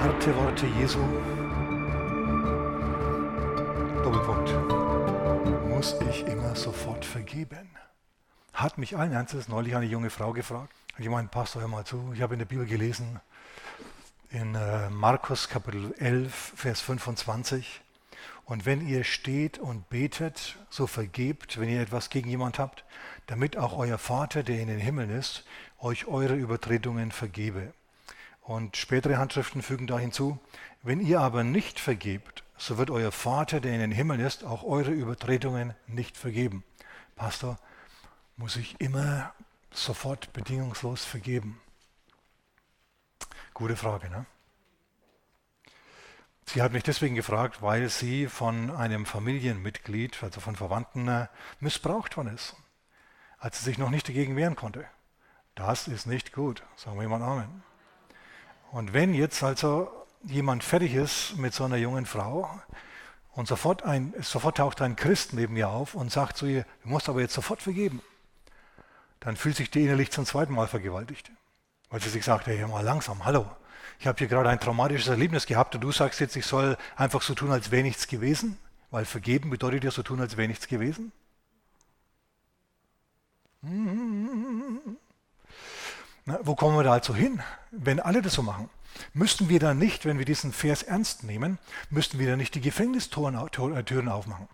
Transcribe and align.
Harte 0.00 0.36
Worte 0.36 0.66
Jesu. 0.66 0.98
Doppelpunkt. 4.04 5.68
Muss 5.68 5.96
ich 6.10 6.26
immer 6.26 6.54
sofort 6.54 7.04
vergeben? 7.04 7.70
Hat 8.52 8.76
mich 8.78 8.96
allen 8.96 9.12
Ernstes 9.12 9.48
neulich 9.48 9.74
eine 9.74 9.86
junge 9.86 10.10
Frau 10.10 10.32
gefragt. 10.32 10.74
Hat 10.94 11.02
gemeint, 11.02 11.30
Pastor, 11.30 11.62
hör 11.62 11.68
mal 11.68 11.84
zu, 11.84 12.12
ich 12.14 12.20
habe 12.20 12.34
in 12.34 12.38
der 12.38 12.46
Bibel 12.46 12.66
gelesen, 12.66 13.20
in 14.30 14.54
äh, 14.54 14.90
Markus 14.90 15.48
Kapitel 15.48 15.94
11, 15.98 16.52
Vers 16.54 16.82
25. 16.82 17.80
Und 18.44 18.66
wenn 18.66 18.86
ihr 18.86 19.02
steht 19.02 19.58
und 19.58 19.88
betet, 19.88 20.56
so 20.68 20.86
vergebt, 20.86 21.58
wenn 21.58 21.70
ihr 21.70 21.80
etwas 21.80 22.10
gegen 22.10 22.28
jemand 22.28 22.58
habt, 22.58 22.84
damit 23.26 23.56
auch 23.56 23.76
euer 23.76 23.98
Vater, 23.98 24.42
der 24.42 24.60
in 24.60 24.68
den 24.68 24.78
Himmeln 24.78 25.10
ist, 25.10 25.44
euch 25.80 26.06
eure 26.06 26.34
Übertretungen 26.34 27.12
vergebe. 27.12 27.72
Und 28.46 28.76
spätere 28.76 29.18
Handschriften 29.18 29.60
fügen 29.60 29.88
da 29.88 29.98
hinzu, 29.98 30.38
wenn 30.84 31.00
ihr 31.00 31.20
aber 31.20 31.42
nicht 31.42 31.80
vergebt, 31.80 32.44
so 32.56 32.78
wird 32.78 32.90
euer 32.90 33.10
Vater, 33.10 33.60
der 33.60 33.74
in 33.74 33.80
den 33.80 33.90
Himmeln 33.90 34.20
ist, 34.20 34.44
auch 34.44 34.62
eure 34.62 34.92
Übertretungen 34.92 35.74
nicht 35.88 36.16
vergeben. 36.16 36.62
Pastor, 37.16 37.58
muss 38.36 38.54
ich 38.54 38.80
immer 38.80 39.34
sofort 39.72 40.32
bedingungslos 40.32 41.04
vergeben? 41.04 41.60
Gute 43.52 43.74
Frage, 43.74 44.08
ne? 44.10 44.26
Sie 46.44 46.62
hat 46.62 46.72
mich 46.72 46.84
deswegen 46.84 47.16
gefragt, 47.16 47.62
weil 47.62 47.88
sie 47.88 48.28
von 48.28 48.70
einem 48.70 49.06
Familienmitglied, 49.06 50.22
also 50.22 50.38
von 50.38 50.54
Verwandten, 50.54 51.08
äh, 51.08 51.26
missbraucht 51.58 52.16
worden 52.16 52.32
ist, 52.32 52.54
als 53.38 53.58
sie 53.58 53.64
sich 53.64 53.78
noch 53.78 53.90
nicht 53.90 54.06
dagegen 54.06 54.36
wehren 54.36 54.54
konnte. 54.54 54.84
Das 55.56 55.88
ist 55.88 56.06
nicht 56.06 56.32
gut, 56.32 56.62
sagen 56.76 57.00
wir 57.00 57.08
mal 57.08 57.22
Amen. 57.22 57.64
Und 58.76 58.92
wenn 58.92 59.14
jetzt 59.14 59.42
also 59.42 59.90
jemand 60.24 60.62
fertig 60.62 60.94
ist 60.94 61.38
mit 61.38 61.54
so 61.54 61.64
einer 61.64 61.76
jungen 61.78 62.04
Frau 62.04 62.50
und 63.32 63.48
sofort, 63.48 63.82
ein, 63.84 64.12
sofort 64.20 64.58
taucht 64.58 64.82
ein 64.82 64.96
Christ 64.96 65.32
neben 65.32 65.56
ihr 65.56 65.70
auf 65.70 65.94
und 65.94 66.12
sagt 66.12 66.36
zu 66.36 66.44
ihr, 66.44 66.66
du 66.82 66.90
musst 66.90 67.08
aber 67.08 67.22
jetzt 67.22 67.32
sofort 67.32 67.62
vergeben, 67.62 68.02
dann 69.18 69.34
fühlt 69.34 69.56
sich 69.56 69.70
die 69.70 69.84
innerlich 69.84 70.10
zum 70.10 70.26
zweiten 70.26 70.52
Mal 70.52 70.68
vergewaltigt. 70.68 71.32
Weil 71.88 72.02
sie 72.02 72.10
sich 72.10 72.22
sagt, 72.22 72.48
hey, 72.48 72.66
mal 72.66 72.84
langsam, 72.84 73.24
hallo, 73.24 73.46
ich 73.98 74.06
habe 74.06 74.18
hier 74.18 74.26
gerade 74.26 74.50
ein 74.50 74.60
traumatisches 74.60 75.08
Erlebnis 75.08 75.46
gehabt 75.46 75.74
und 75.74 75.80
du 75.80 75.90
sagst 75.90 76.20
jetzt, 76.20 76.36
ich 76.36 76.44
soll 76.44 76.76
einfach 76.96 77.22
so 77.22 77.32
tun, 77.32 77.52
als 77.52 77.70
wäre 77.70 77.82
nichts 77.82 78.08
gewesen, 78.08 78.58
weil 78.90 79.06
vergeben 79.06 79.48
bedeutet 79.48 79.84
ja 79.84 79.90
so 79.90 80.02
tun, 80.02 80.20
als 80.20 80.36
wäre 80.36 80.48
nichts 80.48 80.68
gewesen. 80.68 81.12
Na, 86.26 86.40
wo 86.42 86.56
kommen 86.56 86.76
wir 86.76 86.82
da 86.82 86.92
also 86.92 87.14
hin, 87.14 87.40
wenn 87.70 88.00
alle 88.00 88.20
das 88.20 88.34
so 88.34 88.42
machen? 88.42 88.68
Müssten 89.14 89.48
wir 89.48 89.60
dann 89.60 89.78
nicht, 89.78 90.04
wenn 90.04 90.18
wir 90.18 90.24
diesen 90.24 90.52
Vers 90.52 90.82
ernst 90.82 91.22
nehmen, 91.22 91.58
müssten 91.88 92.18
wir 92.18 92.26
dann 92.26 92.38
nicht 92.38 92.56
die 92.56 92.60
Gefängnistüren 92.60 93.36
aufmachen? 93.36 94.48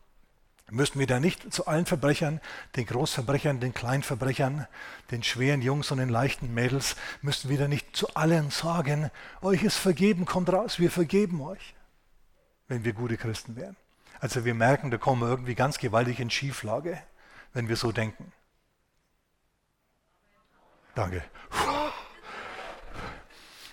Müssten 0.70 0.98
wir 0.98 1.06
da 1.06 1.18
nicht 1.18 1.52
zu 1.52 1.66
allen 1.66 1.86
Verbrechern, 1.86 2.40
den 2.76 2.86
Großverbrechern, 2.86 3.60
den 3.60 3.72
Kleinverbrechern, 3.72 4.66
den 5.10 5.22
schweren 5.22 5.62
Jungs 5.62 5.90
und 5.90 5.98
den 5.98 6.08
leichten 6.08 6.52
Mädels, 6.52 6.96
müssten 7.22 7.48
wir 7.48 7.58
da 7.58 7.68
nicht 7.68 7.96
zu 7.96 8.14
allen 8.14 8.50
sagen, 8.50 9.10
euch 9.40 9.62
ist 9.62 9.76
vergeben, 9.76 10.26
kommt 10.26 10.52
raus, 10.52 10.78
wir 10.78 10.90
vergeben 10.90 11.40
euch, 11.40 11.74
wenn 12.68 12.84
wir 12.84 12.92
gute 12.92 13.16
Christen 13.16 13.56
wären. 13.56 13.76
Also 14.20 14.44
wir 14.44 14.54
merken, 14.54 14.90
da 14.90 14.98
kommen 14.98 15.22
wir 15.22 15.28
irgendwie 15.28 15.54
ganz 15.54 15.78
gewaltig 15.78 16.20
in 16.20 16.30
Schieflage, 16.30 16.98
wenn 17.54 17.68
wir 17.68 17.76
so 17.76 17.92
denken. 17.92 18.32
Danke. 20.94 21.22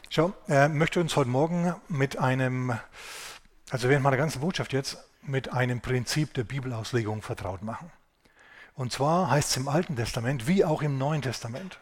Schau, 0.10 0.34
er 0.48 0.70
möchte 0.70 1.02
uns 1.02 1.16
heute 1.18 1.30
Morgen 1.30 1.76
mit 1.90 2.18
einem, 2.18 2.80
also 3.70 3.90
während 3.90 4.04
meiner 4.04 4.18
ganzen 4.18 4.40
Botschaft 4.40 4.72
jetzt, 4.72 4.98
mit 5.22 5.52
einem 5.52 5.82
Prinzip 5.82 6.34
der 6.34 6.46
Bibelauslegung 6.46 7.22
vertraut 7.22 7.62
machen. 7.62 7.92
Und 8.74 8.94
zwar 8.94 9.30
heißt 9.30 9.52
es 9.52 9.58
im 9.58 9.68
Alten 9.68 9.98
Testament 9.98 10.48
wie 10.48 10.64
auch 10.64 10.82
im 10.82 10.98
Neuen 10.98 11.22
Testament, 11.22 11.80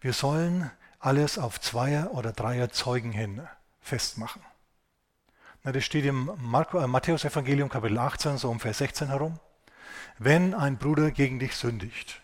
wir 0.00 0.12
sollen 0.12 0.70
alles 1.00 1.38
auf 1.38 1.60
Zweier- 1.60 2.12
oder 2.12 2.32
Dreier 2.32 2.70
Zeugen 2.70 3.10
hin 3.10 3.46
festmachen. 3.80 4.42
Na, 5.64 5.72
das 5.72 5.84
steht 5.84 6.04
im 6.04 6.28
äh, 6.28 6.86
Matthäus-Evangelium 6.86 7.68
Kapitel 7.68 7.98
18, 7.98 8.38
so 8.38 8.48
um 8.48 8.60
Vers 8.60 8.78
16 8.78 9.08
herum. 9.08 9.40
Wenn 10.18 10.54
ein 10.54 10.78
Bruder 10.78 11.10
gegen 11.10 11.40
dich 11.40 11.56
sündigt, 11.56 12.21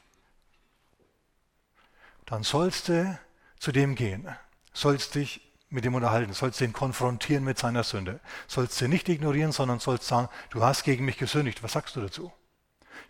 dann 2.28 2.42
sollst 2.42 2.88
du 2.88 3.18
zu 3.58 3.72
dem 3.72 3.94
gehen, 3.94 4.28
sollst 4.72 5.14
dich 5.14 5.40
mit 5.70 5.84
ihm 5.84 5.94
unterhalten, 5.94 6.32
sollst 6.34 6.60
ihn 6.60 6.72
konfrontieren 6.72 7.42
mit 7.42 7.58
seiner 7.58 7.84
Sünde. 7.84 8.20
Sollst 8.46 8.80
ihn 8.82 8.90
nicht 8.90 9.08
ignorieren, 9.08 9.52
sondern 9.52 9.80
sollst 9.80 10.06
sagen, 10.06 10.28
du 10.50 10.62
hast 10.62 10.84
gegen 10.84 11.04
mich 11.04 11.16
gesündigt. 11.16 11.62
Was 11.62 11.72
sagst 11.72 11.96
du 11.96 12.00
dazu? 12.00 12.32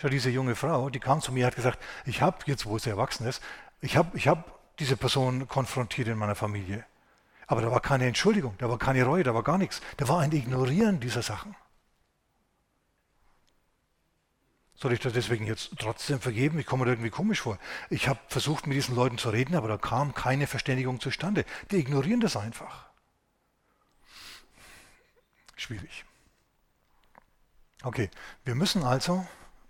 Schau, 0.01 0.09
diese 0.09 0.31
junge 0.31 0.55
Frau, 0.55 0.89
die 0.89 1.01
kam 1.01 1.21
zu 1.21 1.33
mir, 1.33 1.47
hat 1.47 1.57
gesagt, 1.57 1.79
ich 2.05 2.23
habe, 2.23 2.39
jetzt 2.47 2.67
wo 2.67 2.79
sie 2.79 2.91
erwachsen 2.91 3.27
ist, 3.27 3.43
ich 3.81 3.97
habe 3.97 4.17
ich 4.17 4.29
hab 4.29 4.77
diese 4.79 4.97
Person 4.97 5.49
konfrontiert 5.49 6.09
in 6.09 6.19
meiner 6.19 6.37
Familie. 6.37 6.85
Aber 7.49 7.63
da 7.63 7.71
war 7.73 7.81
keine 7.81 8.07
Entschuldigung, 8.07 8.55
da 8.59 8.69
war 8.69 8.79
keine 8.79 9.05
Reue, 9.05 9.25
da 9.25 9.35
war 9.35 9.43
gar 9.43 9.59
nichts. 9.59 9.81
Da 9.97 10.07
war 10.07 10.21
ein 10.21 10.31
Ignorieren 10.31 11.01
dieser 11.01 11.23
Sachen. 11.23 11.57
Soll 14.81 14.93
ich 14.93 15.01
das 15.01 15.13
deswegen 15.13 15.45
jetzt 15.45 15.71
trotzdem 15.81 16.21
vergeben? 16.21 16.59
Ich 16.61 16.67
komme 16.67 16.85
mir 16.85 16.93
irgendwie 16.93 17.11
komisch 17.11 17.41
vor. 17.41 17.59
Ich 17.91 18.07
habe 18.07 18.21
versucht, 18.29 18.69
mit 18.69 18.77
diesen 18.77 18.95
Leuten 18.95 19.19
zu 19.19 19.31
reden, 19.31 19.57
aber 19.57 19.67
da 19.67 19.77
kam 19.77 20.15
keine 20.15 20.47
Verständigung 20.47 21.01
zustande. 21.01 21.45
Die 21.73 21.79
ignorieren 21.79 22.21
das 22.21 22.37
einfach. 22.37 22.87
Schwierig. 25.57 26.05
Okay, 27.83 28.09
wir 28.45 28.55
müssen 28.55 28.85
also, 28.85 29.27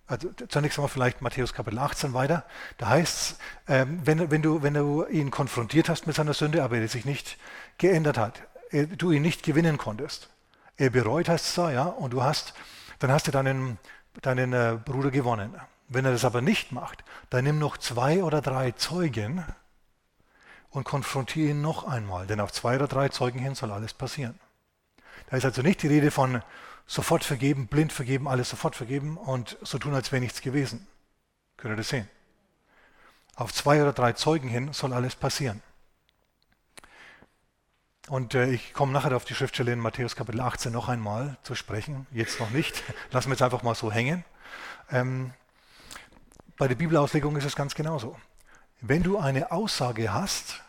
also 0.06 0.30
zunächst 0.48 0.78
einmal 0.78 0.90
vielleicht 0.90 1.22
Matthäus 1.22 1.54
Kapitel 1.54 1.78
18 1.78 2.12
weiter. 2.12 2.44
Da 2.76 2.88
heißt 2.88 3.16
es, 3.16 3.38
ähm, 3.66 4.02
wenn, 4.04 4.30
wenn, 4.30 4.42
du, 4.42 4.62
wenn 4.62 4.74
du 4.74 5.06
ihn 5.06 5.30
konfrontiert 5.30 5.88
hast 5.88 6.06
mit 6.06 6.16
seiner 6.16 6.34
Sünde, 6.34 6.62
aber 6.62 6.76
er 6.76 6.88
sich 6.88 7.06
nicht 7.06 7.38
geändert 7.78 8.18
hat, 8.18 8.42
er, 8.70 8.86
du 8.86 9.10
ihn 9.10 9.22
nicht 9.22 9.42
gewinnen 9.42 9.78
konntest, 9.78 10.28
er 10.76 10.90
bereut 10.90 11.30
heißt 11.30 11.46
es 11.46 11.56
ja, 11.56 11.84
und 11.84 12.12
du 12.12 12.22
hast, 12.22 12.52
dann 12.98 13.10
hast 13.10 13.26
du 13.26 13.30
deinen 13.30 13.78
deinen 14.22 14.52
äh, 14.52 14.78
Bruder 14.84 15.10
gewonnen. 15.10 15.54
Wenn 15.88 16.04
er 16.04 16.12
das 16.12 16.24
aber 16.24 16.42
nicht 16.42 16.72
macht, 16.72 17.02
dann 17.30 17.44
nimm 17.44 17.58
noch 17.58 17.78
zwei 17.78 18.22
oder 18.22 18.40
drei 18.40 18.72
Zeugen 18.72 19.44
und 20.70 20.84
konfrontiere 20.84 21.50
ihn 21.50 21.62
noch 21.62 21.84
einmal, 21.84 22.26
denn 22.26 22.40
auf 22.40 22.52
zwei 22.52 22.76
oder 22.76 22.88
drei 22.88 23.08
Zeugen 23.08 23.38
hin 23.38 23.54
soll 23.54 23.72
alles 23.72 23.94
passieren. 23.94 24.38
Da 25.30 25.36
ist 25.36 25.44
also 25.44 25.62
nicht 25.62 25.82
die 25.82 25.88
Rede 25.88 26.10
von 26.10 26.42
sofort 26.86 27.24
vergeben, 27.24 27.66
blind 27.68 27.92
vergeben, 27.92 28.28
alles 28.28 28.50
sofort 28.50 28.76
vergeben 28.76 29.16
und 29.16 29.56
so 29.62 29.78
tun, 29.78 29.94
als 29.94 30.12
wäre 30.12 30.20
nichts 30.20 30.40
gewesen. 30.40 30.86
Könnt 31.56 31.72
ihr 31.72 31.76
das 31.76 31.88
sehen? 31.88 32.08
Auf 33.34 33.52
zwei 33.52 33.80
oder 33.80 33.92
drei 33.92 34.12
Zeugen 34.12 34.48
hin 34.48 34.72
soll 34.72 34.92
alles 34.92 35.14
passieren. 35.14 35.62
Und 38.08 38.34
äh, 38.34 38.50
ich 38.50 38.72
komme 38.72 38.92
nachher 38.92 39.14
auf 39.14 39.26
die 39.26 39.34
Schriftstelle 39.34 39.72
in 39.72 39.80
Matthäus 39.80 40.16
Kapitel 40.16 40.40
18 40.40 40.72
noch 40.72 40.88
einmal 40.88 41.36
zu 41.42 41.54
sprechen, 41.54 42.06
jetzt 42.10 42.40
noch 42.40 42.50
nicht. 42.50 42.82
Lassen 43.10 43.28
wir 43.28 43.34
jetzt 43.34 43.42
einfach 43.42 43.62
mal 43.62 43.74
so 43.74 43.92
hängen. 43.92 44.24
Ähm, 44.90 45.32
bei 46.56 46.68
der 46.68 46.74
Bibelauslegung 46.74 47.36
ist 47.36 47.44
es 47.44 47.54
ganz 47.54 47.74
genauso. 47.74 48.16
Wenn 48.80 49.02
du 49.02 49.18
eine 49.18 49.52
Aussage 49.52 50.12
hast 50.12 50.62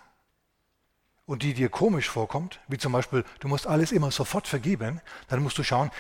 und 1.25 1.43
die 1.43 1.53
dir 1.53 1.69
komisch 1.69 2.09
vorkommt, 2.09 2.59
wie 2.67 2.77
zum 2.77 2.91
Beispiel, 2.91 3.23
du 3.39 3.47
musst 3.47 3.67
alles 3.67 3.93
immer 3.93 4.11
sofort 4.11 4.47
vergeben, 4.47 4.99
dann 5.29 5.41
musst 5.41 5.57
du 5.57 5.63
schauen, 5.63 5.91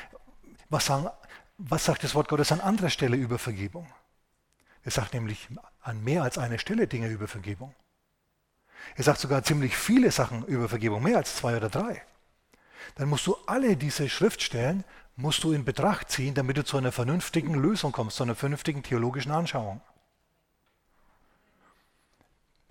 was, 0.69 0.87
sagen, 0.87 1.09
was 1.57 1.85
sagt 1.85 2.03
das 2.03 2.15
Wort 2.15 2.27
Gottes 2.27 2.51
an 2.51 2.59
anderer 2.59 2.89
Stelle 2.89 3.15
über 3.15 3.39
Vergebung. 3.39 3.87
Es 4.83 4.95
sagt 4.95 5.13
nämlich 5.13 5.47
an 5.81 6.03
mehr 6.03 6.23
als 6.23 6.37
einer 6.37 6.57
Stelle 6.57 6.87
Dinge 6.87 7.07
über 7.07 7.27
Vergebung. 7.27 7.73
Er 8.95 9.03
sagt 9.03 9.19
sogar 9.19 9.43
ziemlich 9.43 9.77
viele 9.77 10.11
Sachen 10.11 10.45
über 10.45 10.69
Vergebung, 10.69 11.03
mehr 11.03 11.17
als 11.17 11.35
zwei 11.35 11.57
oder 11.57 11.69
drei. 11.69 12.01
Dann 12.95 13.09
musst 13.09 13.27
du 13.27 13.35
alle 13.45 13.77
diese 13.77 14.09
Schriftstellen 14.09 14.83
musst 15.15 15.43
du 15.43 15.51
in 15.51 15.65
Betracht 15.65 16.09
ziehen, 16.09 16.33
damit 16.33 16.57
du 16.57 16.63
zu 16.63 16.77
einer 16.77 16.91
vernünftigen 16.91 17.53
Lösung 17.53 17.91
kommst, 17.91 18.17
zu 18.17 18.23
einer 18.23 18.35
vernünftigen 18.35 18.83
theologischen 18.83 19.31
Anschauung. 19.31 19.81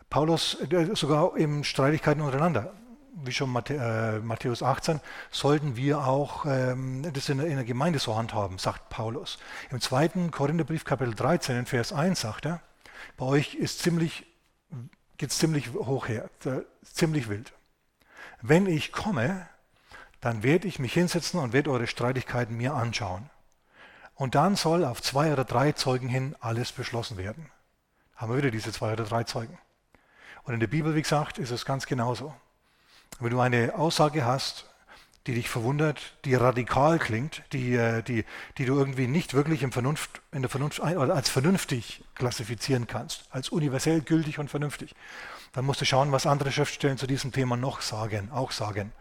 Paulus, 0.08 0.56
äh, 0.70 0.94
sogar 0.94 1.36
in 1.36 1.62
Streitigkeiten 1.64 2.22
untereinander, 2.22 2.72
wie 3.14 3.32
schon 3.32 3.54
äh, 3.68 4.20
Matthäus 4.20 4.62
18, 4.62 5.00
sollten 5.30 5.76
wir 5.76 5.98
auch 6.06 6.46
ähm, 6.46 7.06
das 7.12 7.28
in 7.28 7.38
der, 7.38 7.64
Gemeinde 7.64 7.98
so 7.98 8.16
handhaben, 8.16 8.58
sagt 8.58 8.88
Paulus. 8.88 9.38
Im 9.70 9.80
zweiten 9.80 10.30
Korintherbrief, 10.30 10.84
Kapitel 10.84 11.14
13, 11.14 11.58
in 11.58 11.66
Vers 11.66 11.92
1 11.92 12.20
sagt 12.20 12.46
er, 12.46 12.62
bei 13.18 13.26
euch 13.26 13.54
ist 13.54 13.80
ziemlich 13.80 14.24
geht 15.18 15.30
es 15.30 15.38
ziemlich 15.38 15.72
hoch 15.74 16.08
her, 16.08 16.30
ziemlich 16.82 17.28
wild. 17.28 17.52
Wenn 18.40 18.66
ich 18.66 18.92
komme, 18.92 19.48
dann 20.20 20.42
werde 20.42 20.66
ich 20.68 20.78
mich 20.78 20.92
hinsetzen 20.94 21.40
und 21.40 21.52
werde 21.52 21.70
eure 21.70 21.86
Streitigkeiten 21.86 22.56
mir 22.56 22.74
anschauen. 22.74 23.28
Und 24.14 24.34
dann 24.34 24.56
soll 24.56 24.84
auf 24.84 25.02
zwei 25.02 25.32
oder 25.32 25.44
drei 25.44 25.72
Zeugen 25.72 26.08
hin 26.08 26.34
alles 26.40 26.72
beschlossen 26.72 27.16
werden. 27.18 27.50
Haben 28.16 28.32
wir 28.32 28.38
wieder 28.38 28.50
diese 28.50 28.72
zwei 28.72 28.92
oder 28.92 29.04
drei 29.04 29.24
Zeugen. 29.24 29.58
Und 30.42 30.54
in 30.54 30.60
der 30.60 30.66
Bibel, 30.66 30.94
wie 30.94 31.02
gesagt, 31.02 31.38
ist 31.38 31.50
es 31.50 31.64
ganz 31.64 31.86
genauso. 31.86 32.34
Wenn 33.20 33.30
du 33.30 33.40
eine 33.40 33.74
Aussage 33.76 34.24
hast, 34.24 34.67
die 35.28 35.34
dich 35.34 35.50
verwundert, 35.50 36.16
die 36.24 36.34
radikal 36.34 36.98
klingt, 36.98 37.42
die, 37.52 37.74
äh, 37.74 38.02
die, 38.02 38.24
die 38.56 38.64
du 38.64 38.78
irgendwie 38.78 39.06
nicht 39.06 39.34
wirklich 39.34 39.62
im 39.62 39.72
Vernunft, 39.72 40.22
in 40.32 40.40
der 40.40 40.48
Vernunft 40.48 40.80
als 40.80 41.28
vernünftig 41.28 42.02
klassifizieren 42.14 42.86
kannst, 42.86 43.26
als 43.30 43.50
universell 43.50 44.00
gültig 44.00 44.38
und 44.38 44.48
vernünftig, 44.48 44.94
dann 45.52 45.66
musst 45.66 45.82
du 45.82 45.84
schauen, 45.84 46.12
was 46.12 46.24
andere 46.24 46.50
Schriftstellen 46.50 46.96
zu 46.96 47.06
diesem 47.06 47.30
Thema 47.30 47.58
noch 47.58 47.82
sagen, 47.82 48.32
auch 48.32 48.52
sagen. 48.52 48.92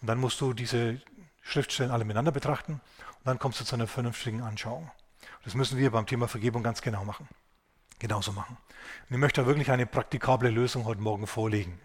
Und 0.00 0.08
dann 0.08 0.18
musst 0.18 0.40
du 0.40 0.52
diese 0.54 1.00
Schriftstellen 1.42 1.92
alle 1.92 2.04
miteinander 2.04 2.32
betrachten 2.32 2.72
und 2.72 3.24
dann 3.24 3.38
kommst 3.38 3.60
du 3.60 3.64
zu 3.64 3.76
einer 3.76 3.86
vernünftigen 3.86 4.42
Anschauung. 4.42 4.90
Das 5.44 5.54
müssen 5.54 5.78
wir 5.78 5.92
beim 5.92 6.06
Thema 6.06 6.26
Vergebung 6.26 6.64
ganz 6.64 6.82
genau 6.82 7.04
machen. 7.04 7.28
Genauso 8.00 8.32
machen. 8.32 8.56
Und 9.08 9.14
ich 9.14 9.20
möchte 9.20 9.42
da 9.42 9.46
wirklich 9.46 9.70
eine 9.70 9.86
praktikable 9.86 10.50
Lösung 10.50 10.84
heute 10.84 11.00
Morgen 11.00 11.28
vorlegen. 11.28 11.80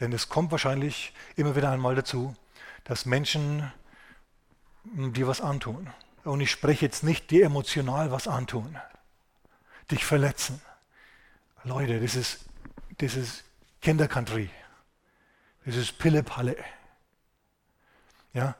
Denn 0.00 0.12
es 0.12 0.28
kommt 0.28 0.50
wahrscheinlich 0.50 1.12
immer 1.36 1.56
wieder 1.56 1.70
einmal 1.70 1.94
dazu, 1.94 2.34
dass 2.84 3.06
Menschen 3.06 3.72
dir 4.84 5.26
was 5.26 5.40
antun. 5.40 5.90
Und 6.24 6.40
ich 6.40 6.50
spreche 6.50 6.84
jetzt 6.84 7.02
nicht 7.02 7.30
dir 7.30 7.46
emotional 7.46 8.10
was 8.10 8.28
antun, 8.28 8.78
dich 9.90 10.04
verletzen. 10.04 10.60
Leute, 11.64 12.00
das 12.00 12.14
ist, 12.14 12.44
das 12.98 13.14
ist 13.14 13.44
Kindercountry. 13.80 14.50
Das 15.64 15.76
ist 15.76 15.98
Pille-Palle. 15.98 16.56
Ja? 18.32 18.54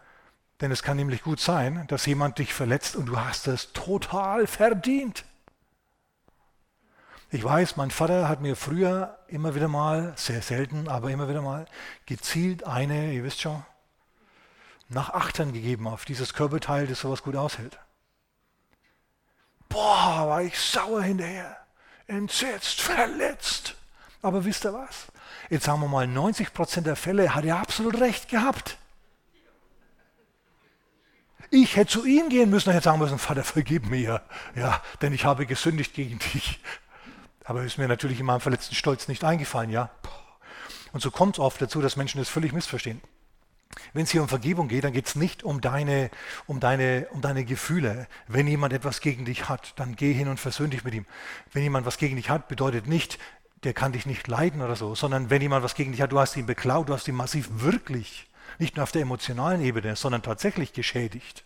Denn 0.60 0.72
es 0.72 0.82
kann 0.82 0.96
nämlich 0.96 1.22
gut 1.22 1.38
sein, 1.38 1.86
dass 1.88 2.06
jemand 2.06 2.38
dich 2.38 2.54
verletzt 2.54 2.96
und 2.96 3.06
du 3.06 3.20
hast 3.20 3.46
es 3.46 3.72
total 3.72 4.46
verdient. 4.46 5.24
Ich 7.36 7.44
weiß, 7.44 7.76
mein 7.76 7.90
Vater 7.90 8.30
hat 8.30 8.40
mir 8.40 8.56
früher 8.56 9.18
immer 9.28 9.54
wieder 9.54 9.68
mal, 9.68 10.14
sehr 10.16 10.40
selten, 10.40 10.88
aber 10.88 11.10
immer 11.10 11.28
wieder 11.28 11.42
mal, 11.42 11.66
gezielt 12.06 12.64
eine, 12.64 13.12
ihr 13.12 13.24
wisst 13.24 13.42
schon, 13.42 13.62
nach 14.88 15.10
Achtern 15.10 15.52
gegeben 15.52 15.86
auf 15.86 16.06
dieses 16.06 16.32
Körperteil, 16.32 16.86
das 16.86 17.00
sowas 17.00 17.22
gut 17.22 17.36
aushält. 17.36 17.78
Boah, 19.68 20.26
war 20.26 20.40
ich 20.40 20.58
sauer 20.58 21.02
hinterher, 21.02 21.58
entsetzt, 22.06 22.80
verletzt. 22.80 23.74
Aber 24.22 24.46
wisst 24.46 24.64
ihr 24.64 24.72
was? 24.72 25.08
Jetzt 25.50 25.66
sagen 25.66 25.82
wir 25.82 25.88
mal, 25.88 26.06
90 26.06 26.54
Prozent 26.54 26.86
der 26.86 26.96
Fälle 26.96 27.34
hat 27.34 27.44
er 27.44 27.58
absolut 27.58 28.00
recht 28.00 28.30
gehabt. 28.30 28.78
Ich 31.50 31.76
hätte 31.76 31.92
zu 31.92 32.06
ihm 32.06 32.30
gehen 32.30 32.48
müssen 32.48 32.70
und 32.70 32.76
hätte 32.76 32.84
sagen 32.84 32.98
müssen, 32.98 33.18
Vater, 33.18 33.44
vergib 33.44 33.90
mir, 33.90 34.22
ja, 34.54 34.82
denn 35.02 35.12
ich 35.12 35.26
habe 35.26 35.44
gesündigt 35.44 35.92
gegen 35.92 36.18
dich. 36.18 36.60
Aber 37.46 37.62
ist 37.62 37.78
mir 37.78 37.86
natürlich 37.86 38.18
in 38.18 38.26
meinem 38.26 38.40
verletzten 38.40 38.74
Stolz 38.74 39.06
nicht 39.06 39.22
eingefallen, 39.22 39.70
ja. 39.70 39.88
Und 40.92 41.00
so 41.00 41.12
kommt 41.12 41.36
es 41.36 41.38
oft 41.38 41.62
dazu, 41.62 41.80
dass 41.80 41.96
Menschen 41.96 42.18
das 42.18 42.28
völlig 42.28 42.52
missverstehen. 42.52 43.00
Wenn 43.92 44.02
es 44.02 44.10
hier 44.10 44.20
um 44.22 44.28
Vergebung 44.28 44.66
geht, 44.66 44.82
dann 44.82 44.92
geht 44.92 45.06
es 45.06 45.14
nicht 45.14 45.44
um 45.44 45.60
deine, 45.60 46.10
um, 46.46 46.58
deine, 46.58 47.06
um 47.12 47.20
deine 47.20 47.44
Gefühle. 47.44 48.08
Wenn 48.26 48.48
jemand 48.48 48.72
etwas 48.72 49.00
gegen 49.00 49.24
dich 49.24 49.48
hat, 49.48 49.74
dann 49.76 49.94
geh 49.94 50.12
hin 50.12 50.26
und 50.26 50.40
versöhn 50.40 50.70
dich 50.70 50.82
mit 50.82 50.94
ihm. 50.94 51.06
Wenn 51.52 51.62
jemand 51.62 51.86
was 51.86 51.98
gegen 51.98 52.16
dich 52.16 52.30
hat, 52.30 52.48
bedeutet 52.48 52.88
nicht, 52.88 53.18
der 53.62 53.74
kann 53.74 53.92
dich 53.92 54.06
nicht 54.06 54.26
leiden 54.26 54.60
oder 54.60 54.74
so, 54.74 54.96
sondern 54.96 55.30
wenn 55.30 55.42
jemand 55.42 55.62
was 55.62 55.76
gegen 55.76 55.92
dich 55.92 56.00
hat, 56.00 56.10
du 56.10 56.18
hast 56.18 56.36
ihn 56.36 56.46
beklaut, 56.46 56.88
du 56.88 56.94
hast 56.94 57.06
ihn 57.06 57.14
massiv 57.14 57.48
wirklich, 57.50 58.28
nicht 58.58 58.74
nur 58.74 58.82
auf 58.82 58.92
der 58.92 59.02
emotionalen 59.02 59.60
Ebene, 59.60 59.94
sondern 59.94 60.22
tatsächlich 60.22 60.72
geschädigt. 60.72 61.44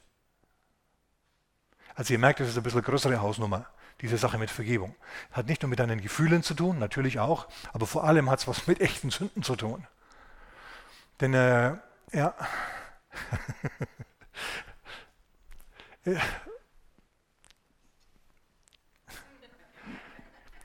Also 1.95 2.15
ihr 2.15 2.19
merkt, 2.19 2.41
das 2.41 2.49
ist 2.49 2.57
ein 2.57 2.63
bisschen 2.63 2.83
größere 2.83 3.21
Hausnummer 3.21 3.67
diese 4.03 4.19
Sache 4.19 4.39
mit 4.39 4.51
Vergebung. 4.51 4.95
Hat 5.33 5.47
nicht 5.47 5.63
nur 5.63 5.69
mit 5.69 5.79
deinen 5.79 6.01
Gefühlen 6.01 6.43
zu 6.43 6.55
tun, 6.55 6.79
natürlich 6.79 7.19
auch, 7.19 7.47
aber 7.73 7.87
vor 7.87 8.05
allem 8.05 8.31
hat 8.31 8.41
es 8.41 8.49
was 8.49 8.67
mit 8.67 8.81
echten 8.81 9.11
Sünden 9.11 9.43
zu 9.43 9.57
tun. 9.57 9.87
Denn, 11.21 11.35
äh, 11.35 11.77
ja, 12.13 12.35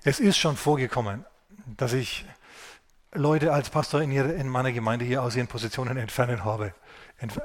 es 0.03 0.19
ist 0.19 0.37
schon 0.37 0.55
vorgekommen, 0.55 1.25
dass 1.77 1.93
ich 1.93 2.25
Leute 3.11 3.53
als 3.53 3.69
Pastor 3.69 4.01
in, 4.01 4.11
ihre, 4.11 4.31
in 4.33 4.47
meiner 4.47 4.71
Gemeinde 4.71 5.05
hier 5.05 5.23
aus 5.23 5.35
ihren 5.35 5.47
Positionen 5.47 5.97
entfernen 5.97 6.43
habe. 6.43 6.73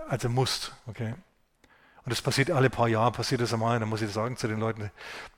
Also 0.09 0.29
musst, 0.29 0.73
okay. 0.87 1.15
Und 2.05 2.11
das 2.11 2.23
passiert 2.23 2.51
alle 2.51 2.71
paar 2.71 2.89
Jahre, 2.89 3.13
passiert 3.13 3.41
das 3.41 3.53
einmal. 3.53 3.79
Dann 3.79 3.89
muss 3.89 4.03
ich 4.03 4.11
sagen 4.13 4.37
zu 4.37 4.49
den 4.49 4.59
Leuten, 4.59 4.91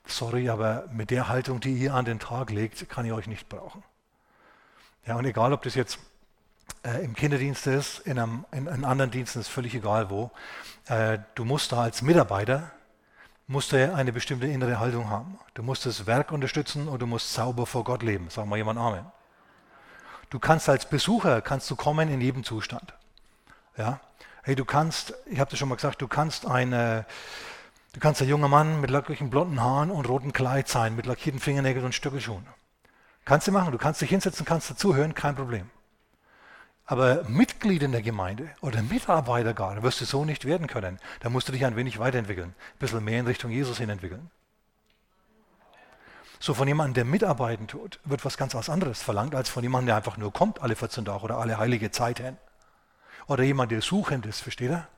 sorry, 0.07 0.49
aber 0.49 0.87
mit 0.93 1.11
der 1.11 1.29
Haltung, 1.29 1.61
die 1.61 1.75
ihr 1.75 1.95
an 1.95 2.05
den 2.05 2.19
Tag 2.19 2.51
legt, 2.51 2.89
kann 2.89 3.05
ich 3.05 3.13
euch 3.13 3.27
nicht 3.27 3.49
brauchen. 3.49 3.83
Ja, 5.05 5.17
und 5.17 5.25
egal, 5.25 5.53
ob 5.53 5.63
das 5.63 5.75
jetzt 5.75 5.99
äh, 6.85 7.05
im 7.05 7.15
Kinderdienst 7.15 7.67
ist, 7.67 7.99
in 8.01 8.19
einem, 8.19 8.45
in, 8.53 8.67
in 8.67 8.85
anderen 8.85 9.11
Diensten 9.11 9.41
ist 9.41 9.49
völlig 9.49 9.75
egal 9.75 10.11
wo. 10.11 10.31
Äh, 10.87 11.19
du 11.35 11.45
musst 11.45 11.73
da 11.73 11.83
als 11.83 12.03
Mitarbeiter 12.03 12.71
musst 13.49 13.73
du 13.73 13.95
eine 13.95 14.13
bestimmte 14.13 14.47
innere 14.47 14.79
Haltung 14.79 15.11
haben. 15.11 15.39
Du 15.55 15.63
musst 15.63 15.85
das 15.85 16.07
Werk 16.07 16.33
unterstützen 16.33 16.89
und 16.89 17.03
du 17.03 17.07
musst 17.07 17.33
sauber 17.35 17.67
vor 17.67 17.85
Gott 17.85 18.03
leben. 18.03 18.29
Sag 18.31 18.47
mal 18.47 18.57
jemand 18.57 18.79
Amen. 18.79 19.05
Du 20.31 20.39
kannst 20.39 20.69
als 20.69 20.87
Besucher 20.87 21.43
kannst 21.43 21.71
du 21.71 21.77
kommen 21.77 22.09
in 22.09 22.21
jedem 22.21 22.45
Zustand. 22.45 22.95
Ja, 23.77 24.01
Hey, 24.45 24.57
du 24.57 24.65
kannst, 24.65 25.15
ich 25.27 25.39
habe 25.39 25.51
das 25.51 25.59
schon 25.61 25.69
mal 25.69 25.77
gesagt, 25.77 26.03
du 26.03 26.09
kannst 26.09 26.47
eine, 26.47 27.07
du 27.93 28.01
kannst 28.01 28.21
ein 28.23 28.29
junger 28.29 28.49
Mann 28.49 28.81
mit 28.81 28.91
lockigen 28.91 29.31
blonden 29.31 29.61
Haaren 29.61 29.93
und 29.93 30.09
rotem 30.09 30.33
Kleid 30.33 30.67
sein, 30.67 30.97
mit 30.97 31.07
lackierten 31.07 31.41
Fingernägeln 31.41 31.85
und 31.85 31.95
Stöckelschuhen. 31.95 32.45
Kannst 33.25 33.47
du 33.47 33.53
machen, 33.53 33.71
du 33.71 33.79
kannst 33.79 34.01
dich 34.01 34.11
hinsetzen, 34.11 34.45
kannst 34.45 34.69
dazuhören, 34.69 35.15
kein 35.15 35.37
Problem. 35.37 35.71
Aber 36.87 37.23
Mitglied 37.29 37.85
in 37.85 37.93
der 37.93 38.03
Gemeinde 38.03 38.51
oder 38.63 38.83
Mitarbeiter 38.83 39.55
gar, 39.55 39.81
wirst 39.85 40.01
du 40.01 40.07
so 40.07 40.25
nicht 40.25 40.45
werden 40.45 40.67
können. 40.67 40.99
Da 41.21 41.31
musst 41.31 41.47
du 41.47 41.53
dich 41.53 41.65
ein 41.65 41.77
wenig 41.77 42.01
weiterentwickeln, 42.01 42.49
ein 42.49 42.79
bisschen 42.81 43.05
mehr 43.05 43.21
in 43.21 43.29
Richtung 43.29 43.53
Jesus 43.53 43.79
hin 43.79 43.91
entwickeln. 43.91 44.29
So 46.41 46.53
von 46.55 46.67
jemandem, 46.67 46.95
der 46.95 47.05
mitarbeiten 47.05 47.69
tut, 47.69 48.01
wird 48.05 48.25
was 48.25 48.37
ganz 48.37 48.57
was 48.57 48.69
anderes 48.69 49.01
verlangt, 49.03 49.37
als 49.37 49.49
von 49.49 49.63
jemandem, 49.63 49.87
der 49.87 49.97
einfach 49.99 50.17
nur 50.17 50.33
kommt 50.33 50.61
alle 50.61 50.75
14 50.75 51.05
Tage 51.05 51.23
oder 51.23 51.39
alle 51.39 51.59
heilige 51.59 51.93
Zeit 51.93 52.19
hin 52.19 52.37
oder 53.27 53.43
jemand, 53.43 53.73
der 53.73 53.81
suchend 53.81 54.27
ist, 54.27 54.41
versteht 54.41 54.71
er? 54.71 54.89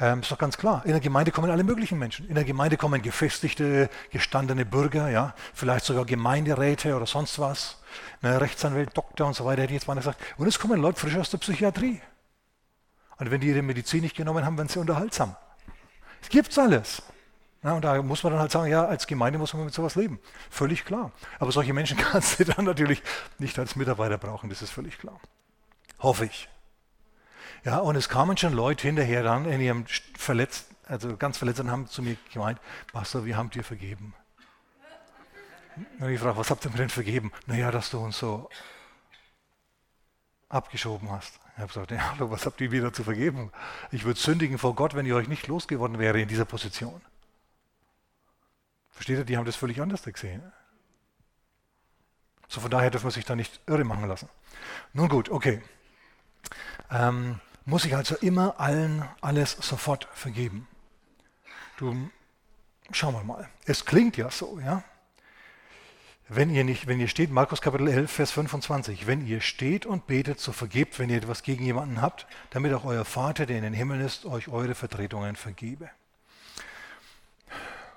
Ähm, 0.00 0.20
ist 0.20 0.30
doch 0.30 0.38
ganz 0.38 0.56
klar. 0.56 0.82
In 0.84 0.92
der 0.92 1.00
Gemeinde 1.00 1.30
kommen 1.30 1.50
alle 1.50 1.64
möglichen 1.64 1.98
Menschen. 1.98 2.26
In 2.28 2.34
der 2.34 2.44
Gemeinde 2.44 2.76
kommen 2.76 3.02
gefestigte, 3.02 3.90
gestandene 4.10 4.64
Bürger, 4.64 5.08
ja, 5.10 5.34
vielleicht 5.54 5.84
sogar 5.84 6.04
Gemeinderäte 6.04 6.96
oder 6.96 7.06
sonst 7.06 7.38
was, 7.38 7.78
ne, 8.22 8.40
Rechtsanwalt, 8.40 8.96
Doktor 8.96 9.26
und 9.26 9.34
so 9.34 9.44
weiter, 9.44 9.62
hätte 9.62 9.72
ich 9.72 9.80
jetzt 9.80 9.88
mal 9.88 9.94
gesagt. 9.94 10.20
Und 10.38 10.46
es 10.46 10.58
kommen 10.58 10.80
Leute 10.80 10.98
frisch 10.98 11.16
aus 11.16 11.30
der 11.30 11.38
Psychiatrie. 11.38 12.00
Und 13.18 13.30
wenn 13.30 13.40
die 13.40 13.48
ihre 13.48 13.62
Medizin 13.62 14.00
nicht 14.00 14.16
genommen 14.16 14.44
haben, 14.44 14.56
werden 14.56 14.68
sie 14.68 14.78
unterhaltsam. 14.78 15.36
Es 16.22 16.28
gibt's 16.28 16.58
alles. 16.58 17.02
Ja, 17.62 17.74
und 17.74 17.84
da 17.84 18.02
muss 18.02 18.24
man 18.24 18.32
dann 18.32 18.40
halt 18.40 18.50
sagen, 18.50 18.70
ja, 18.70 18.84
als 18.84 19.06
Gemeinde 19.06 19.38
muss 19.38 19.54
man 19.54 19.64
mit 19.64 19.74
sowas 19.74 19.94
leben. 19.94 20.18
Völlig 20.50 20.84
klar. 20.84 21.12
Aber 21.38 21.52
solche 21.52 21.72
Menschen 21.72 21.96
kannst 22.12 22.40
du 22.40 22.44
dann 22.44 22.64
natürlich 22.64 23.02
nicht 23.38 23.58
als 23.58 23.76
Mitarbeiter 23.76 24.18
brauchen, 24.18 24.50
das 24.50 24.62
ist 24.62 24.70
völlig 24.70 24.98
klar. 24.98 25.20
Hoffe 26.00 26.24
ich. 26.24 26.48
Ja, 27.64 27.78
und 27.78 27.94
es 27.94 28.08
kamen 28.08 28.36
schon 28.36 28.52
Leute 28.52 28.86
hinterher 28.86 29.22
dann 29.22 29.44
in 29.44 29.60
ihrem 29.60 29.86
verletzt, 30.16 30.66
also 30.86 31.16
ganz 31.16 31.38
verletzt 31.38 31.60
und 31.60 31.70
haben 31.70 31.86
zu 31.86 32.02
mir 32.02 32.16
gemeint, 32.32 32.60
Pastor, 32.92 33.24
wir 33.24 33.36
haben 33.36 33.50
dir 33.50 33.62
vergeben. 33.62 34.14
Und 36.00 36.10
ich 36.10 36.20
frage, 36.20 36.36
was 36.36 36.50
habt 36.50 36.64
ihr 36.64 36.70
mir 36.70 36.78
denn 36.78 36.90
vergeben? 36.90 37.32
Naja, 37.46 37.70
dass 37.70 37.90
du 37.90 37.98
uns 37.98 38.18
so 38.18 38.50
abgeschoben 40.48 41.10
hast. 41.10 41.38
Ich 41.54 41.58
habe 41.58 41.68
gesagt, 41.68 41.90
ja, 41.92 42.10
hallo, 42.12 42.30
was 42.30 42.46
habt 42.46 42.60
ihr 42.60 42.72
wieder 42.72 42.92
zu 42.92 43.04
vergeben? 43.04 43.52
Ich 43.90 44.04
würde 44.04 44.18
sündigen 44.18 44.58
vor 44.58 44.74
Gott, 44.74 44.94
wenn 44.94 45.06
ihr 45.06 45.16
euch 45.16 45.28
nicht 45.28 45.46
losgeworden 45.46 45.98
wäre 45.98 46.20
in 46.20 46.28
dieser 46.28 46.44
Position. 46.44 47.00
Versteht 48.90 49.18
ihr, 49.18 49.24
die 49.24 49.36
haben 49.36 49.46
das 49.46 49.56
völlig 49.56 49.80
anders 49.80 50.02
gesehen. 50.02 50.42
So 52.48 52.60
von 52.60 52.70
daher 52.70 52.90
dürfen 52.90 53.06
wir 53.06 53.10
sich 53.12 53.24
da 53.24 53.34
nicht 53.34 53.60
irre 53.66 53.84
machen 53.84 54.06
lassen. 54.06 54.28
Nun 54.92 55.08
gut, 55.08 55.30
okay. 55.30 55.62
Ähm, 56.90 57.40
muss 57.64 57.84
ich 57.84 57.94
also 57.94 58.16
immer 58.16 58.58
allen 58.58 59.08
alles 59.20 59.52
sofort 59.52 60.08
vergeben. 60.12 60.66
Du, 61.76 62.10
schauen 62.90 63.14
wir 63.14 63.24
mal. 63.24 63.48
Es 63.64 63.84
klingt 63.84 64.16
ja 64.16 64.30
so, 64.30 64.58
ja. 64.60 64.82
Wenn 66.28 66.50
ihr 66.50 66.64
nicht, 66.64 66.86
wenn 66.86 66.98
ihr 66.98 67.08
steht, 67.08 67.30
Markus 67.30 67.60
Kapitel 67.60 67.88
11, 67.88 68.10
Vers 68.10 68.30
25, 68.30 69.06
wenn 69.06 69.26
ihr 69.26 69.40
steht 69.40 69.84
und 69.84 70.06
betet, 70.06 70.40
so 70.40 70.52
vergebt, 70.52 70.98
wenn 70.98 71.10
ihr 71.10 71.18
etwas 71.18 71.42
gegen 71.42 71.64
jemanden 71.64 72.00
habt, 72.00 72.26
damit 72.50 72.72
auch 72.72 72.84
euer 72.84 73.04
Vater, 73.04 73.44
der 73.44 73.58
in 73.58 73.64
den 73.64 73.74
Himmel 73.74 74.00
ist, 74.00 74.24
euch 74.24 74.48
eure 74.48 74.74
Vertretungen 74.74 75.36
vergebe. 75.36 75.90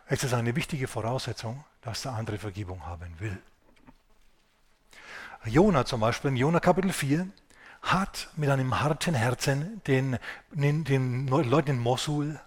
Es 0.08 0.24
ist 0.24 0.34
eine 0.34 0.56
wichtige 0.56 0.88
Voraussetzung, 0.88 1.64
dass 1.82 2.02
der 2.02 2.14
andere 2.14 2.38
Vergebung 2.38 2.86
haben 2.86 3.14
will. 3.20 3.42
Jona 5.46 5.86
zum 5.86 6.02
Beispiel, 6.02 6.32
in 6.32 6.38
Jona 6.38 6.60
Kapitel 6.60 6.92
4, 6.92 7.28
hat 7.86 8.30
mit 8.36 8.50
einem 8.50 8.82
harten 8.82 9.16
Herzen 9.16 9.82
den, 9.88 10.18
den, 10.52 10.84
den 10.84 11.28
Leuten 11.28 11.72
in 11.72 11.80
Mosul 11.80 12.40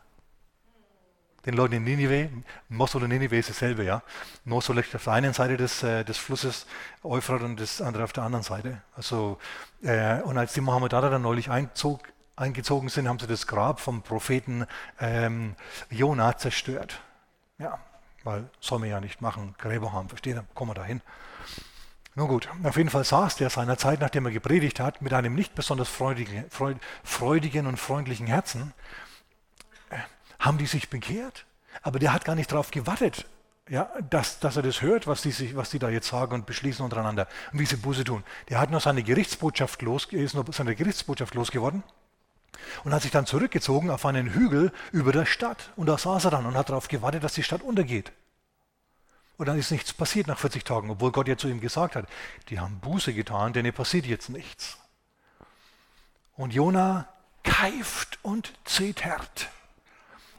den 1.47 1.55
Leuten 1.55 1.75
in 1.75 1.85
Ninive. 1.85 2.29
Mosul 2.69 3.05
und 3.05 3.09
Ninive 3.09 3.39
ist 3.39 3.49
dasselbe, 3.49 3.83
ja. 3.83 4.03
Mosul 4.45 4.77
liegt 4.77 4.95
auf 4.95 5.05
der 5.05 5.15
einen 5.15 5.33
Seite 5.33 5.57
des, 5.57 5.83
äh, 5.83 6.05
des 6.05 6.19
Flusses 6.19 6.67
Euphrat 7.03 7.41
und 7.41 7.59
das 7.59 7.81
andere 7.81 8.05
auf 8.05 8.13
der 8.13 8.25
anderen 8.25 8.43
Seite. 8.43 8.83
Also, 8.95 9.39
äh, 9.83 10.21
und 10.23 10.37
als 10.37 10.53
die 10.53 10.61
Mohammedaner 10.61 11.09
dann 11.09 11.23
neulich 11.23 11.49
einzog, 11.51 12.03
eingezogen 12.37 12.91
sind, 12.91 13.09
haben 13.09 13.19
sie 13.19 13.27
das 13.27 13.47
Grab 13.47 13.81
vom 13.81 14.03
Propheten 14.03 14.67
ähm, 15.01 15.55
Jona 15.89 16.37
zerstört. 16.37 17.01
Ja, 17.59 17.79
weil 18.25 18.51
soll 18.61 18.81
man 18.81 18.91
ja 18.91 19.01
nicht 19.01 19.23
machen, 19.23 19.55
Gräber 19.57 19.93
haben, 19.93 20.11
versteht 20.11 20.37
ihr? 20.37 20.45
Kommen 20.55 20.73
wir 20.73 20.75
da 20.75 20.85
hin. 20.85 21.01
Nun 22.15 22.29
gut, 22.29 22.49
auf 22.65 22.77
jeden 22.77 22.91
Fall 22.91 23.05
saß 23.05 23.37
der 23.37 23.49
seinerzeit, 23.49 24.01
nachdem 24.01 24.27
er 24.27 24.33
gepredigt 24.33 24.81
hat, 24.81 25.03
mit 25.03 25.13
einem 25.13 25.35
nicht 25.35 25.55
besonders 25.55 25.89
freudigen, 25.89 26.45
freudigen 27.05 27.67
und 27.67 27.77
freundlichen 27.77 28.27
Herzen 28.27 28.73
haben 30.39 30.59
die 30.59 30.67
sich 30.67 30.89
bekehrt? 30.89 31.45
Aber 31.83 31.99
der 31.99 32.13
hat 32.13 32.25
gar 32.25 32.35
nicht 32.35 32.51
darauf 32.51 32.71
gewartet, 32.71 33.27
ja, 33.69 33.91
dass, 34.11 34.41
dass 34.41 34.57
er 34.57 34.63
das 34.63 34.83
hört, 34.83 35.07
was 35.07 35.23
die, 35.23 35.31
sich, 35.31 35.57
was 35.57 35.71
die 35.71 35.79
da 35.79 35.91
jetzt 35.91 36.09
sagen 36.09 36.35
und 36.35 36.47
beschließen 36.47 36.85
untereinander 36.85 37.29
und 37.53 37.59
wie 37.59 37.67
sie 37.67 37.77
Buße 37.77 38.05
tun. 38.05 38.25
Der 38.49 38.59
hat 38.59 38.71
nur 38.71 38.81
seine 38.81 39.03
Gerichtsbotschaft 39.03 39.83
los, 39.83 40.07
ist 40.07 40.35
nur 40.35 40.45
seine 40.53 40.75
Gerichtsbotschaft 40.75 41.35
losgeworden 41.35 41.83
und 42.85 42.93
hat 42.93 43.03
sich 43.03 43.11
dann 43.11 43.27
zurückgezogen 43.27 43.91
auf 43.91 44.07
einen 44.07 44.33
Hügel 44.33 44.73
über 44.91 45.13
der 45.13 45.27
Stadt. 45.27 45.71
Und 45.77 45.87
da 45.87 45.99
saß 45.99 46.25
er 46.25 46.31
dann 46.31 46.47
und 46.47 46.57
hat 46.57 46.71
darauf 46.71 46.89
gewartet, 46.89 47.23
dass 47.23 47.35
die 47.35 47.43
Stadt 47.43 47.63
untergeht. 47.63 48.13
Und 49.39 49.47
dann 49.47 49.59
ist 49.59 49.71
nichts 49.71 49.93
passiert 49.93 50.27
nach 50.27 50.39
40 50.39 50.65
Tagen, 50.65 50.91
obwohl 50.91 51.13
Gott 51.13 51.29
ja 51.29 51.37
zu 51.37 51.49
ihm 51.49 51.61
gesagt 51.61 51.95
hat, 51.95 52.07
die 52.49 52.59
haben 52.59 52.81
Buße 52.81 53.15
getan, 53.15 53.53
denn 53.53 53.65
ihr 53.65 53.73
passiert 53.73 54.05
jetzt 54.05 54.29
nichts. 54.29 54.79
Und 56.37 56.53
Jona 56.53 57.09
keift 57.45 58.19
und 58.23 58.53
zetert. 58.65 59.49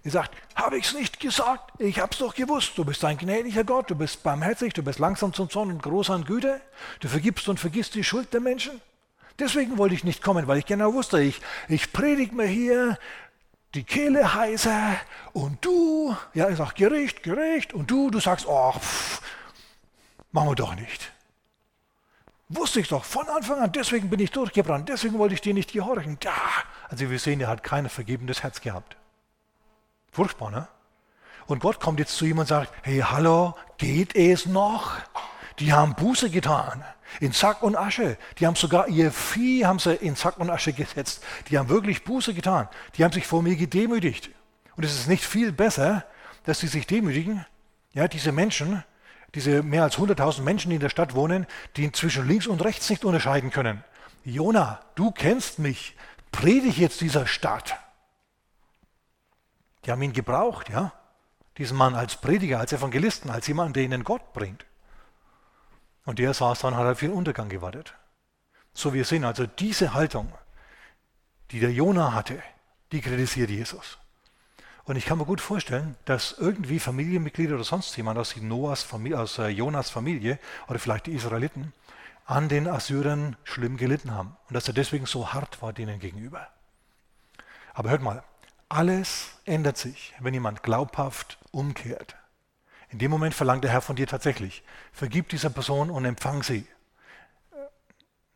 Er 0.03 0.11
sagt, 0.11 0.31
habe 0.55 0.77
ich 0.77 0.85
es 0.85 0.93
nicht 0.93 1.19
gesagt? 1.19 1.71
Ich 1.79 1.99
habe 1.99 2.11
es 2.11 2.19
doch 2.19 2.35
gewusst. 2.35 2.77
Du 2.77 2.83
bist 2.83 3.03
ein 3.05 3.17
gnädiger 3.17 3.63
Gott, 3.63 3.89
du 3.89 3.95
bist 3.95 4.21
barmherzig, 4.21 4.73
du 4.73 4.83
bist 4.83 4.99
langsam 4.99 5.33
zum 5.33 5.49
Zorn 5.49 5.71
und 5.71 5.81
groß 5.81 6.09
an 6.09 6.25
Güte. 6.25 6.61
Du 6.99 7.07
vergibst 7.07 7.47
und 7.47 7.59
vergisst 7.59 7.95
die 7.95 8.03
Schuld 8.03 8.33
der 8.33 8.41
Menschen. 8.41 8.81
Deswegen 9.39 9.77
wollte 9.77 9.95
ich 9.95 10.03
nicht 10.03 10.21
kommen, 10.21 10.47
weil 10.47 10.57
ich 10.57 10.65
genau 10.65 10.93
wusste, 10.93 11.21
ich, 11.21 11.39
ich 11.69 11.93
predige 11.93 12.35
mir 12.35 12.47
hier 12.47 12.97
die 13.75 13.83
Kehle 13.83 14.33
heiße 14.33 14.73
und 15.33 15.63
du, 15.63 16.15
ja, 16.33 16.49
ich 16.49 16.57
sage 16.57 16.73
Gericht, 16.75 17.23
Gericht 17.23 17.73
und 17.73 17.89
du, 17.91 18.09
du 18.09 18.19
sagst, 18.19 18.45
oh, 18.47 18.71
pff, 18.71 19.21
machen 20.31 20.49
wir 20.49 20.55
doch 20.55 20.75
nicht. 20.75 21.11
Wusste 22.47 22.79
ich 22.79 22.87
doch 22.87 23.05
von 23.05 23.29
Anfang 23.29 23.59
an, 23.59 23.71
deswegen 23.71 24.09
bin 24.09 24.19
ich 24.19 24.31
durchgebrannt, 24.31 24.89
deswegen 24.89 25.19
wollte 25.19 25.35
ich 25.35 25.41
dir 25.41 25.53
nicht 25.53 25.71
gehorchen. 25.71 26.17
Ja. 26.23 26.33
Also 26.87 27.09
wir 27.09 27.19
sehen, 27.19 27.39
er 27.41 27.47
hat 27.47 27.63
kein 27.63 27.87
vergebendes 27.89 28.41
Herz 28.41 28.61
gehabt. 28.61 28.97
Furchtbar, 30.11 30.49
ne? 30.49 30.67
Und 31.45 31.59
Gott 31.59 31.79
kommt 31.79 31.99
jetzt 31.99 32.15
zu 32.15 32.25
ihm 32.25 32.39
und 32.39 32.47
sagt, 32.47 32.73
hey, 32.83 32.99
hallo, 32.99 33.55
geht 33.77 34.15
es 34.15 34.47
noch? 34.47 34.95
Die 35.59 35.73
haben 35.73 35.93
Buße 35.93 36.29
getan, 36.29 36.83
in 37.19 37.31
Sack 37.31 37.63
und 37.63 37.75
Asche. 37.75 38.17
Die 38.37 38.47
haben 38.47 38.55
sogar 38.55 38.87
ihr 38.87 39.11
Vieh 39.11 39.65
haben 39.65 39.79
sie 39.79 39.95
in 39.95 40.15
Sack 40.15 40.37
und 40.37 40.49
Asche 40.49 40.73
gesetzt. 40.73 41.23
Die 41.49 41.57
haben 41.57 41.69
wirklich 41.69 42.03
Buße 42.03 42.33
getan. 42.33 42.67
Die 42.95 43.03
haben 43.03 43.11
sich 43.11 43.27
vor 43.27 43.41
mir 43.41 43.55
gedemütigt. 43.55 44.29
Und 44.75 44.85
es 44.85 44.93
ist 44.93 45.07
nicht 45.07 45.25
viel 45.25 45.51
besser, 45.51 46.05
dass 46.43 46.59
sie 46.59 46.67
sich 46.67 46.87
demütigen, 46.87 47.45
ja, 47.93 48.07
diese 48.07 48.31
Menschen, 48.31 48.83
diese 49.35 49.61
mehr 49.61 49.83
als 49.83 49.97
100.000 49.97 50.41
Menschen, 50.41 50.69
die 50.69 50.75
in 50.75 50.81
der 50.81 50.89
Stadt 50.89 51.15
wohnen, 51.15 51.45
die 51.75 51.91
zwischen 51.91 52.27
links 52.27 52.47
und 52.47 52.63
rechts 52.63 52.89
nicht 52.89 53.05
unterscheiden 53.05 53.51
können. 53.51 53.83
Jona, 54.23 54.79
du 54.95 55.11
kennst 55.11 55.59
mich, 55.59 55.95
predige 56.31 56.81
jetzt 56.81 57.01
dieser 57.01 57.27
Stadt. 57.27 57.77
Die 59.85 59.91
haben 59.91 60.01
ihn 60.01 60.13
gebraucht, 60.13 60.69
ja, 60.69 60.93
diesen 61.57 61.77
Mann 61.77 61.95
als 61.95 62.15
Prediger, 62.15 62.59
als 62.59 62.73
Evangelisten, 62.73 63.29
als 63.29 63.47
jemand, 63.47 63.75
der 63.75 63.83
ihnen 63.83 64.03
Gott 64.03 64.33
bringt. 64.33 64.65
Und 66.09 66.17
der 66.17 66.33
saß 66.33 66.61
dann, 66.61 66.75
hat 66.75 66.87
auf 66.87 67.03
ihren 67.03 67.13
Untergang 67.13 67.49
gewartet. 67.49 67.93
So 68.73 68.95
wir 68.95 69.05
sehen 69.05 69.23
also 69.23 69.45
diese 69.45 69.93
Haltung, 69.93 70.33
die 71.51 71.59
der 71.59 71.71
Jona 71.71 72.15
hatte, 72.15 72.41
die 72.91 72.99
kritisiert 72.99 73.51
Jesus. 73.51 73.99
Und 74.85 74.95
ich 74.95 75.05
kann 75.05 75.19
mir 75.19 75.25
gut 75.25 75.39
vorstellen, 75.39 75.95
dass 76.05 76.31
irgendwie 76.39 76.79
Familienmitglieder 76.79 77.53
oder 77.53 77.63
sonst 77.63 77.95
jemand 77.95 78.17
aus, 78.17 78.35
Noahs 78.37 78.81
Familie, 78.81 79.19
aus 79.19 79.37
äh, 79.37 79.49
Jonas 79.49 79.91
Familie 79.91 80.39
oder 80.67 80.79
vielleicht 80.79 81.05
die 81.05 81.11
Israeliten 81.13 81.73
an 82.25 82.49
den 82.49 82.67
Assyrern 82.67 83.35
schlimm 83.43 83.77
gelitten 83.77 84.09
haben 84.09 84.35
und 84.47 84.55
dass 84.55 84.67
er 84.67 84.73
deswegen 84.73 85.05
so 85.05 85.31
hart 85.31 85.61
war 85.61 85.73
denen 85.73 85.99
gegenüber. 85.99 86.47
Aber 87.75 87.91
hört 87.91 88.01
mal, 88.01 88.23
alles 88.67 89.29
ändert 89.45 89.77
sich, 89.77 90.15
wenn 90.19 90.33
jemand 90.33 90.63
glaubhaft 90.63 91.37
umkehrt. 91.51 92.15
In 92.89 92.99
dem 92.99 93.11
Moment 93.11 93.35
verlangt 93.35 93.63
der 93.63 93.71
Herr 93.71 93.81
von 93.81 93.95
dir 93.95 94.07
tatsächlich, 94.07 94.63
vergib 94.91 95.29
dieser 95.29 95.49
Person 95.49 95.89
und 95.89 96.05
empfang 96.05 96.43
sie. 96.43 96.65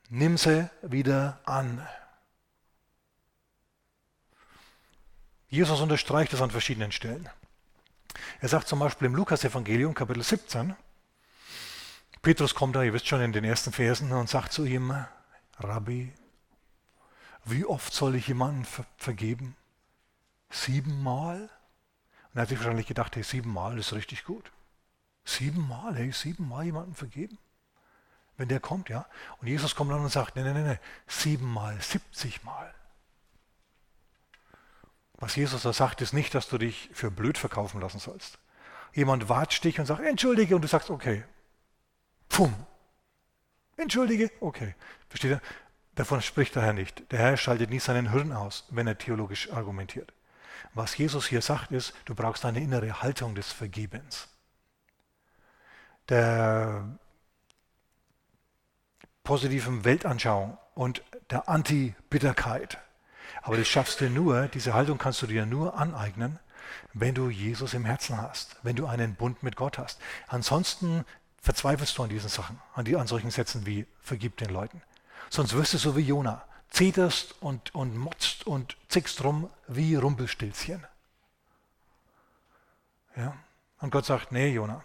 Nimm 0.09 0.37
sie 0.37 0.69
wieder 0.83 1.39
an. 1.45 1.85
Jesus 5.47 5.81
unterstreicht 5.81 6.33
das 6.33 6.41
an 6.41 6.51
verschiedenen 6.51 6.91
Stellen. 6.91 7.29
Er 8.41 8.49
sagt 8.49 8.67
zum 8.67 8.79
Beispiel 8.79 9.07
im 9.07 9.15
Lukas-Evangelium, 9.15 9.93
Kapitel 9.93 10.21
17, 10.21 10.75
Petrus 12.21 12.55
kommt 12.55 12.75
da, 12.75 12.83
ihr 12.83 12.93
wisst 12.93 13.07
schon 13.07 13.21
in 13.21 13.33
den 13.33 13.43
ersten 13.43 13.71
Versen, 13.71 14.11
und 14.11 14.29
sagt 14.29 14.53
zu 14.53 14.65
ihm, 14.65 14.95
Rabbi, 15.59 16.13
wie 17.45 17.65
oft 17.65 17.93
soll 17.93 18.15
ich 18.15 18.27
jemanden 18.27 18.65
ver 18.65 18.85
vergeben? 18.97 19.55
Siebenmal? 20.49 21.49
Und 22.33 22.39
er 22.39 22.41
hat 22.43 22.49
sich 22.49 22.57
wahrscheinlich 22.57 22.87
gedacht, 22.87 23.15
hey, 23.15 23.23
siebenmal 23.23 23.77
ist 23.77 23.93
richtig 23.93 24.23
gut. 24.23 24.51
Siebenmal, 25.23 25.95
hey, 25.95 26.11
siebenmal 26.11 26.65
jemanden 26.65 26.95
vergeben? 26.95 27.37
Wenn 28.37 28.47
der 28.47 28.59
kommt, 28.59 28.89
ja. 28.89 29.05
Und 29.39 29.47
Jesus 29.47 29.75
kommt 29.75 29.91
dann 29.91 30.01
und 30.01 30.11
sagt, 30.11 30.35
nein, 30.35 30.45
nein, 30.45 30.65
nein, 30.65 30.79
siebenmal, 31.07 31.79
siebzigmal. 31.79 32.73
Was 35.17 35.35
Jesus 35.35 35.61
da 35.61 35.71
sagt, 35.71 36.01
ist 36.01 36.13
nicht, 36.13 36.33
dass 36.33 36.49
du 36.49 36.57
dich 36.57 36.89
für 36.91 37.11
blöd 37.11 37.37
verkaufen 37.37 37.79
lassen 37.79 37.99
sollst. 37.99 38.39
Jemand 38.93 39.29
watscht 39.29 39.63
dich 39.63 39.79
und 39.79 39.85
sagt, 39.85 40.01
entschuldige, 40.01 40.55
und 40.55 40.63
du 40.63 40.67
sagst, 40.67 40.89
okay. 40.89 41.23
Pfumm. 42.29 42.53
Entschuldige, 43.77 44.31
okay. 44.39 44.75
Versteht 45.07 45.31
ihr? 45.31 45.41
Davon 45.95 46.21
spricht 46.21 46.55
der 46.55 46.63
Herr 46.63 46.73
nicht. 46.73 47.11
Der 47.11 47.19
Herr 47.19 47.37
schaltet 47.37 47.69
nie 47.69 47.79
seinen 47.79 48.11
Hirn 48.11 48.33
aus, 48.33 48.65
wenn 48.71 48.87
er 48.87 48.97
theologisch 48.97 49.51
argumentiert. 49.51 50.11
Was 50.73 50.97
Jesus 50.97 51.27
hier 51.27 51.41
sagt, 51.41 51.71
ist, 51.71 51.93
du 52.05 52.15
brauchst 52.15 52.45
eine 52.45 52.59
innere 52.59 53.01
Haltung 53.01 53.35
des 53.35 53.51
Vergebens. 53.51 54.27
Der 56.09 56.97
positiven 59.23 59.85
Weltanschauung 59.85 60.57
und 60.73 61.01
der 61.29 61.47
Anti-Bitterkeit. 61.47 62.77
Aber 63.41 63.57
das 63.57 63.67
schaffst 63.67 64.01
du 64.01 64.09
nur, 64.09 64.47
diese 64.47 64.73
Haltung 64.73 64.97
kannst 64.97 65.21
du 65.21 65.27
dir 65.27 65.45
nur 65.45 65.77
aneignen, 65.77 66.39
wenn 66.93 67.15
du 67.15 67.29
Jesus 67.29 67.73
im 67.73 67.85
Herzen 67.85 68.21
hast, 68.21 68.57
wenn 68.63 68.75
du 68.75 68.87
einen 68.87 69.15
Bund 69.15 69.43
mit 69.43 69.55
Gott 69.55 69.77
hast. 69.77 69.99
Ansonsten 70.27 71.05
verzweifelst 71.41 71.97
du 71.97 72.03
an 72.03 72.09
diesen 72.09 72.29
Sachen, 72.29 72.59
an, 72.73 72.85
die, 72.85 72.95
an 72.95 73.07
solchen 73.07 73.31
Sätzen 73.31 73.65
wie 73.65 73.85
vergib 74.01 74.37
den 74.37 74.49
Leuten. 74.49 74.81
Sonst 75.29 75.53
wirst 75.53 75.73
du 75.73 75.77
so 75.77 75.95
wie 75.95 76.01
Jona 76.01 76.43
zeterst 76.73 77.35
und, 77.39 77.73
und 77.73 77.95
motzt 77.95 78.45
und 78.45 78.75
zickst 78.89 79.23
rum 79.23 79.49
wie 79.67 79.95
Rumpelstilzchen. 79.95 80.83
Ja? 83.15 83.37
Und 83.79 83.91
Gott 83.91 84.05
sagt, 84.05 84.31
nee, 84.31 84.49
Jona, 84.49 84.83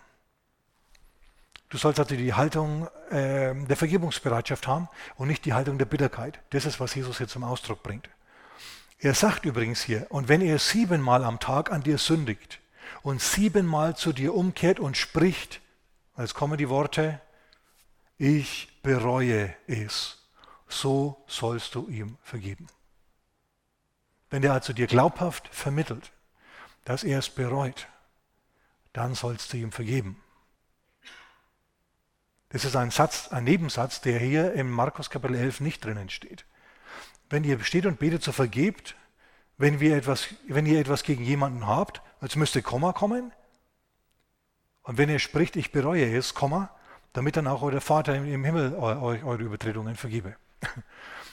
du 1.70 1.78
sollst 1.78 1.98
also 1.98 2.14
die 2.14 2.34
Haltung 2.34 2.88
äh, 3.10 3.54
der 3.54 3.76
Vergebungsbereitschaft 3.76 4.66
haben 4.66 4.88
und 5.16 5.28
nicht 5.28 5.44
die 5.46 5.54
Haltung 5.54 5.78
der 5.78 5.86
Bitterkeit. 5.86 6.38
Das 6.50 6.66
ist, 6.66 6.78
was 6.78 6.94
Jesus 6.94 7.18
hier 7.18 7.28
zum 7.28 7.42
Ausdruck 7.42 7.82
bringt. 7.82 8.08
Er 9.00 9.14
sagt 9.14 9.44
übrigens 9.46 9.80
hier, 9.80 10.06
und 10.10 10.28
wenn 10.28 10.42
er 10.42 10.58
siebenmal 10.58 11.24
am 11.24 11.40
Tag 11.40 11.72
an 11.72 11.82
dir 11.82 11.98
sündigt 11.98 12.60
und 13.02 13.22
siebenmal 13.22 13.96
zu 13.96 14.12
dir 14.12 14.34
umkehrt 14.34 14.78
und 14.78 14.96
spricht, 14.96 15.60
jetzt 16.18 16.34
kommen 16.34 16.58
die 16.58 16.68
Worte, 16.68 17.20
ich 18.18 18.68
bereue 18.82 19.54
es 19.68 20.17
so 20.68 21.24
sollst 21.26 21.74
du 21.74 21.88
ihm 21.88 22.16
vergeben. 22.22 22.66
Wenn 24.30 24.42
der 24.42 24.52
also 24.52 24.72
dir 24.72 24.86
glaubhaft 24.86 25.48
vermittelt, 25.48 26.12
dass 26.84 27.04
er 27.04 27.18
es 27.18 27.30
bereut, 27.30 27.88
dann 28.92 29.14
sollst 29.14 29.52
du 29.52 29.56
ihm 29.56 29.72
vergeben. 29.72 30.22
Das 32.50 32.64
ist 32.64 32.76
ein 32.76 32.90
Satz, 32.90 33.28
ein 33.28 33.44
Nebensatz, 33.44 34.00
der 34.00 34.18
hier 34.18 34.54
im 34.54 34.70
Markus 34.70 35.10
Kapitel 35.10 35.36
11 35.36 35.60
nicht 35.60 35.84
drinnen 35.84 36.08
steht. 36.08 36.46
Wenn 37.28 37.44
ihr 37.44 37.62
steht 37.62 37.84
und 37.84 37.98
betet, 37.98 38.22
so 38.22 38.32
vergebt, 38.32 38.96
wenn, 39.58 39.80
wir 39.80 39.96
etwas, 39.96 40.28
wenn 40.46 40.64
ihr 40.64 40.80
etwas 40.80 41.02
gegen 41.02 41.24
jemanden 41.24 41.66
habt, 41.66 42.00
jetzt 42.22 42.36
müsste 42.36 42.62
Komma 42.62 42.92
kommen. 42.92 43.32
Und 44.82 44.96
wenn 44.96 45.10
ihr 45.10 45.18
spricht, 45.18 45.56
ich 45.56 45.72
bereue 45.72 46.16
es, 46.16 46.32
Komma, 46.32 46.70
damit 47.12 47.36
dann 47.36 47.46
auch 47.46 47.60
euer 47.62 47.80
Vater 47.80 48.14
im 48.14 48.44
Himmel 48.44 48.74
eure 48.76 49.42
Übertretungen 49.42 49.96
vergebe. 49.96 50.36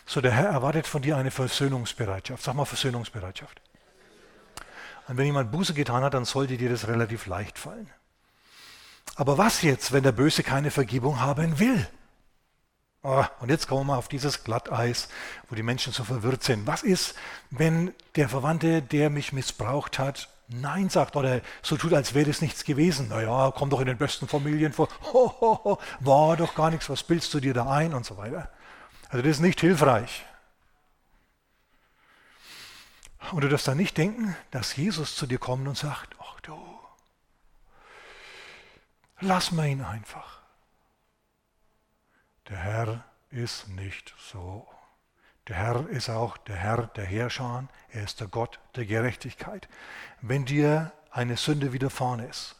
So, 0.07 0.21
der 0.21 0.33
Herr 0.33 0.49
erwartet 0.49 0.85
von 0.85 1.01
dir 1.01 1.17
eine 1.17 1.31
Versöhnungsbereitschaft. 1.31 2.43
Sag 2.43 2.53
mal 2.53 2.65
Versöhnungsbereitschaft. 2.65 3.59
Und 5.07 5.17
wenn 5.17 5.25
jemand 5.25 5.51
Buße 5.51 5.73
getan 5.73 6.03
hat, 6.03 6.13
dann 6.13 6.25
sollte 6.25 6.57
dir 6.57 6.69
das 6.69 6.87
relativ 6.87 7.25
leicht 7.25 7.57
fallen. 7.57 7.89
Aber 9.15 9.37
was 9.37 9.61
jetzt, 9.61 9.93
wenn 9.93 10.03
der 10.03 10.11
Böse 10.11 10.43
keine 10.43 10.71
Vergebung 10.71 11.21
haben 11.21 11.59
will? 11.59 11.87
Oh, 13.03 13.23
und 13.39 13.49
jetzt 13.49 13.67
kommen 13.67 13.87
wir 13.87 13.97
auf 13.97 14.07
dieses 14.07 14.43
Glatteis, 14.43 15.09
wo 15.49 15.55
die 15.55 15.61
Menschen 15.61 15.93
so 15.93 16.03
verwirrt 16.03 16.43
sind. 16.43 16.65
Was 16.65 16.81
ist, 16.81 17.13
wenn 17.51 17.93
der 18.15 18.29
Verwandte, 18.29 18.81
der 18.81 19.11
mich 19.11 19.31
missbraucht 19.31 19.99
hat, 19.99 20.29
Nein 20.47 20.89
sagt 20.89 21.15
oder 21.15 21.41
so 21.61 21.77
tut, 21.77 21.93
als 21.93 22.13
wäre 22.13 22.29
es 22.29 22.41
nichts 22.41 22.63
gewesen? 22.63 23.09
Naja, 23.09 23.51
komm 23.55 23.69
doch 23.69 23.79
in 23.79 23.87
den 23.87 23.97
besten 23.97 24.27
Familien 24.27 24.73
vor. 24.73 24.89
Ho, 25.13 25.33
ho, 25.39 25.59
ho, 25.63 25.77
war 25.99 26.37
doch 26.37 26.55
gar 26.55 26.69
nichts, 26.71 26.89
was 26.89 27.03
bildest 27.03 27.33
du 27.33 27.39
dir 27.39 27.53
da 27.53 27.69
ein 27.69 27.93
und 27.93 28.05
so 28.05 28.17
weiter. 28.17 28.49
Also 29.09 29.21
das 29.21 29.37
ist 29.37 29.41
nicht 29.41 29.61
hilfreich. 29.61 30.25
Und 33.31 33.43
du 33.43 33.49
darfst 33.49 33.67
dann 33.67 33.77
nicht 33.77 33.97
denken, 33.97 34.35
dass 34.51 34.75
Jesus 34.75 35.15
zu 35.15 35.25
dir 35.25 35.39
kommt 35.39 35.67
und 35.67 35.77
sagt, 35.77 36.15
ach 36.19 36.39
du, 36.41 36.57
lass 39.19 39.51
mal 39.51 39.67
ihn 39.67 39.81
einfach. 39.81 40.41
Der 42.49 42.57
Herr 42.57 43.03
ist 43.31 43.67
nicht 43.69 44.13
so. 44.19 44.67
Der 45.47 45.55
Herr 45.57 45.87
ist 45.89 46.09
auch 46.09 46.37
der 46.37 46.55
Herr 46.55 46.87
der 46.87 47.05
Herrscher, 47.05 47.67
er 47.89 48.03
ist 48.03 48.19
der 48.19 48.27
Gott 48.27 48.59
der 48.75 48.85
Gerechtigkeit. 48.85 49.67
Wenn 50.21 50.45
dir 50.45 50.91
eine 51.11 51.37
Sünde 51.37 51.73
widerfahren 51.73 52.19
ist 52.19 52.55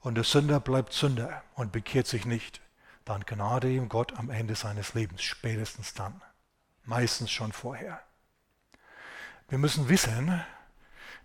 und 0.00 0.14
der 0.14 0.24
Sünder 0.24 0.60
bleibt 0.60 0.92
Sünder 0.92 1.42
und 1.54 1.72
bekehrt 1.72 2.06
sich 2.06 2.24
nicht, 2.24 2.60
dann 3.04 3.24
gnade 3.24 3.70
ihm 3.70 3.88
Gott 3.88 4.14
am 4.18 4.30
Ende 4.30 4.54
seines 4.54 4.94
Lebens, 4.94 5.22
spätestens 5.22 5.94
dann, 5.94 6.22
meistens 6.84 7.30
schon 7.30 7.52
vorher. 7.52 8.00
Wir 9.48 9.58
müssen 9.58 9.88
wissen, 9.88 10.42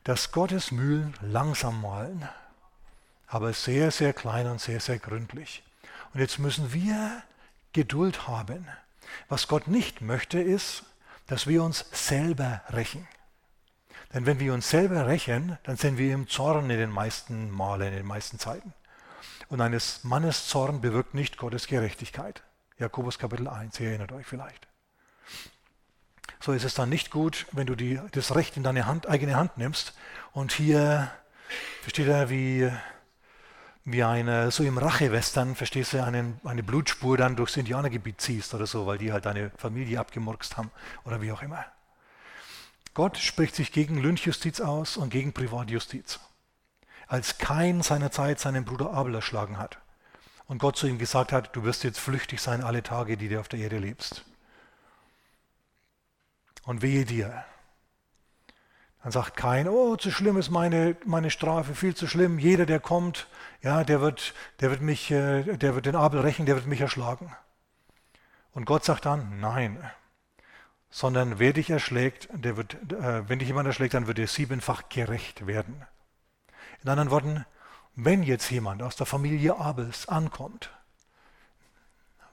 dass 0.03 0.31
Gottes 0.31 0.71
Mühlen 0.71 1.13
langsam 1.21 1.81
malen, 1.81 2.27
aber 3.27 3.53
sehr, 3.53 3.91
sehr 3.91 4.13
klein 4.13 4.47
und 4.47 4.59
sehr, 4.59 4.79
sehr 4.79 4.99
gründlich. 4.99 5.63
Und 6.13 6.19
jetzt 6.19 6.39
müssen 6.39 6.73
wir 6.73 7.23
Geduld 7.73 8.27
haben. 8.27 8.67
Was 9.27 9.47
Gott 9.47 9.67
nicht 9.67 10.01
möchte, 10.01 10.39
ist, 10.39 10.83
dass 11.27 11.47
wir 11.47 11.63
uns 11.63 11.85
selber 11.91 12.61
rächen. 12.69 13.07
Denn 14.13 14.25
wenn 14.25 14.39
wir 14.39 14.53
uns 14.53 14.69
selber 14.69 15.07
rächen, 15.07 15.57
dann 15.63 15.77
sind 15.77 15.97
wir 15.97 16.13
im 16.13 16.27
Zorn 16.27 16.69
in 16.69 16.79
den 16.79 16.89
meisten 16.89 17.51
Malen, 17.51 17.89
in 17.89 17.97
den 17.97 18.05
meisten 18.07 18.39
Zeiten. 18.39 18.73
Und 19.49 19.61
eines 19.61 20.03
Mannes 20.03 20.47
Zorn 20.47 20.79
bewirkt 20.79 21.13
nicht 21.13 21.37
Gottes 21.37 21.67
Gerechtigkeit. 21.67 22.43
Jakobus 22.77 23.19
Kapitel 23.19 23.47
1, 23.47 23.79
ihr 23.79 23.89
erinnert 23.89 24.13
euch 24.13 24.25
vielleicht 24.25 24.69
so 26.39 26.53
ist 26.53 26.63
es 26.63 26.73
dann 26.73 26.89
nicht 26.89 27.11
gut, 27.11 27.45
wenn 27.51 27.67
du 27.67 27.75
die, 27.75 27.99
das 28.11 28.35
Recht 28.35 28.55
in 28.57 28.63
deine 28.63 28.85
Hand, 28.85 29.07
eigene 29.07 29.35
Hand 29.35 29.57
nimmst 29.57 29.93
und 30.31 30.51
hier, 30.51 31.11
versteht 31.81 32.07
er, 32.07 32.29
wie, 32.29 32.71
wie 33.83 34.03
eine, 34.03 34.51
so 34.51 34.63
im 34.63 34.77
Rachewestern, 34.77 35.55
verstehst 35.55 35.93
du, 35.93 36.03
einen, 36.03 36.39
eine 36.45 36.63
Blutspur 36.63 37.17
dann 37.17 37.35
durchs 37.35 37.57
Indianergebiet 37.57 38.21
ziehst 38.21 38.53
oder 38.53 38.67
so, 38.67 38.85
weil 38.85 38.97
die 38.97 39.11
halt 39.11 39.25
deine 39.25 39.51
Familie 39.57 39.99
abgemurkst 39.99 40.57
haben 40.57 40.71
oder 41.03 41.21
wie 41.21 41.31
auch 41.31 41.41
immer. 41.41 41.65
Gott 42.93 43.17
spricht 43.17 43.55
sich 43.55 43.71
gegen 43.71 44.01
Lynchjustiz 44.01 44.61
aus 44.61 44.97
und 44.97 45.09
gegen 45.09 45.33
Privatjustiz. 45.33 46.19
Als 47.09 47.39
Kain 47.39 47.81
seinerzeit 47.81 48.39
seinen 48.39 48.65
Bruder 48.65 48.93
Abel 48.93 49.15
erschlagen 49.15 49.57
hat 49.57 49.79
und 50.45 50.59
Gott 50.59 50.77
zu 50.77 50.85
ihm 50.85 50.99
gesagt 50.99 51.31
hat, 51.31 51.55
du 51.55 51.63
wirst 51.63 51.83
jetzt 51.83 51.99
flüchtig 51.99 52.39
sein 52.39 52.63
alle 52.63 52.83
Tage, 52.83 53.17
die 53.17 53.29
du 53.29 53.39
auf 53.39 53.47
der 53.47 53.59
Erde 53.59 53.79
lebst 53.79 54.23
und 56.65 56.83
wehe 56.83 57.05
dir. 57.05 57.43
Dann 59.01 59.11
sagt 59.11 59.35
kein, 59.37 59.67
oh, 59.67 59.95
zu 59.95 60.11
schlimm 60.11 60.37
ist 60.37 60.51
meine, 60.51 60.95
meine 61.03 61.31
Strafe, 61.31 61.73
viel 61.73 61.95
zu 61.95 62.05
schlimm. 62.05 62.37
Jeder, 62.37 62.67
der 62.67 62.79
kommt, 62.79 63.27
ja, 63.63 63.83
der 63.83 64.01
wird, 64.01 64.35
der 64.59 64.69
wird 64.69 64.81
mich, 64.81 65.09
äh, 65.09 65.57
der 65.57 65.73
wird 65.73 65.87
den 65.87 65.95
Abel 65.95 66.19
rächen, 66.19 66.45
der 66.45 66.55
wird 66.57 66.67
mich 66.67 66.81
erschlagen. 66.81 67.35
Und 68.51 68.65
Gott 68.65 68.85
sagt 68.85 69.05
dann, 69.05 69.39
nein, 69.39 69.79
sondern 70.91 71.39
wer 71.39 71.53
dich 71.53 71.71
erschlägt, 71.71 72.29
der 72.33 72.55
wird, 72.55 72.75
äh, 72.91 73.27
wenn 73.27 73.39
dich 73.39 73.47
jemand 73.47 73.65
erschlägt, 73.65 73.95
dann 73.95 74.05
wird 74.05 74.19
er 74.19 74.27
siebenfach 74.27 74.89
gerecht 74.89 75.47
werden. 75.47 75.87
In 76.83 76.89
anderen 76.89 77.11
Worten, 77.11 77.45
wenn 77.95 78.23
jetzt 78.23 78.49
jemand 78.49 78.81
aus 78.81 78.95
der 78.95 79.05
Familie 79.05 79.57
Abels 79.57 80.07
ankommt 80.07 80.71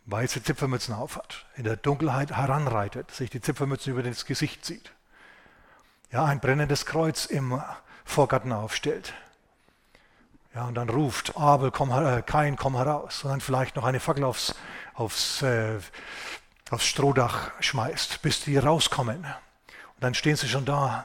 weiße 0.07 0.43
Zipfelmützen 0.43 0.95
aufhat, 0.95 1.45
in 1.57 1.65
der 1.65 1.77
Dunkelheit 1.77 2.31
heranreitet, 2.31 3.11
sich 3.11 3.29
die 3.29 3.41
Zipfelmützen 3.41 3.93
über 3.93 4.03
das 4.05 4.25
Gesicht 4.25 4.65
zieht, 4.65 4.93
ja, 6.13 6.25
ein 6.25 6.39
brennendes 6.39 6.87
Kreuz 6.87 7.27
im 7.27 7.61
Vorgarten 8.05 8.53
aufstellt, 8.53 9.15
ja, 10.55 10.65
und 10.65 10.75
dann 10.75 10.89
ruft, 10.89 11.37
Abel, 11.37 11.71
komm, 11.71 11.91
äh, 11.91 12.23
Kain, 12.23 12.57
komm 12.57 12.77
heraus, 12.77 13.25
und 13.25 13.31
dann 13.31 13.41
vielleicht 13.41 13.77
noch 13.77 13.85
eine 13.85 14.01
Fackel 14.01 14.25
aufs, 14.25 14.55
aufs, 14.95 15.43
äh, 15.43 15.79
aufs 16.71 16.87
Strohdach 16.87 17.51
schmeißt, 17.61 18.23
bis 18.23 18.43
die 18.43 18.57
rauskommen. 18.57 19.19
Und 19.25 20.01
dann 20.01 20.15
stehen 20.15 20.37
sie 20.37 20.49
schon 20.49 20.65
da 20.65 21.05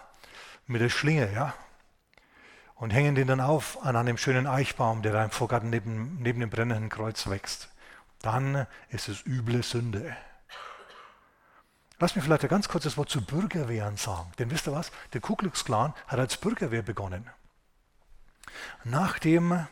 mit 0.67 0.81
der 0.81 0.89
Schlinge, 0.89 1.33
ja, 1.33 1.53
und 2.81 2.91
hängen 2.91 3.15
den 3.15 3.27
dann 3.27 3.39
auf 3.39 3.85
an 3.85 3.95
einem 3.95 4.17
schönen 4.17 4.45
Eichbaum, 4.45 5.01
der 5.01 5.13
da 5.13 5.23
im 5.23 5.31
Vorgarten 5.31 5.69
neben, 5.69 6.17
neben 6.21 6.41
dem 6.41 6.49
brennenden 6.49 6.89
Kreuz 6.89 7.29
wächst 7.29 7.71
dann 8.21 8.67
ist 8.89 9.09
es 9.09 9.25
üble 9.25 9.63
Sünde. 9.63 10.15
Lass 11.99 12.15
mich 12.15 12.23
vielleicht 12.23 12.43
ein 12.43 12.49
ganz 12.49 12.67
kurzes 12.67 12.97
Wort 12.97 13.09
zu 13.09 13.23
Bürgerwehren 13.23 13.97
sagen. 13.97 14.31
Denn 14.39 14.49
wisst 14.49 14.67
ihr 14.67 14.73
was? 14.73 14.91
Der 15.13 15.21
Ku 15.21 15.35
Klux 15.35 15.65
Klan 15.65 15.93
hat 16.07 16.19
als 16.19 16.37
Bürgerwehr 16.37 16.81
begonnen. 16.81 17.29
Nach 18.83 19.19
dem, 19.19 19.67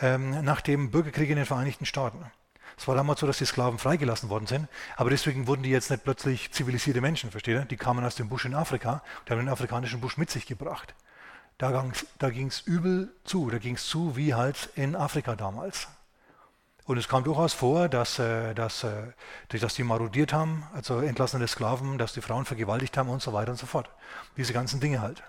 ähm, 0.00 0.44
nach 0.44 0.60
dem 0.60 0.90
Bürgerkrieg 0.90 1.30
in 1.30 1.36
den 1.36 1.46
Vereinigten 1.46 1.86
Staaten. 1.86 2.30
Es 2.76 2.88
war 2.88 2.94
damals 2.94 3.20
so, 3.20 3.26
dass 3.26 3.38
die 3.38 3.44
Sklaven 3.44 3.78
freigelassen 3.78 4.30
worden 4.30 4.46
sind, 4.46 4.68
aber 4.96 5.10
deswegen 5.10 5.46
wurden 5.46 5.62
die 5.62 5.70
jetzt 5.70 5.90
nicht 5.90 6.02
plötzlich 6.02 6.50
zivilisierte 6.50 7.00
Menschen, 7.00 7.30
versteht 7.30 7.54
ihr? 7.54 7.64
Die 7.66 7.76
kamen 7.76 8.04
aus 8.04 8.14
dem 8.14 8.28
Busch 8.28 8.46
in 8.46 8.54
Afrika, 8.54 9.02
die 9.26 9.32
haben 9.32 9.38
den 9.38 9.48
afrikanischen 9.50 10.00
Busch 10.00 10.16
mit 10.16 10.30
sich 10.30 10.46
gebracht. 10.46 10.94
Da 11.60 12.30
ging 12.30 12.46
es 12.46 12.60
übel 12.60 13.12
zu, 13.24 13.50
da 13.50 13.58
ging 13.58 13.74
es 13.74 13.86
zu 13.86 14.16
wie 14.16 14.32
halt 14.32 14.70
in 14.76 14.96
Afrika 14.96 15.36
damals. 15.36 15.88
Und 16.86 16.96
es 16.96 17.06
kam 17.06 17.22
durchaus 17.22 17.52
vor, 17.52 17.90
dass, 17.90 18.18
äh, 18.18 18.54
dass, 18.54 18.82
äh, 18.82 19.12
dass 19.48 19.74
die 19.74 19.84
marodiert 19.84 20.32
haben, 20.32 20.64
also 20.72 21.00
entlassene 21.00 21.46
Sklaven, 21.46 21.98
dass 21.98 22.14
die 22.14 22.22
Frauen 22.22 22.46
vergewaltigt 22.46 22.96
haben 22.96 23.10
und 23.10 23.20
so 23.20 23.34
weiter 23.34 23.50
und 23.50 23.58
so 23.58 23.66
fort. 23.66 23.90
Diese 24.38 24.54
ganzen 24.54 24.80
Dinge 24.80 25.02
halt. 25.02 25.22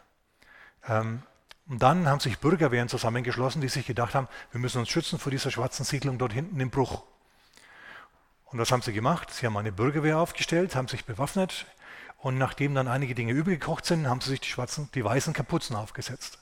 Ähm, 0.88 1.22
und 1.68 1.84
dann 1.84 2.08
haben 2.08 2.22
sich 2.22 2.40
Bürgerwehren 2.40 2.88
zusammengeschlossen, 2.88 3.60
die 3.62 3.68
sich 3.68 3.86
gedacht 3.86 4.16
haben, 4.16 4.30
wir 4.52 4.62
müssen 4.62 4.80
uns 4.80 4.90
schützen 4.90 5.20
vor 5.20 5.32
dieser 5.32 5.52
schwarzen 5.52 5.84
Siedlung 5.84 6.18
dort 6.18 6.32
hinten 6.32 6.60
im 6.62 6.70
Bruch. 6.70 7.04
Und 8.46 8.58
was 8.58 8.72
haben 8.72 8.82
sie 8.82 8.94
gemacht? 8.94 9.32
Sie 9.34 9.46
haben 9.46 9.58
eine 9.58 9.74
Bürgerwehr 9.74 10.18
aufgestellt, 10.18 10.76
haben 10.78 10.88
sich 10.88 11.04
bewaffnet 11.04 11.66
und 12.22 12.38
nachdem 12.38 12.76
dann 12.76 12.88
einige 12.88 13.16
Dinge 13.16 13.34
übergekocht 13.34 13.86
sind, 13.86 14.08
haben 14.08 14.22
sie 14.22 14.30
sich 14.30 14.42
die 14.42 14.50
schwarzen, 14.50 14.90
die 14.94 15.04
weißen 15.04 15.34
Kapuzen 15.34 15.76
aufgesetzt. 15.76 16.38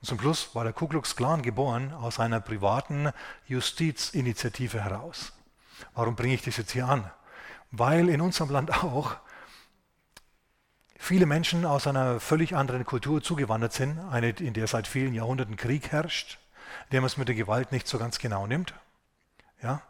Und 0.00 0.06
zum 0.06 0.20
Schluss 0.20 0.54
war 0.54 0.64
der 0.64 0.74
Ku 0.74 0.86
Klux 0.86 1.16
Klan 1.16 1.40
geboren 1.40 1.92
aus 1.94 2.20
einer 2.20 2.40
privaten 2.40 3.10
Justizinitiative 3.46 4.84
heraus. 4.84 5.32
Warum 5.94 6.16
bringe 6.16 6.34
ich 6.34 6.42
das 6.42 6.58
jetzt 6.58 6.72
hier 6.72 6.86
an? 6.86 7.10
Weil 7.70 8.10
in 8.10 8.20
unserem 8.20 8.50
Land 8.50 8.84
auch 8.84 9.16
viele 10.98 11.24
Menschen 11.24 11.64
aus 11.64 11.86
einer 11.86 12.20
völlig 12.20 12.54
anderen 12.54 12.84
Kultur 12.84 13.22
zugewandert 13.22 13.72
sind, 13.72 13.98
eine, 14.10 14.30
in 14.30 14.52
der 14.52 14.66
seit 14.66 14.86
vielen 14.86 15.14
Jahrhunderten 15.14 15.56
Krieg 15.56 15.92
herrscht, 15.92 16.38
in 16.84 16.90
der 16.92 17.00
man 17.00 17.06
es 17.06 17.16
mit 17.16 17.28
der 17.28 17.34
Gewalt 17.34 17.72
nicht 17.72 17.88
so 17.88 17.98
ganz 17.98 18.18
genau 18.18 18.46
nimmt, 18.46 18.74
ja, 19.62 19.80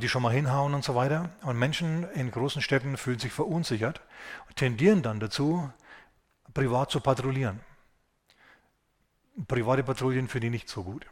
die 0.00 0.08
schon 0.08 0.22
mal 0.22 0.32
hinhauen 0.32 0.74
und 0.74 0.84
so 0.84 0.94
weiter. 0.94 1.30
Und 1.42 1.58
Menschen 1.58 2.08
in 2.12 2.30
großen 2.30 2.62
Städten 2.62 2.96
fühlen 2.96 3.18
sich 3.18 3.32
verunsichert 3.32 4.00
und 4.48 4.56
tendieren 4.56 5.02
dann 5.02 5.18
dazu, 5.18 5.68
privat 6.52 6.90
zu 6.90 7.00
patrouillieren. 7.00 7.60
Private 9.48 9.82
Patrouillen 9.82 10.28
finde 10.28 10.46
ich 10.46 10.52
nicht 10.52 10.68
so 10.68 10.84
gut. 10.84 11.06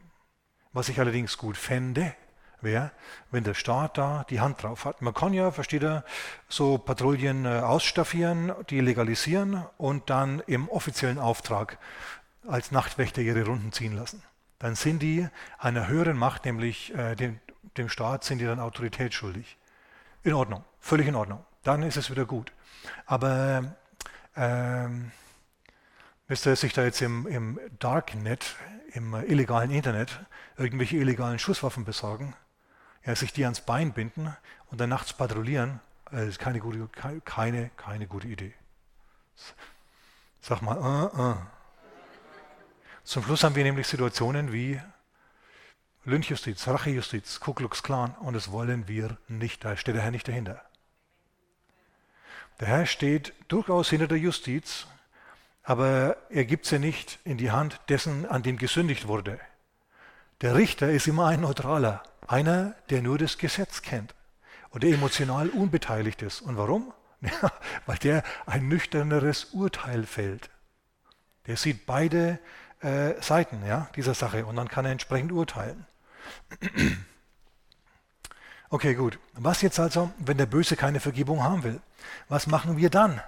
Was 0.73 0.89
ich 0.89 1.01
allerdings 1.01 1.37
gut 1.39 1.57
fände, 1.57 2.15
wäre, 2.63 2.93
wenn 3.31 3.45
der 3.45 3.55
Staat 3.55 3.99
da 3.99 4.25
die 4.31 4.41
Hand 4.41 4.63
drauf 4.63 4.85
hat. 4.85 5.03
Man 5.03 5.15
kann 5.15 5.33
ja, 5.33 5.51
versteht 5.51 5.83
er, 5.83 6.05
so 6.49 6.79
Patrouillen 6.79 7.45
äh, 7.45 7.61
ausstaffieren, 7.61 8.53
die 8.71 8.81
legalisieren 8.81 9.65
und 9.79 10.11
dann 10.11 10.41
im 10.47 10.69
offiziellen 10.69 11.19
Auftrag 11.19 11.79
als 12.47 12.71
Nachtwächter 12.71 13.23
ihre 13.23 13.45
Runden 13.45 13.73
ziehen 13.73 13.97
lassen. 13.97 14.23
Dann 14.59 14.77
sind 14.77 15.03
die 15.03 15.29
einer 15.59 15.89
höheren 15.89 16.17
Macht, 16.17 16.45
nämlich 16.45 16.95
äh, 16.95 17.17
dem, 17.17 17.41
dem 17.77 17.89
Staat, 17.89 18.25
sind 18.25 18.39
die 18.39 18.45
dann 18.45 18.61
Autorität 18.61 19.15
schuldig. 19.15 19.57
In 20.23 20.35
Ordnung, 20.35 20.65
völlig 20.81 21.09
in 21.09 21.15
Ordnung. 21.15 21.45
Dann 21.63 21.83
ist 21.83 21.97
es 21.97 22.11
wieder 22.11 22.27
gut. 22.27 22.53
Aber 23.07 23.77
ähm, 24.37 25.13
Müsste 26.33 26.57
sich 26.57 26.73
da 26.73 26.83
jetzt 26.83 27.03
im, 27.03 27.27
im 27.27 27.61
Darknet, 27.79 28.57
im 28.95 29.15
illegalen 29.15 29.71
Internet, 29.71 30.19
irgendwelche 30.57 30.97
illegalen 30.97 31.39
Schusswaffen 31.39 31.85
besorgen, 31.85 32.35
ja, 33.05 33.15
sich 33.15 33.35
die 33.35 33.45
ans 33.45 33.61
Bein 33.61 33.93
binden 33.93 34.35
und 34.71 34.81
dann 34.81 34.89
nachts 34.89 35.13
patrouillieren, 35.13 35.81
äh, 36.11 36.27
ist 36.27 36.39
keine 36.39 36.61
gute, 36.61 36.89
keine, 37.27 37.69
keine 37.77 38.07
gute 38.07 38.29
Idee. 38.29 38.55
Sag 40.41 40.63
mal, 40.63 40.79
uh, 40.79 41.21
uh. 41.21 41.37
Zum 43.05 43.25
Schluss 43.25 43.45
haben 43.45 43.55
wir 43.55 43.65
nämlich 43.65 43.87
Situationen 43.87 44.55
wie 44.55 44.81
Lynchjustiz, 46.05 46.67
Rachejustiz, 46.67 47.39
Ku 47.39 47.53
Klux 47.53 47.83
Klan 47.85 48.15
und 48.21 48.35
das 48.35 48.51
wollen 48.51 48.89
wir 48.89 49.17
nicht. 49.29 49.65
Da 49.65 49.77
steht 49.77 49.95
der 49.95 50.03
Herr 50.03 50.11
nicht 50.11 50.27
dahinter. 50.27 50.61
Der 52.59 52.69
Herr 52.69 52.87
steht 52.87 53.33
durchaus 53.47 53.91
hinter 53.91 54.09
der 54.09 54.19
Justiz, 54.19 54.87
aber 55.63 56.17
er 56.29 56.45
gibt 56.45 56.67
sie 56.67 56.81
nicht 56.81 57.21
in 57.25 57.39
die 57.39 57.53
Hand 57.53 57.81
dessen, 57.89 58.27
an 58.27 58.43
dem 58.43 58.57
gesündigt 58.57 59.07
wurde. 59.07 59.39
Der 60.41 60.57
Richter 60.57 60.91
ist 60.91 61.07
immer 61.07 61.29
ein 61.29 61.41
Neutraler, 61.41 62.03
einer, 62.27 62.75
der 62.91 63.01
nur 63.01 63.19
das 63.19 63.39
Gesetz 63.39 63.83
kennt 63.83 64.13
und 64.71 64.83
der 64.83 64.91
emotional 64.91 65.51
unbeteiligt 65.51 66.23
ist. 66.23 66.41
Und 66.41 66.57
warum? 66.57 66.93
Ja, 67.25 67.53
weil 67.87 67.99
der 67.99 68.25
ein 68.47 68.67
nüchterneres 68.67 69.45
Urteil 69.53 70.07
fällt. 70.07 70.51
Der 71.47 71.57
sieht 71.57 71.87
beide 71.87 72.41
äh, 72.81 73.15
Seiten 73.23 73.65
ja, 73.65 73.89
dieser 73.95 74.15
Sache 74.15 74.45
und 74.45 74.57
dann 74.57 74.67
kann 74.67 74.85
er 74.85 74.91
entsprechend 74.91 75.31
urteilen. 75.31 75.87
Okay, 78.71 78.95
gut. 78.95 79.19
Was 79.35 79.61
jetzt 79.61 79.79
also, 79.79 80.11
wenn 80.17 80.39
der 80.39 80.47
Böse 80.47 80.77
keine 80.77 80.99
Vergebung 80.99 81.43
haben 81.43 81.63
will? 81.63 81.81
Was 82.31 82.47
machen 82.47 82.79
wir 82.79 82.89
dann? 82.89 83.21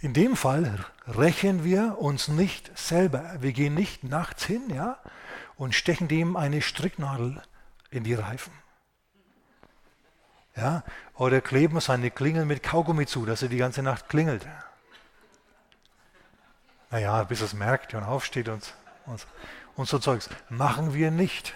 In 0.00 0.14
dem 0.14 0.36
Fall 0.36 0.86
rächen 1.06 1.64
wir 1.64 1.98
uns 1.98 2.28
nicht 2.28 2.70
selber. 2.78 3.36
Wir 3.40 3.52
gehen 3.52 3.74
nicht 3.74 4.02
nachts 4.02 4.44
hin 4.44 4.62
ja, 4.74 4.98
und 5.56 5.74
stechen 5.74 6.08
dem 6.08 6.36
eine 6.36 6.62
Stricknadel 6.62 7.42
in 7.90 8.02
die 8.02 8.14
Reifen. 8.14 8.52
Ja, 10.56 10.82
oder 11.14 11.42
kleben 11.42 11.78
seine 11.80 12.10
Klingel 12.10 12.46
mit 12.46 12.62
Kaugummi 12.62 13.04
zu, 13.04 13.26
dass 13.26 13.42
er 13.42 13.48
die 13.48 13.58
ganze 13.58 13.82
Nacht 13.82 14.08
klingelt. 14.08 14.46
Naja, 16.90 17.22
bis 17.24 17.42
es 17.42 17.52
merkt 17.52 17.92
und 17.92 18.02
aufsteht 18.02 18.48
und, 18.48 18.74
und, 19.04 19.26
und 19.80 19.88
so 19.88 19.98
Zeugs. 19.98 20.28
Machen 20.48 20.94
wir 20.94 21.10
nicht. 21.10 21.54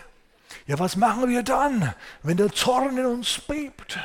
Ja, 0.66 0.78
was 0.78 0.96
machen 0.96 1.28
wir 1.28 1.42
dann, 1.42 1.94
wenn 2.22 2.36
der 2.36 2.52
Zorn 2.52 2.96
in 2.96 3.06
uns 3.06 3.38
bebt? 3.40 3.98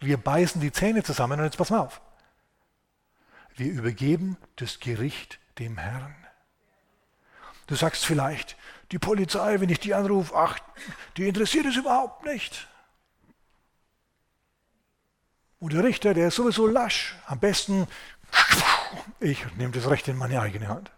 Wir 0.00 0.16
beißen 0.16 0.60
die 0.60 0.72
Zähne 0.72 1.02
zusammen 1.02 1.38
und 1.38 1.44
jetzt 1.44 1.56
pass 1.56 1.70
mal 1.70 1.80
auf. 1.80 2.00
Wir 3.54 3.70
übergeben 3.70 4.36
das 4.56 4.80
Gericht 4.80 5.38
dem 5.58 5.78
Herrn. 5.78 6.14
Du 7.66 7.76
sagst 7.76 8.04
vielleicht, 8.04 8.56
die 8.90 8.98
Polizei, 8.98 9.60
wenn 9.60 9.68
ich 9.68 9.78
die 9.78 9.94
anrufe, 9.94 10.34
ach, 10.34 10.58
die 11.16 11.28
interessiert 11.28 11.66
es 11.66 11.76
überhaupt 11.76 12.24
nicht. 12.24 12.66
Und 15.60 15.74
der 15.74 15.84
Richter, 15.84 16.14
der 16.14 16.28
ist 16.28 16.36
sowieso 16.36 16.66
lasch. 16.66 17.14
Am 17.26 17.38
besten, 17.38 17.86
ich 19.20 19.44
nehme 19.56 19.72
das 19.72 19.88
Recht 19.88 20.08
in 20.08 20.16
meine 20.16 20.40
eigene 20.40 20.68
Hand. 20.68 20.90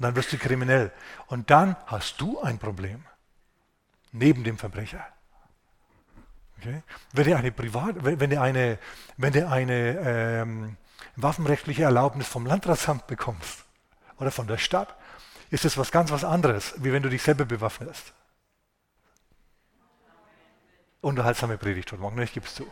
Und 0.00 0.04
dann 0.04 0.16
wirst 0.16 0.32
du 0.32 0.38
kriminell. 0.38 0.90
Und 1.26 1.50
dann 1.50 1.76
hast 1.84 2.22
du 2.22 2.40
ein 2.40 2.58
Problem 2.58 3.04
neben 4.12 4.44
dem 4.44 4.56
Verbrecher. 4.56 5.06
Okay? 6.56 6.82
Wenn 7.12 7.26
du 7.26 7.36
eine, 7.36 7.52
Privat, 7.52 7.96
wenn 8.02 8.30
du 8.30 8.40
eine, 8.40 8.78
wenn 9.18 9.34
du 9.34 9.46
eine 9.46 9.98
ähm, 9.98 10.76
waffenrechtliche 11.16 11.82
Erlaubnis 11.82 12.28
vom 12.28 12.46
Landratsamt 12.46 13.08
bekommst 13.08 13.66
oder 14.18 14.30
von 14.30 14.46
der 14.46 14.56
Stadt, 14.56 14.96
ist 15.50 15.66
es 15.66 15.76
was 15.76 15.90
ganz 15.90 16.10
was 16.10 16.24
anderes, 16.24 16.72
wie 16.78 16.94
wenn 16.94 17.02
du 17.02 17.10
dich 17.10 17.22
selber 17.22 17.44
bewaffnest. 17.44 18.14
Unterhaltsame 21.02 21.58
Predigt 21.58 21.92
heute 21.92 22.00
Morgen, 22.00 22.16
ne? 22.16 22.24
ich 22.24 22.32
gebe 22.32 22.46
es 22.46 22.54
zu. 22.54 22.66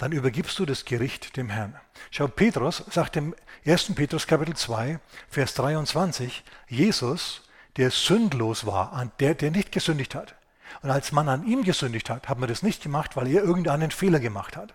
Dann 0.00 0.12
übergibst 0.12 0.58
du 0.58 0.64
das 0.64 0.86
Gericht 0.86 1.36
dem 1.36 1.50
Herrn. 1.50 1.78
Schau, 2.10 2.26
Petrus 2.26 2.82
sagt 2.90 3.16
im 3.16 3.34
1. 3.66 3.94
Petrus 3.94 4.26
Kapitel 4.26 4.56
2, 4.56 4.98
Vers 5.28 5.52
23, 5.52 6.42
Jesus, 6.68 7.42
der 7.76 7.90
sündlos 7.90 8.64
war, 8.64 9.12
der, 9.20 9.34
der 9.34 9.50
nicht 9.50 9.72
gesündigt 9.72 10.14
hat. 10.14 10.36
Und 10.80 10.90
als 10.90 11.12
man 11.12 11.28
an 11.28 11.46
ihm 11.46 11.64
gesündigt 11.64 12.08
hat, 12.08 12.30
hat 12.30 12.38
man 12.38 12.48
das 12.48 12.62
nicht 12.62 12.82
gemacht, 12.82 13.14
weil 13.14 13.26
er 13.26 13.44
irgendeinen 13.44 13.90
Fehler 13.90 14.20
gemacht 14.20 14.56
hat. 14.56 14.74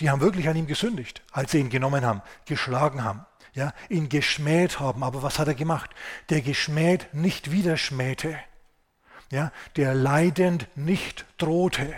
Die 0.00 0.10
haben 0.10 0.20
wirklich 0.20 0.46
an 0.50 0.56
ihm 0.56 0.66
gesündigt, 0.66 1.22
als 1.32 1.52
sie 1.52 1.60
ihn 1.60 1.70
genommen 1.70 2.04
haben, 2.04 2.20
geschlagen 2.44 3.04
haben, 3.04 3.24
ja, 3.54 3.72
ihn 3.88 4.10
geschmäht 4.10 4.80
haben. 4.80 5.02
Aber 5.02 5.22
was 5.22 5.38
hat 5.38 5.48
er 5.48 5.54
gemacht? 5.54 5.88
Der 6.28 6.42
geschmäht 6.42 7.14
nicht 7.14 7.52
wieder 7.52 7.78
schmähte, 7.78 8.38
ja, 9.30 9.50
der 9.76 9.94
leidend 9.94 10.68
nicht 10.76 11.24
drohte. 11.38 11.94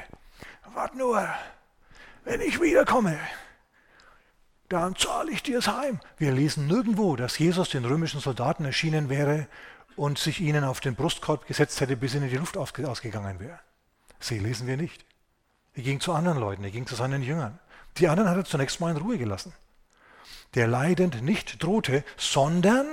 Wart 0.75 0.95
nur, 0.95 1.29
wenn 2.25 2.41
ich 2.41 2.61
wiederkomme, 2.61 3.19
dann 4.69 4.95
zahle 4.95 5.33
ich 5.33 5.43
dir 5.43 5.59
es 5.59 5.67
heim. 5.67 6.01
Wir 6.17 6.33
lesen 6.33 6.69
nirgendwo, 6.69 7.17
dass 7.17 7.39
Jesus 7.39 7.71
den 7.71 7.85
römischen 7.85 8.21
Soldaten 8.21 8.65
erschienen 8.65 9.09
wäre 9.09 9.49
und 9.97 10.19
sich 10.19 10.41
ihnen 10.41 10.63
auf 10.63 10.81
den 10.81 10.95
Brustkorb 10.95 11.47
gesetzt 11.47 11.81
hätte, 11.81 11.97
bis 11.97 12.15
ihnen 12.15 12.31
die 12.31 12.37
Luft 12.37 12.57
ausgegangen 12.57 13.41
wäre. 13.41 13.59
Sie 14.21 14.39
lesen 14.39 14.69
wir 14.69 14.77
nicht. 14.77 15.05
Er 15.75 15.83
ging 15.83 16.01
zu 16.01 16.13
anderen 16.13 16.39
Leuten, 16.39 16.63
er 16.63 16.71
ging 16.71 16.87
zu 16.87 16.95
seinen 16.95 17.23
Jüngern. 17.23 17.59
Die 17.97 18.07
anderen 18.07 18.31
hat 18.31 18.37
er 18.37 18.45
zunächst 18.45 18.81
mal 18.81 18.91
in 18.91 18.97
Ruhe 18.97 19.19
gelassen. 19.19 19.53
Der 20.55 20.69
leidend 20.69 21.23
nicht 21.23 21.63
drohte, 21.63 22.05
sondern 22.17 22.87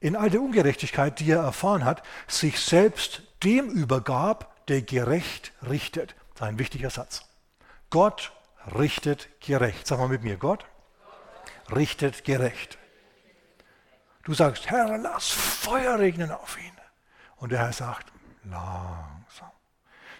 in 0.00 0.14
all 0.14 0.30
der 0.30 0.42
Ungerechtigkeit, 0.42 1.18
die 1.18 1.30
er 1.30 1.40
erfahren 1.40 1.84
hat, 1.84 2.02
sich 2.28 2.60
selbst 2.60 3.22
dem 3.42 3.68
übergab, 3.68 4.66
der 4.68 4.82
gerecht 4.82 5.52
richtet. 5.68 6.14
Das 6.34 6.42
ist 6.42 6.48
ein 6.48 6.58
wichtiger 6.58 6.90
Satz. 6.90 7.24
Gott 7.90 8.32
richtet 8.76 9.28
gerecht. 9.40 9.86
Sag 9.86 9.98
mal 9.98 10.08
mit 10.08 10.22
mir, 10.22 10.36
Gott 10.36 10.66
richtet 11.74 12.24
gerecht. 12.24 12.78
Du 14.24 14.34
sagst, 14.34 14.70
Herr, 14.70 14.98
lass 14.98 15.30
Feuer 15.30 15.98
regnen 15.98 16.30
auf 16.30 16.58
ihn. 16.58 16.72
Und 17.36 17.52
der 17.52 17.60
Herr 17.60 17.72
sagt, 17.72 18.10
langsam. 18.44 19.50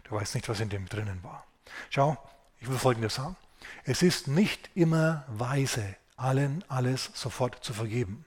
Du 0.04 0.14
weißt 0.14 0.34
nicht, 0.34 0.48
was 0.48 0.60
in 0.60 0.68
dem 0.68 0.88
drinnen 0.88 1.22
war. 1.22 1.46
Schau, 1.90 2.16
ich 2.60 2.68
will 2.68 2.78
Folgendes 2.78 3.14
sagen. 3.14 3.36
Es 3.84 4.02
ist 4.02 4.28
nicht 4.28 4.70
immer 4.74 5.24
weise, 5.28 5.96
allen 6.16 6.62
alles 6.68 7.10
sofort 7.14 7.64
zu 7.64 7.72
vergeben. 7.72 8.26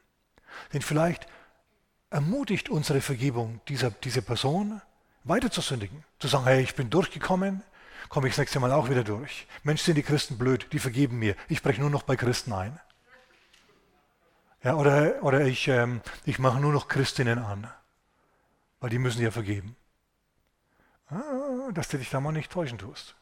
Denn 0.73 0.81
vielleicht 0.81 1.27
ermutigt 2.09 2.69
unsere 2.69 3.01
Vergebung 3.01 3.61
dieser, 3.67 3.91
diese 3.91 4.21
Person, 4.21 4.81
weiter 5.23 5.51
zu 5.51 5.61
sündigen. 5.61 6.03
Zu 6.19 6.27
sagen, 6.27 6.45
hey, 6.45 6.61
ich 6.61 6.75
bin 6.75 6.89
durchgekommen, 6.89 7.63
komme 8.09 8.27
ich 8.27 8.33
das 8.33 8.39
nächste 8.39 8.59
Mal 8.59 8.71
auch 8.71 8.89
wieder 8.89 9.03
durch. 9.03 9.47
Mensch, 9.63 9.81
sind 9.81 9.95
die 9.95 10.03
Christen 10.03 10.37
blöd, 10.37 10.67
die 10.71 10.79
vergeben 10.79 11.19
mir. 11.19 11.35
Ich 11.47 11.61
breche 11.61 11.81
nur 11.81 11.89
noch 11.89 12.03
bei 12.03 12.15
Christen 12.15 12.53
ein. 12.53 12.79
Ja, 14.63 14.75
oder 14.75 15.23
oder 15.23 15.45
ich, 15.45 15.67
ähm, 15.67 16.01
ich 16.25 16.39
mache 16.39 16.59
nur 16.59 16.73
noch 16.73 16.87
Christinnen 16.87 17.39
an, 17.39 17.69
weil 18.79 18.89
die 18.89 18.99
müssen 18.99 19.21
ja 19.21 19.31
vergeben. 19.31 19.75
Ah, 21.09 21.71
dass 21.71 21.87
du 21.87 21.97
dich 21.97 22.09
da 22.09 22.19
mal 22.19 22.31
nicht 22.31 22.51
täuschen 22.51 22.77
tust. 22.77 23.15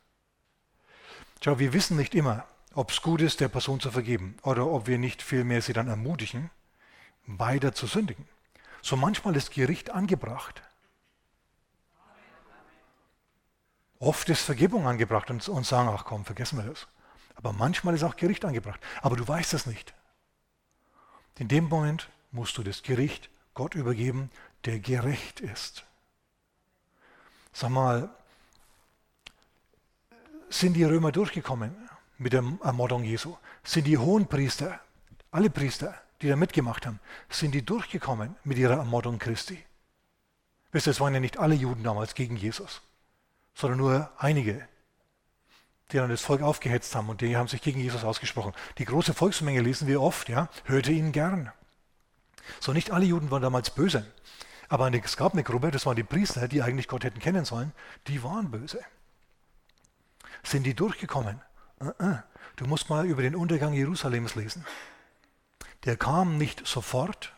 Schau, 1.43 1.59
wir 1.59 1.73
wissen 1.73 1.97
nicht 1.97 2.15
immer, 2.15 2.47
ob 2.73 2.89
es 2.89 3.03
gut 3.03 3.21
ist, 3.21 3.39
der 3.39 3.49
Person 3.49 3.79
zu 3.79 3.91
vergeben 3.91 4.37
oder 4.41 4.65
ob 4.65 4.87
wir 4.87 4.97
nicht 4.97 5.21
vielmehr 5.21 5.61
sie 5.61 5.73
dann 5.73 5.87
ermutigen, 5.87 6.49
weiter 7.27 7.73
zu 7.73 7.85
sündigen. 7.85 8.27
So 8.81 8.95
manchmal 8.95 9.35
ist 9.35 9.51
Gericht 9.51 9.91
angebracht. 9.91 10.63
Oft 13.99 14.29
ist 14.29 14.41
Vergebung 14.41 14.87
angebracht 14.87 15.29
und, 15.29 15.41
sagen, 15.65 15.89
ach 15.89 16.05
komm, 16.05 16.25
vergessen 16.25 16.57
wir 16.57 16.65
das. 16.65 16.87
Aber 17.35 17.53
manchmal 17.53 17.95
ist 17.95 18.03
auch 18.03 18.15
Gericht 18.15 18.43
angebracht. 18.45 18.79
Aber 19.01 19.15
du 19.15 19.27
weißt 19.27 19.53
das 19.53 19.65
nicht. 19.65 19.93
In 21.37 21.47
dem 21.47 21.67
Moment 21.67 22.09
musst 22.31 22.57
du 22.57 22.63
das 22.63 22.83
Gericht 22.83 23.29
Gott 23.53 23.75
übergeben, 23.75 24.29
der 24.65 24.79
gerecht 24.79 25.39
ist. 25.39 25.85
Sag 27.53 27.69
mal, 27.69 28.09
sind 30.49 30.73
die 30.73 30.83
Römer 30.83 31.11
durchgekommen 31.11 31.75
mit 32.17 32.33
der 32.33 32.43
Ermordung 32.63 33.03
Jesu? 33.03 33.37
Sind 33.63 33.87
die 33.87 33.97
hohen 33.97 34.27
Priester, 34.27 34.79
alle 35.31 35.49
Priester, 35.49 35.95
die 36.21 36.27
da 36.27 36.35
mitgemacht 36.35 36.85
haben, 36.85 36.99
sind 37.29 37.51
die 37.51 37.65
durchgekommen 37.65 38.35
mit 38.43 38.57
ihrer 38.57 38.77
Ermordung 38.77 39.19
Christi? 39.19 39.63
Wisst 40.71 40.87
ihr, 40.87 40.91
es 40.91 40.99
waren 40.99 41.13
ja 41.13 41.19
nicht 41.19 41.37
alle 41.37 41.55
Juden 41.55 41.83
damals 41.83 42.13
gegen 42.13 42.35
Jesus 42.35 42.81
sondern 43.55 43.79
nur 43.79 44.11
einige, 44.17 44.67
die 45.91 45.97
dann 45.97 46.09
das 46.09 46.21
Volk 46.21 46.41
aufgehetzt 46.41 46.93
haben 46.95 47.09
und 47.09 47.21
die 47.21 47.37
haben 47.37 47.47
sich 47.47 47.61
gegen 47.61 47.79
Jesus 47.79 48.03
ausgesprochen. 48.03 48.53
Die 48.77 48.85
große 48.85 49.13
Volksmenge 49.13 49.61
lesen 49.61 49.87
wir 49.87 50.01
oft, 50.01 50.29
ja, 50.29 50.49
hörte 50.65 50.91
ihn 50.91 51.11
gern. 51.11 51.51
So 52.59 52.73
nicht 52.73 52.91
alle 52.91 53.05
Juden 53.05 53.31
waren 53.31 53.41
damals 53.41 53.69
böse, 53.69 54.05
aber 54.67 54.91
es 54.93 55.17
gab 55.17 55.33
eine 55.33 55.43
Gruppe, 55.43 55.71
das 55.71 55.85
waren 55.85 55.95
die 55.95 56.03
Priester, 56.03 56.47
die 56.47 56.61
eigentlich 56.61 56.87
Gott 56.87 57.03
hätten 57.03 57.19
kennen 57.19 57.45
sollen, 57.45 57.71
die 58.07 58.23
waren 58.23 58.51
böse. 58.51 58.81
Sind 60.43 60.63
die 60.63 60.75
durchgekommen? 60.75 61.41
Uh-uh. 61.81 62.19
Du 62.55 62.65
musst 62.65 62.89
mal 62.89 63.05
über 63.05 63.21
den 63.21 63.35
Untergang 63.35 63.73
Jerusalems 63.73 64.35
lesen. 64.35 64.65
Der 65.83 65.97
kam 65.97 66.37
nicht 66.37 66.65
sofort, 66.65 67.34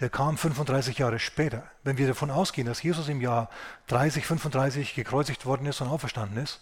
der 0.00 0.10
kam 0.10 0.36
35 0.36 0.98
Jahre 0.98 1.18
später. 1.18 1.64
Wenn 1.84 1.98
wir 1.98 2.08
davon 2.08 2.30
ausgehen, 2.30 2.66
dass 2.66 2.82
Jesus 2.82 3.08
im 3.08 3.20
Jahr 3.20 3.50
30, 3.88 4.26
35 4.26 4.94
gekreuzigt 4.94 5.46
worden 5.46 5.66
ist 5.66 5.80
und 5.80 5.88
auferstanden 5.88 6.42
ist, 6.42 6.60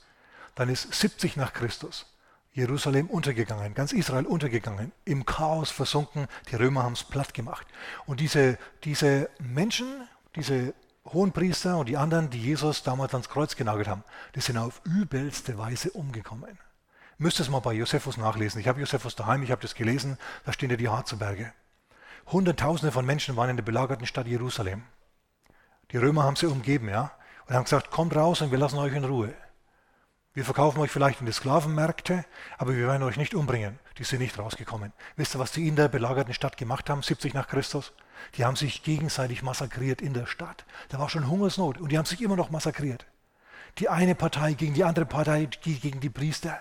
dann 0.55 0.69
ist 0.69 0.93
70 0.93 1.37
nach 1.37 1.53
Christus 1.53 2.07
Jerusalem 2.53 3.07
untergegangen, 3.07 3.75
ganz 3.75 3.93
Israel 3.93 4.27
untergegangen, 4.27 4.93
im 5.05 5.25
Chaos 5.25 5.71
versunken, 5.71 6.27
die 6.51 6.57
Römer 6.57 6.83
haben 6.83 6.95
es 6.95 7.05
platt 7.05 7.33
gemacht. 7.33 7.67
Und 8.05 8.19
diese, 8.19 8.59
diese 8.83 9.31
Menschen, 9.39 9.87
diese 10.35 10.75
Hohenpriester 11.05 11.79
und 11.79 11.89
die 11.89 11.97
anderen, 11.97 12.31
die 12.31 12.43
Jesus 12.43 12.83
damals 12.83 13.15
ans 13.15 13.29
Kreuz 13.29 13.55
genagelt 13.55 13.87
haben, 13.87 14.03
die 14.35 14.41
sind 14.41 14.59
auf 14.59 14.81
übelste 14.85 15.57
Weise 15.57 15.91
umgekommen. 15.93 16.59
Müsst 17.17 17.39
es 17.39 17.49
mal 17.49 17.61
bei 17.61 17.75
Josephus 17.75 18.17
nachlesen. 18.17 18.61
Ich 18.61 18.69
habe 18.69 18.81
Josephus 18.81 19.15
daheim, 19.15 19.43
ich 19.43 19.51
habe 19.51 19.63
das 19.63 19.75
gelesen, 19.75 20.19
da 20.45 20.53
stehen 20.53 20.71
ja 20.71 20.77
die 20.77 20.89
Harzenberge. 20.89 21.53
Hunderttausende 22.31 22.93
von 22.93 23.07
Menschen 23.07 23.37
waren 23.37 23.49
in 23.49 23.57
der 23.57 23.65
belagerten 23.65 24.07
Stadt 24.07 24.27
Jerusalem. 24.27 24.83
Die 25.93 25.97
Römer 25.97 26.25
haben 26.25 26.37
sie 26.37 26.47
umgeben, 26.47 26.89
ja, 26.91 27.13
und 27.47 27.55
haben 27.55 27.65
gesagt, 27.65 27.91
kommt 27.91 28.15
raus 28.15 28.43
und 28.43 28.51
wir 28.51 28.59
lassen 28.59 28.79
euch 28.79 28.93
in 28.93 29.05
Ruhe. 29.05 29.35
Wir 30.35 30.45
verkaufen 30.45 30.79
euch 30.81 30.91
vielleicht 30.91 31.21
in 31.21 31.27
die 31.27 31.33
Sklavenmärkte, 31.33 32.27
aber 32.59 32.77
wir 32.77 32.87
werden 32.87 33.03
euch 33.03 33.17
nicht 33.17 33.35
umbringen. 33.35 33.79
Die 33.97 34.05
sind 34.05 34.21
nicht 34.21 34.39
rausgekommen. 34.39 34.93
Wisst 35.17 35.35
ihr, 35.35 35.39
was 35.39 35.53
die 35.53 35.67
in 35.67 35.75
der 35.75 35.89
belagerten 35.89 36.35
Stadt 36.35 36.59
gemacht 36.59 36.91
haben, 36.91 37.03
70 37.03 37.33
nach 37.33 37.49
Christus? 37.49 37.93
Die 38.37 38.45
haben 38.45 38.57
sich 38.57 38.83
gegenseitig 38.83 39.43
massakriert 39.43 40.03
in 40.03 40.13
der 40.13 40.27
Stadt. 40.27 40.67
Da 40.91 40.99
war 40.99 41.09
schon 41.09 41.29
Hungersnot 41.29 41.79
und 41.79 41.91
die 41.91 41.97
haben 41.97 42.05
sich 42.05 42.21
immer 42.21 42.37
noch 42.37 42.51
massakriert. 42.51 43.07
Die 43.79 43.89
eine 43.89 44.15
Partei 44.15 44.53
gegen 44.53 44.75
die 44.75 44.85
andere 44.85 45.07
Partei, 45.07 45.47
gegen 45.47 46.01
die 46.01 46.11
Priester. 46.11 46.61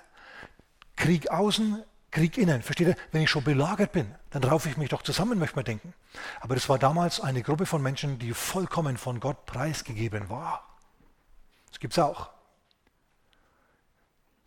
Krieg 0.96 1.30
außen, 1.30 1.84
Krieg 2.18 2.38
innen. 2.40 2.64
Versteht 2.64 2.88
ihr? 2.88 2.96
Wenn 3.12 3.22
ich 3.22 3.30
schon 3.30 3.44
belagert 3.44 3.92
bin, 3.92 4.08
dann 4.32 4.44
raufe 4.44 4.68
ich 4.70 4.78
mich 4.78 4.90
doch 4.90 5.04
zusammen, 5.04 5.38
möchte 5.38 5.56
man 5.56 5.66
denken. 5.66 5.94
Aber 6.42 6.56
das 6.56 6.68
war 6.68 6.80
damals 6.80 7.22
eine 7.22 7.44
Gruppe 7.44 7.68
von 7.68 7.80
Menschen, 7.80 8.18
die 8.18 8.34
vollkommen 8.34 8.98
von 8.98 9.20
Gott 9.20 9.46
preisgegeben 9.46 10.28
war. 10.28 10.68
Das 11.70 11.80
gibt 11.80 11.94
es 11.94 12.00
auch. 12.00 12.32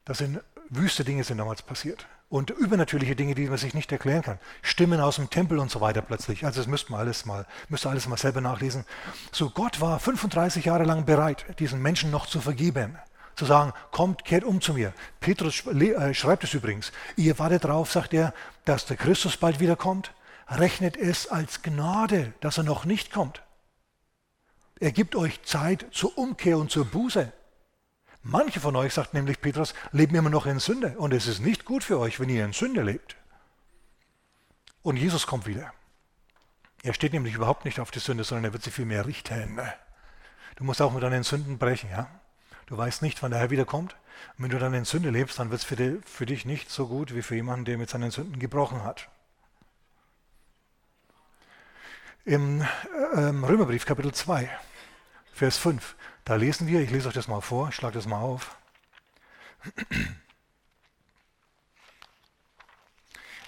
Das 0.04 0.18
sind 0.18 0.40
wüste 0.68 1.04
Dinge 1.04 1.22
sind 1.22 1.38
damals 1.38 1.62
passiert. 1.62 2.06
Und 2.28 2.50
übernatürliche 2.50 3.14
Dinge, 3.14 3.36
die 3.36 3.46
man 3.46 3.58
sich 3.58 3.74
nicht 3.74 3.92
erklären 3.92 4.22
kann. 4.22 4.40
Stimmen 4.62 5.00
aus 5.00 5.16
dem 5.16 5.30
Tempel 5.30 5.60
und 5.60 5.70
so 5.70 5.80
weiter 5.80 6.02
plötzlich. 6.02 6.44
Also 6.44 6.60
das 6.60 6.66
müsste 6.66 6.90
man 6.90 7.00
alles 7.00 7.24
mal, 7.24 7.46
müsste 7.68 7.88
alles 7.88 8.08
mal 8.08 8.16
selber 8.16 8.40
nachlesen. 8.40 8.84
So 9.30 9.50
Gott 9.50 9.80
war 9.80 10.00
35 10.00 10.64
Jahre 10.64 10.84
lang 10.84 11.04
bereit, 11.04 11.44
diesen 11.60 11.80
Menschen 11.82 12.10
noch 12.10 12.26
zu 12.26 12.40
vergeben. 12.40 12.98
Zu 13.40 13.46
sagen, 13.46 13.72
kommt, 13.90 14.26
kehrt 14.26 14.44
um 14.44 14.60
zu 14.60 14.74
mir. 14.74 14.92
Petrus 15.18 15.64
äh, 15.66 16.12
schreibt 16.12 16.44
es 16.44 16.52
übrigens. 16.52 16.92
Ihr 17.16 17.38
wartet 17.38 17.64
darauf, 17.64 17.90
sagt 17.90 18.12
er, 18.12 18.34
dass 18.66 18.84
der 18.84 18.98
Christus 18.98 19.38
bald 19.38 19.60
wiederkommt. 19.60 20.12
Rechnet 20.46 20.98
es 20.98 21.26
als 21.26 21.62
Gnade, 21.62 22.34
dass 22.40 22.58
er 22.58 22.64
noch 22.64 22.84
nicht 22.84 23.10
kommt. 23.10 23.42
Er 24.78 24.92
gibt 24.92 25.16
euch 25.16 25.42
Zeit 25.42 25.86
zur 25.90 26.18
Umkehr 26.18 26.58
und 26.58 26.70
zur 26.70 26.84
Buße. 26.84 27.32
Manche 28.22 28.60
von 28.60 28.76
euch, 28.76 28.92
sagt 28.92 29.14
nämlich 29.14 29.40
Petrus, 29.40 29.72
leben 29.90 30.16
immer 30.16 30.28
noch 30.28 30.44
in 30.44 30.58
Sünde. 30.58 30.98
Und 30.98 31.14
es 31.14 31.26
ist 31.26 31.40
nicht 31.40 31.64
gut 31.64 31.82
für 31.82 31.98
euch, 31.98 32.20
wenn 32.20 32.28
ihr 32.28 32.44
in 32.44 32.52
Sünde 32.52 32.82
lebt. 32.82 33.16
Und 34.82 34.98
Jesus 34.98 35.26
kommt 35.26 35.46
wieder. 35.46 35.72
Er 36.82 36.92
steht 36.92 37.14
nämlich 37.14 37.36
überhaupt 37.36 37.64
nicht 37.64 37.80
auf 37.80 37.90
die 37.90 38.00
Sünde, 38.00 38.22
sondern 38.22 38.44
er 38.44 38.52
wird 38.52 38.64
sie 38.64 38.70
vielmehr 38.70 39.06
richten. 39.06 39.58
Du 40.56 40.64
musst 40.64 40.82
auch 40.82 40.92
mit 40.92 41.02
deinen 41.02 41.22
Sünden 41.22 41.56
brechen, 41.56 41.88
ja? 41.88 42.19
Du 42.70 42.78
weißt 42.78 43.02
nicht, 43.02 43.20
wann 43.20 43.32
der 43.32 43.40
Herr 43.40 43.50
wiederkommt. 43.50 43.96
Und 44.38 44.44
wenn 44.44 44.50
du 44.50 44.58
dann 44.60 44.72
in 44.74 44.84
Sünde 44.84 45.10
lebst, 45.10 45.40
dann 45.40 45.50
wird 45.50 45.60
es 45.60 45.66
für, 45.66 46.00
für 46.02 46.24
dich 46.24 46.44
nicht 46.44 46.70
so 46.70 46.86
gut 46.86 47.12
wie 47.16 47.22
für 47.22 47.34
jemanden, 47.34 47.64
der 47.64 47.76
mit 47.76 47.90
seinen 47.90 48.12
Sünden 48.12 48.38
gebrochen 48.38 48.84
hat. 48.84 49.08
Im 52.24 52.60
äh, 52.60 52.66
Römerbrief 53.18 53.86
Kapitel 53.86 54.14
2, 54.14 54.48
Vers 55.32 55.56
5. 55.56 55.96
Da 56.24 56.36
lesen 56.36 56.68
wir, 56.68 56.80
ich 56.80 56.90
lese 56.90 57.08
euch 57.08 57.14
das 57.14 57.26
mal 57.26 57.40
vor, 57.40 57.70
ich 57.70 57.74
schlage 57.74 57.94
das 57.94 58.06
mal 58.06 58.20
auf. 58.20 58.56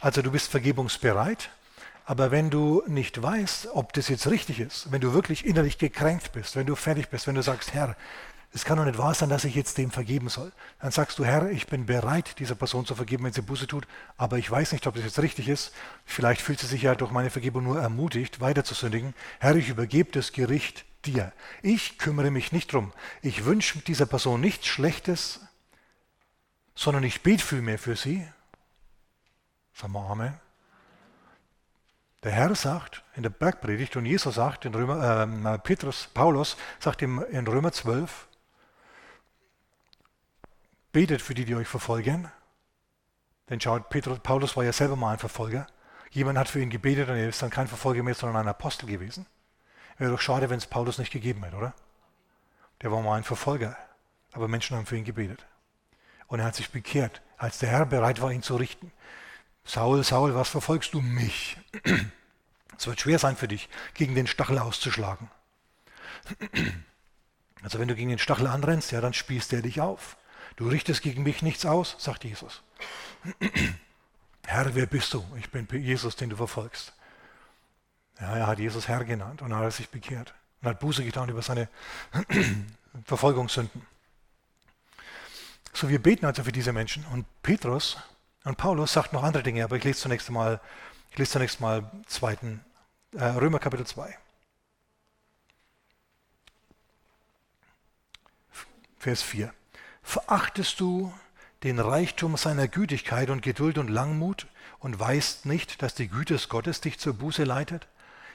Also 0.01 0.21
du 0.21 0.33
bist 0.33 0.51
vergebungsbereit, 0.51 1.51
aber 2.07 2.33
wenn 2.33 2.51
du 2.51 2.83
nicht 2.89 3.23
weißt, 3.23 3.69
ob 3.69 3.93
das 3.93 4.09
jetzt 4.09 4.27
richtig 4.27 4.59
ist, 4.59 4.91
wenn 4.91 5.01
du 5.01 5.13
wirklich 5.13 5.47
innerlich 5.47 5.79
gekränkt 5.79 6.33
bist, 6.33 6.57
wenn 6.57 6.67
du 6.67 6.75
fertig 6.75 7.09
bist, 7.09 7.29
wenn 7.29 7.37
du 7.37 7.43
sagst, 7.43 7.73
Herr, 7.73 7.97
es 8.55 8.65
kann 8.65 8.77
doch 8.77 8.85
nicht 8.85 8.99
wahr 8.99 9.15
sein, 9.15 9.31
dass 9.31 9.45
ich 9.45 9.55
jetzt 9.55 9.79
dem 9.79 9.91
vergeben 9.91 10.29
soll. 10.29 10.53
Dann 10.79 10.93
sagst 10.93 11.19
du, 11.19 11.25
Herr, 11.25 11.51
ich 11.51 11.67
bin 11.67 11.87
bereit, 11.87 12.39
dieser 12.39 12.55
Person 12.55 12.85
zu 12.85 12.95
vergeben, 12.95 13.25
wenn 13.25 13.33
sie 13.33 13.41
Buße 13.41 13.67
tut, 13.67 13.87
aber 14.19 14.37
ich 14.37 14.51
weiß 14.51 14.73
nicht, 14.73 14.87
ob 14.87 14.95
das 14.95 15.05
jetzt 15.05 15.19
richtig 15.21 15.49
ist. 15.49 15.73
Vielleicht 16.05 16.43
fühlt 16.43 16.61
sie 16.61 16.67
sich 16.67 16.83
ja 16.83 16.95
durch 16.95 17.11
meine 17.11 17.31
Vergebung 17.31 17.65
nur 17.65 17.81
ermutigt, 17.81 18.41
weiter 18.41 18.63
zu 18.63 18.75
sündigen. 18.75 19.15
Herr, 19.41 19.57
ich 19.57 19.71
übergebe 19.71 20.13
das 20.13 20.33
Gericht 20.33 20.85
dir. 21.07 21.33
Ich 21.63 21.97
kümmere 21.97 22.31
mich 22.31 22.53
nicht 22.53 22.73
drum. 22.73 22.93
Ich 23.23 23.47
wünsche 23.47 23.79
dieser 23.79 24.07
Person 24.07 24.43
nichts 24.43 24.67
Schlechtes, 24.67 25.41
sondern 26.75 27.05
ich 27.05 27.23
bete 27.23 27.43
vielmehr 27.43 27.79
für 27.79 27.97
sie. 27.97 28.27
Sagen 29.73 29.95
wir 29.95 30.01
Amen. 30.01 30.39
Der 32.23 32.33
Herr 32.33 32.55
sagt 32.55 33.03
in 33.17 33.23
der 33.23 33.31
Bergpredigt 33.31 33.97
und 33.97 34.05
Jesus 34.05 34.35
sagt 34.35 34.67
in 34.67 34.75
Römer, 34.75 35.55
äh, 35.55 35.59
Petrus, 35.59 36.09
Paulus 36.13 36.57
sagt 36.79 37.03
in 37.03 37.47
Römer 37.49 37.73
12, 37.73 38.29
betet 40.93 41.23
für 41.23 41.35
die, 41.35 41.45
die 41.45 41.55
euch 41.55 41.69
verfolgen. 41.69 42.31
Denn 43.49 43.61
schaut, 43.61 43.89
Petrus, 43.89 44.21
Paulus 44.21 44.57
war 44.57 44.65
ja 44.65 44.73
selber 44.73 44.97
mal 44.97 45.13
ein 45.13 45.19
Verfolger. 45.19 45.67
Jemand 46.11 46.39
hat 46.39 46.49
für 46.49 46.61
ihn 46.61 46.71
gebetet 46.71 47.09
und 47.09 47.17
er 47.17 47.29
ist 47.29 47.43
dann 47.43 47.51
kein 47.51 47.69
Verfolger 47.69 48.03
mehr, 48.03 48.15
sondern 48.15 48.43
ein 48.43 48.49
Apostel 48.49 48.87
gewesen. 48.87 49.27
Wäre 49.99 50.11
doch 50.11 50.21
schade, 50.21 50.51
wenn 50.51 50.59
es 50.59 50.67
Paulus 50.67 50.99
nicht 50.99 51.13
gegeben 51.13 51.43
hätte, 51.45 51.57
oder? 51.57 51.75
Der 52.83 52.91
war 52.93 53.01
mal 53.01 53.17
ein 53.17 53.25
Verfolger, 53.25 53.77
aber 54.33 54.49
Menschen 54.49 54.77
haben 54.77 54.87
für 54.87 54.97
ihn 54.97 55.05
gebetet. 55.05 55.47
Und 56.27 56.41
er 56.41 56.47
hat 56.47 56.55
sich 56.55 56.71
bekehrt, 56.71 57.23
als 57.37 57.59
der 57.59 57.69
Herr 57.69 57.87
bereit 57.87 58.21
war, 58.21 58.33
ihn 58.33 58.43
zu 58.43 58.57
richten. 58.57 58.93
Saul, 59.65 60.03
Saul, 60.03 60.35
was 60.35 60.49
verfolgst 60.49 60.95
du 60.95 61.01
mich? 61.01 61.57
Es 62.79 62.87
wird 62.87 63.01
schwer 63.01 63.19
sein 63.21 63.37
für 63.37 63.47
dich, 63.47 63.69
gegen 63.95 64.15
den 64.17 64.27
Stachel 64.27 64.59
auszuschlagen. 64.59 65.31
Also 67.63 67.79
wenn 67.79 67.87
du 67.87 67.95
gegen 67.95 68.09
den 68.09 68.19
Stachel 68.19 68.49
anrennst, 68.49 68.91
ja, 68.91 69.01
dann 69.01 69.15
spießt 69.15 69.53
er 69.53 69.63
dich 69.63 69.81
auf. 69.81 70.17
Du 70.57 70.69
richtest 70.69 71.03
gegen 71.03 71.23
mich 71.23 71.43
nichts 71.43 71.65
aus, 71.65 71.97
sagt 71.99 72.25
Jesus. 72.25 72.63
Herr, 74.47 74.75
wer 74.75 74.87
bist 74.87 75.15
du? 75.15 75.25
Ich 75.39 75.51
bin 75.51 75.67
Jesus, 75.71 76.17
den 76.17 76.31
du 76.31 76.37
verfolgst. 76.37 76.93
Ja, 78.21 78.37
er 78.37 78.47
hat 78.47 78.59
Jesus 78.59 78.89
Herr 78.89 79.05
genannt 79.05 79.43
und 79.43 79.55
hat 79.55 79.73
sich 79.73 79.89
bekehrt 79.89 80.35
und 80.61 80.69
hat 80.69 80.81
Buße 80.81 81.05
getan 81.05 81.29
über 81.29 81.43
seine 81.43 81.69
Verfolgungssünden. 83.05 83.87
So, 85.73 85.89
wir 85.89 86.03
beten 86.03 86.27
also 86.27 86.45
für 86.45 86.53
diese 86.53 86.73
Menschen. 86.73 87.05
Und 87.07 87.25
Petrus 87.43 87.97
und 88.45 88.59
Paulus 88.59 88.93
sagt 88.93 89.13
noch 89.13 89.23
andere 89.23 89.43
Dinge, 89.43 89.65
aber 89.65 89.77
ich 89.77 89.85
lese 89.85 90.01
zunächst 90.01 90.31
mal, 90.31 90.61
ich 91.11 91.19
lese 91.19 91.33
zunächst 91.33 91.61
mal 91.61 91.91
zweiten, 92.07 92.65
äh, 93.13 93.25
Römer 93.25 93.59
Kapitel 93.59 93.87
2. 93.87 94.19
Vers 98.99 99.23
4. 99.23 99.53
Verachtest 100.03 100.81
du 100.81 101.13
den 101.63 101.79
Reichtum 101.79 102.37
seiner 102.37 102.69
Gütigkeit 102.69 103.31
und 103.31 103.43
Geduld 103.43 103.79
und 103.79 103.89
Langmut 103.89 104.47
und 104.81 104.99
weißt 104.99 105.47
nicht, 105.47 105.81
dass 105.83 105.95
die 105.95 106.09
Güte 106.09 106.35
des 106.35 106.49
Gottes 106.49 106.81
dich 106.81 106.99
zur 106.99 107.15
Buße 107.15 107.45
leitet? 107.45 107.87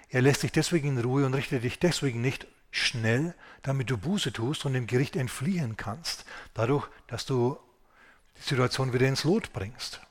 Er 0.09 0.21
lässt 0.21 0.43
dich 0.43 0.53
deswegen 0.53 0.89
in 0.89 1.03
Ruhe 1.03 1.25
und 1.25 1.33
richtet 1.33 1.63
dich 1.63 1.79
deswegen 1.79 2.21
nicht 2.21 2.47
schnell, 2.71 3.35
damit 3.61 3.89
du 3.89 3.97
Buße 3.97 4.31
tust 4.31 4.65
und 4.65 4.73
dem 4.73 4.87
Gericht 4.87 5.15
entfliehen 5.15 5.75
kannst, 5.77 6.25
dadurch, 6.53 6.87
dass 7.07 7.25
du 7.25 7.59
die 8.37 8.41
Situation 8.41 8.93
wieder 8.93 9.07
ins 9.07 9.23
Lot 9.23 9.51
bringst. 9.51 10.01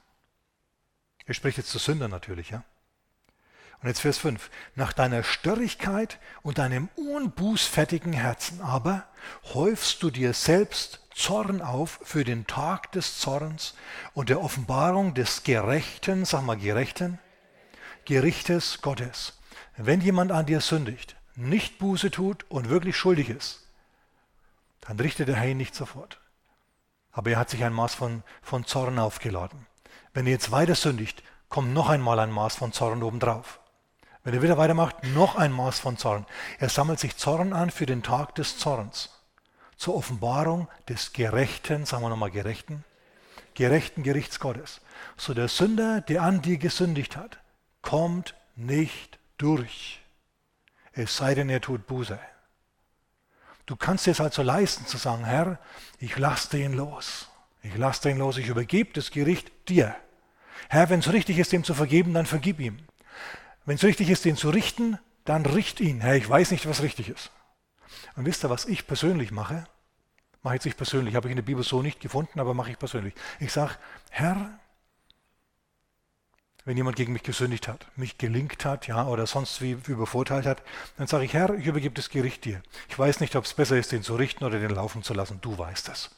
Er 1.25 1.35
spricht 1.35 1.59
jetzt 1.59 1.71
zu 1.71 1.79
Sündern 1.79 2.11
natürlich, 2.11 2.51
ja. 2.51 2.65
Und 3.83 3.89
jetzt 3.89 4.01
Vers 4.01 4.19
5. 4.19 4.51
Nach 4.75 4.93
deiner 4.93 5.23
Störrigkeit 5.23 6.19
und 6.43 6.59
deinem 6.59 6.89
unbußfertigen 6.97 8.13
Herzen 8.13 8.61
aber 8.61 9.05
häufst 9.55 10.03
du 10.03 10.11
dir 10.11 10.33
selbst 10.33 11.01
Zorn 11.15 11.63
auf 11.63 12.01
für 12.03 12.25
den 12.25 12.47
Tag 12.47 12.93
des 12.93 13.19
Zorns 13.19 13.75
und 14.13 14.29
der 14.29 14.41
Offenbarung 14.41 15.15
des 15.15 15.43
Gerechten, 15.45 16.25
sag 16.25 16.43
mal 16.43 16.57
Gerechten, 16.57 17.19
Gerichtes 18.05 18.83
Gottes 18.83 19.35
wenn 19.77 20.01
jemand 20.01 20.33
an 20.33 20.47
dir 20.47 20.61
sündigt, 20.61 21.17
nicht 21.35 21.79
Buße 21.79 22.11
tut 22.11 22.47
und 22.49 22.71
wirklich 22.71 22.97
schuldig 22.97 23.29
ist, 23.29 23.67
dann 24.81 24.99
richtet 24.99 25.29
der 25.29 25.37
Herr 25.37 25.51
ihn 25.51 25.59
nicht 25.59 25.75
sofort. 25.75 26.19
Aber 27.13 27.31
er 27.31 27.39
hat 27.39 27.51
sich 27.51 27.63
ein 27.65 27.73
Maß 27.73 27.95
von, 27.95 28.23
von 28.43 28.65
Zorn 28.65 28.99
aufgeladen. 28.99 29.67
Wenn 30.15 30.27
er 30.27 30.33
jetzt 30.33 30.51
weiter 30.51 30.75
sündigt, 30.75 31.23
kommt 31.49 31.75
noch 31.75 31.91
einmal 31.91 32.19
ein 32.21 32.31
Maß 32.31 32.57
von 32.57 32.73
Zorn 32.73 33.03
obendrauf. 33.03 33.61
Wenn 34.27 34.35
er 34.35 34.43
wieder 34.43 34.59
weitermacht, 34.59 35.05
noch 35.15 35.37
ein 35.37 35.53
Maß 35.53 35.79
von 35.79 35.99
Zorn. 35.99 36.27
Er 36.59 36.69
sammelt 36.69 36.99
sich 36.99 37.17
Zorn 37.17 37.53
an 37.53 37.71
für 37.71 37.87
den 37.87 38.03
Tag 38.03 38.35
des 38.35 38.59
Zorns. 38.59 39.11
Zur 39.77 39.95
Offenbarung 39.95 40.67
des 40.89 41.13
Gerechten, 41.13 41.87
sagen 41.87 42.03
wir 42.03 42.09
nochmal 42.09 42.33
Gerechten, 42.33 42.83
gerechten 43.55 44.03
Gerichts 44.03 44.41
Gottes. 44.41 44.81
So 45.17 45.33
der 45.33 45.47
Sünder, 45.47 46.01
der 46.01 46.23
an 46.23 46.43
dir 46.43 46.59
gesündigt 46.59 47.17
hat, 47.17 47.39
kommt 47.83 48.35
nicht 48.57 49.21
durch, 49.39 50.01
es 50.93 51.17
sei 51.17 51.37
denn, 51.37 51.49
er 51.49 51.61
tut 51.61 51.87
Buße. 51.87 52.19
Du 53.65 53.77
kannst 53.77 54.09
es 54.09 54.21
also 54.21 54.43
leisten 54.43 54.87
zu 54.87 54.97
sagen, 54.97 55.25
Herr, 55.25 55.61
ich 56.01 56.19
lasse 56.19 56.51
den 56.51 56.73
los. 56.73 57.29
Ich 57.63 57.77
lasse 57.77 58.03
den 58.03 58.19
los, 58.19 58.39
ich 58.39 58.49
übergebe 58.49 58.93
das 58.93 59.13
Gericht 59.13 59.53
dir. 59.69 59.95
Herr, 60.69 60.91
wenn 60.91 60.99
es 60.99 61.13
richtig 61.13 61.39
ist, 61.39 61.53
dem 61.53 61.63
zu 61.63 61.75
vergeben, 61.75 62.13
dann 62.13 62.27
vergib 62.27 62.59
ihm. 62.59 62.81
Wenn 63.67 63.75
es 63.75 63.85
richtig 63.85 64.09
ist, 64.09 64.25
den 64.25 64.37
zu 64.37 64.51
richten, 64.51 64.99
dann 65.25 65.45
richt 65.45 65.81
ihn. 65.81 66.01
Herr, 66.01 66.15
ich 66.15 66.29
weiß 66.29 66.53
nicht, 66.53 66.67
was 66.67 66.83
richtig 66.83 67.09
ist. 67.09 67.31
Und 68.15 68.25
wisst 68.25 68.45
ihr, 68.45 68.51
was 68.51 68.65
ich 68.65 68.87
persönlich 68.87 69.33
mache? 69.33 69.67
Mache 70.43 70.55
ich 70.55 70.59
jetzt 70.61 70.65
nicht 70.67 70.77
persönlich, 70.77 71.17
habe 71.17 71.27
ich 71.29 71.33
in 71.33 71.37
der 71.37 71.43
Bibel 71.43 71.65
so 71.65 71.83
nicht 71.83 72.01
gefunden, 72.01 72.39
aber 72.39 72.55
mache 72.55 72.71
ich 72.71 72.79
persönlich. 72.79 73.15
Ich 73.41 73.53
sage, 73.53 73.75
Herr, 74.11 74.59
wenn 76.65 76.77
jemand 76.77 76.97
gegen 76.97 77.13
mich 77.13 77.25
gesündigt 77.25 77.67
hat, 77.67 77.87
mich 77.97 78.19
gelingt 78.19 78.65
hat, 78.65 78.87
ja, 78.87 79.07
oder 79.07 79.27
sonst 79.27 79.61
wie 79.61 79.73
übervorteilt 79.73 80.47
hat, 80.47 80.63
dann 80.97 81.09
sage 81.09 81.25
ich, 81.25 81.33
Herr, 81.33 81.53
ich 81.55 81.67
übergebe 81.67 81.95
das 81.95 82.11
Gericht 82.11 82.45
dir. 82.45 82.63
Ich 82.89 82.99
weiß 82.99 83.21
nicht, 83.21 83.35
ob 83.35 83.45
es 83.45 83.55
besser 83.55 83.77
ist, 83.77 83.91
den 83.93 84.03
zu 84.03 84.15
richten 84.15 84.45
oder 84.45 84.61
den 84.61 84.71
laufen 84.71 85.03
zu 85.03 85.15
lassen. 85.15 85.41
Du 85.41 85.59
weißt 85.59 85.89
es. 85.89 86.11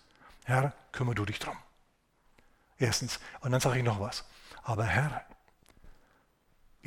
Herr, 0.45 0.75
kümmere 0.93 1.15
du 1.15 1.25
dich 1.25 1.39
drum. 1.39 1.57
Erstens. 2.79 3.21
Und 3.41 3.53
dann 3.53 3.61
sage 3.61 3.79
ich 3.79 3.85
noch 3.85 4.01
was. 4.01 4.25
Aber 4.63 4.85
Herr, 4.85 5.25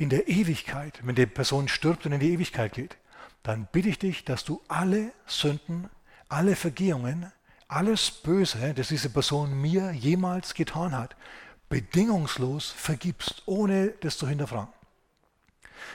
in 0.02 0.08
der 0.08 0.28
Ewigkeit, 0.28 1.00
wenn 1.04 1.14
die 1.14 1.26
Person 1.26 1.68
stirbt 1.68 2.04
und 2.06 2.12
in 2.12 2.20
die 2.20 2.32
Ewigkeit 2.32 2.72
geht, 2.72 2.96
dann 3.44 3.68
bitte 3.70 3.88
ich 3.88 3.98
dich, 4.00 4.24
dass 4.24 4.44
du 4.44 4.60
alle 4.66 5.12
Sünden, 5.26 5.88
alle 6.28 6.56
Vergehungen, 6.56 7.30
alles 7.68 8.10
Böse, 8.10 8.74
das 8.74 8.88
diese 8.88 9.10
Person 9.10 9.60
mir 9.60 9.92
jemals 9.92 10.54
getan 10.54 10.92
hat, 10.92 11.14
bedingungslos 11.68 12.70
vergibst, 12.70 13.44
ohne 13.46 13.88
das 14.00 14.18
zu 14.18 14.28
hinterfragen. 14.28 14.72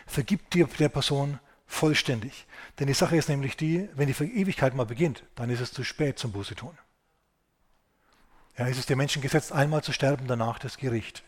Vergib 0.05 0.49
dir 0.51 0.67
der 0.79 0.89
Person 0.89 1.39
vollständig. 1.65 2.45
Denn 2.79 2.87
die 2.87 2.93
Sache 2.93 3.17
ist 3.17 3.27
nämlich 3.27 3.57
die, 3.57 3.89
wenn 3.93 4.07
die 4.07 4.13
Ewigkeit 4.13 4.73
mal 4.73 4.85
beginnt, 4.85 5.23
dann 5.35 5.49
ist 5.49 5.59
es 5.59 5.73
zu 5.73 5.83
spät 5.83 6.17
zum 6.17 6.31
Buße 6.31 6.55
tun. 6.55 6.77
Ja, 8.57 8.67
es 8.67 8.77
ist 8.77 8.89
dem 8.89 8.97
Menschen 8.97 9.21
gesetzt, 9.21 9.51
einmal 9.51 9.83
zu 9.83 9.91
sterben, 9.91 10.27
danach 10.27 10.59
das 10.59 10.77
Gericht. 10.77 11.23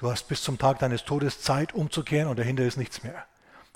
Du 0.00 0.10
hast 0.10 0.28
bis 0.28 0.42
zum 0.42 0.56
Tag 0.56 0.78
deines 0.78 1.04
Todes 1.04 1.42
Zeit 1.42 1.74
umzukehren 1.74 2.28
und 2.28 2.38
dahinter 2.38 2.64
ist 2.64 2.78
nichts 2.78 3.02
mehr. 3.02 3.26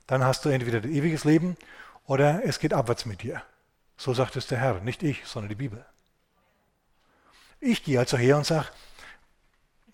Dann 0.07 0.25
hast 0.25 0.43
du 0.43 0.49
entweder 0.49 0.79
ein 0.79 0.91
ewiges 0.91 1.25
Leben 1.25 1.59
oder 2.07 2.43
es 2.47 2.59
geht 2.59 2.73
abwärts 2.73 3.05
mit 3.05 3.23
dir. 3.23 3.43
So 3.99 4.15
sagt 4.15 4.35
es 4.37 4.47
der 4.47 4.57
Herr, 4.57 4.81
nicht 4.81 5.03
ich, 5.03 5.27
sondern 5.27 5.51
die 5.51 5.55
Bibel. 5.55 5.85
Ich 7.61 7.85
gehe 7.85 7.99
also 7.99 8.17
her 8.17 8.39
und 8.39 8.47
sage, 8.47 8.69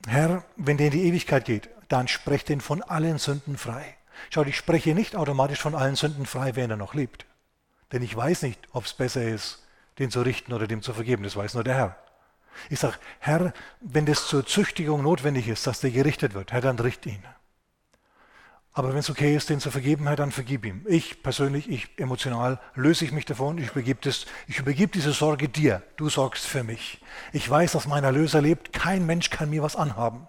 Herr, 0.07 0.45
wenn 0.55 0.77
der 0.77 0.87
in 0.87 0.93
die 0.93 1.09
Ewigkeit 1.09 1.47
geht, 1.47 1.69
dann 1.88 2.07
sprecht 2.07 2.49
den 2.49 2.61
von 2.61 2.85
allen 2.85 3.19
Sünden 3.19 3.59
frei. 3.59 3.97
Schau, 4.33 4.45
ich 4.45 4.57
spreche 4.57 4.95
nicht 4.95 5.16
automatisch 5.16 5.61
von 5.61 5.75
allen 5.75 5.97
Sünden 5.97 6.27
frei, 6.27 6.55
wenn 6.55 6.71
er 6.71 6.77
noch 6.77 6.95
lebt. 6.95 7.27
Denn 7.90 8.03
ich 8.03 8.16
weiß 8.16 8.43
nicht, 8.43 8.61
ob 8.71 8.85
es 8.85 8.93
besser 8.93 9.25
ist, 9.25 9.66
den 9.99 10.12
zu 10.12 10.23
richten 10.23 10.53
oder 10.53 10.69
dem 10.69 10.81
zu 10.81 10.95
vergeben. 10.95 11.25
Das 11.25 11.35
weiß 11.35 11.55
nur 11.55 11.64
der 11.64 11.75
Herr. 11.75 11.97
Ich 12.68 12.80
sage, 12.80 12.96
Herr, 13.18 13.52
wenn 13.80 14.06
das 14.06 14.26
zur 14.26 14.46
Züchtigung 14.46 15.02
notwendig 15.02 15.48
ist, 15.48 15.66
dass 15.66 15.80
der 15.80 15.90
gerichtet 15.90 16.34
wird, 16.34 16.52
Herr, 16.52 16.60
dann 16.60 16.78
richt 16.78 17.06
ihn. 17.06 17.22
Aber 18.72 18.90
wenn 18.90 18.98
es 18.98 19.10
okay 19.10 19.34
ist, 19.34 19.50
den 19.50 19.58
zu 19.58 19.70
vergeben, 19.70 20.06
Herr, 20.06 20.16
dann 20.16 20.30
vergib 20.30 20.64
ihm. 20.64 20.84
Ich 20.88 21.22
persönlich, 21.22 21.68
ich 21.68 21.98
emotional, 21.98 22.60
löse 22.74 23.04
ich 23.04 23.12
mich 23.12 23.24
davon, 23.24 23.58
ich 23.58 23.70
übergebe, 23.70 24.00
das, 24.02 24.26
ich 24.46 24.58
übergebe 24.58 24.92
diese 24.92 25.12
Sorge 25.12 25.48
dir. 25.48 25.82
Du 25.96 26.08
sorgst 26.08 26.46
für 26.46 26.62
mich. 26.62 27.00
Ich 27.32 27.48
weiß, 27.50 27.72
dass 27.72 27.88
mein 27.88 28.04
Erlöser 28.04 28.40
lebt. 28.40 28.72
Kein 28.72 29.06
Mensch 29.06 29.30
kann 29.30 29.50
mir 29.50 29.62
was 29.62 29.74
anhaben. 29.74 30.28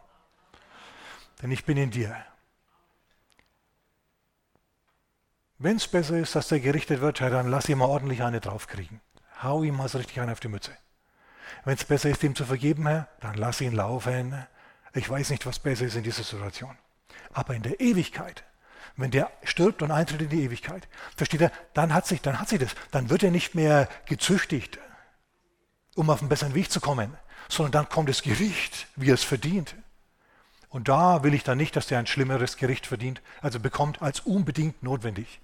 Denn 1.41 1.51
ich 1.51 1.65
bin 1.65 1.77
in 1.77 1.91
dir. 1.91 2.15
Wenn 5.59 5.77
es 5.77 5.87
besser 5.87 6.17
ist, 6.17 6.35
dass 6.35 6.47
der 6.47 6.59
gerichtet 6.59 7.01
wird, 7.01 7.19
Herr, 7.19 7.29
dann 7.29 7.47
lass 7.47 7.69
ihm 7.69 7.77
mal 7.77 7.85
ordentlich 7.85 8.23
eine 8.23 8.41
draufkriegen. 8.41 8.99
Hau 9.43 9.61
ihm 9.61 9.77
mal 9.77 9.87
so 9.87 9.99
richtig 9.99 10.19
eine 10.19 10.31
auf 10.31 10.39
die 10.39 10.47
Mütze. 10.47 10.71
Wenn 11.65 11.75
es 11.75 11.85
besser 11.85 12.09
ist, 12.09 12.23
ihm 12.23 12.35
zu 12.35 12.45
vergeben, 12.45 12.87
Herr, 12.87 13.07
dann 13.19 13.35
lass 13.35 13.61
ihn 13.61 13.73
laufen. 13.73 14.45
Ich 14.93 15.09
weiß 15.09 15.29
nicht, 15.29 15.45
was 15.45 15.59
besser 15.59 15.85
ist 15.85 15.95
in 15.95 16.03
dieser 16.03 16.23
Situation. 16.23 16.77
Aber 17.33 17.55
in 17.55 17.63
der 17.63 17.79
Ewigkeit, 17.79 18.43
wenn 18.97 19.11
der 19.11 19.31
stirbt 19.43 19.81
und 19.81 19.91
eintritt 19.91 20.21
in 20.21 20.29
die 20.29 20.43
Ewigkeit, 20.43 20.87
versteht 21.15 21.41
er, 21.41 21.51
dann 21.73 21.93
hat 21.93 22.07
sich, 22.07 22.21
dann 22.21 22.39
hat 22.39 22.49
sich 22.49 22.59
das. 22.59 22.75
Dann 22.91 23.09
wird 23.09 23.23
er 23.23 23.31
nicht 23.31 23.55
mehr 23.55 23.87
gezüchtigt, 24.05 24.79
um 25.95 26.09
auf 26.09 26.19
einen 26.19 26.29
besseren 26.29 26.55
Weg 26.55 26.71
zu 26.71 26.81
kommen, 26.81 27.15
sondern 27.47 27.71
dann 27.71 27.89
kommt 27.89 28.09
das 28.09 28.21
Gericht, 28.21 28.87
wie 28.95 29.09
er 29.09 29.15
es 29.15 29.23
verdient. 29.23 29.75
Und 30.69 30.87
da 30.87 31.23
will 31.23 31.33
ich 31.33 31.43
dann 31.43 31.57
nicht, 31.57 31.75
dass 31.75 31.87
der 31.87 31.99
ein 31.99 32.07
schlimmeres 32.07 32.57
Gericht 32.57 32.87
verdient, 32.87 33.21
also 33.41 33.59
bekommt, 33.59 34.01
als 34.01 34.21
unbedingt 34.21 34.83
notwendig. 34.83 35.41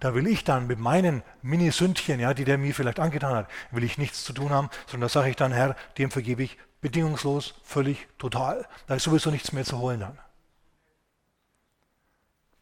Da 0.00 0.14
will 0.14 0.26
ich 0.26 0.44
dann 0.44 0.66
mit 0.66 0.78
meinen 0.78 1.22
Mini-Sündchen, 1.42 2.20
ja, 2.20 2.34
die 2.34 2.44
der 2.44 2.58
mir 2.58 2.74
vielleicht 2.74 3.00
angetan 3.00 3.34
hat, 3.34 3.50
will 3.70 3.84
ich 3.84 3.98
nichts 3.98 4.24
zu 4.24 4.32
tun 4.32 4.50
haben, 4.50 4.70
sondern 4.86 5.08
da 5.08 5.08
sage 5.08 5.30
ich 5.30 5.36
dann, 5.36 5.52
Herr, 5.52 5.76
dem 5.98 6.10
vergebe 6.10 6.42
ich 6.42 6.58
bedingungslos, 6.80 7.54
völlig, 7.64 8.06
total. 8.18 8.66
Da 8.86 8.94
ist 8.94 9.04
sowieso 9.04 9.30
nichts 9.30 9.52
mehr 9.52 9.64
zu 9.64 9.78
holen 9.78 10.00
dann. 10.00 10.18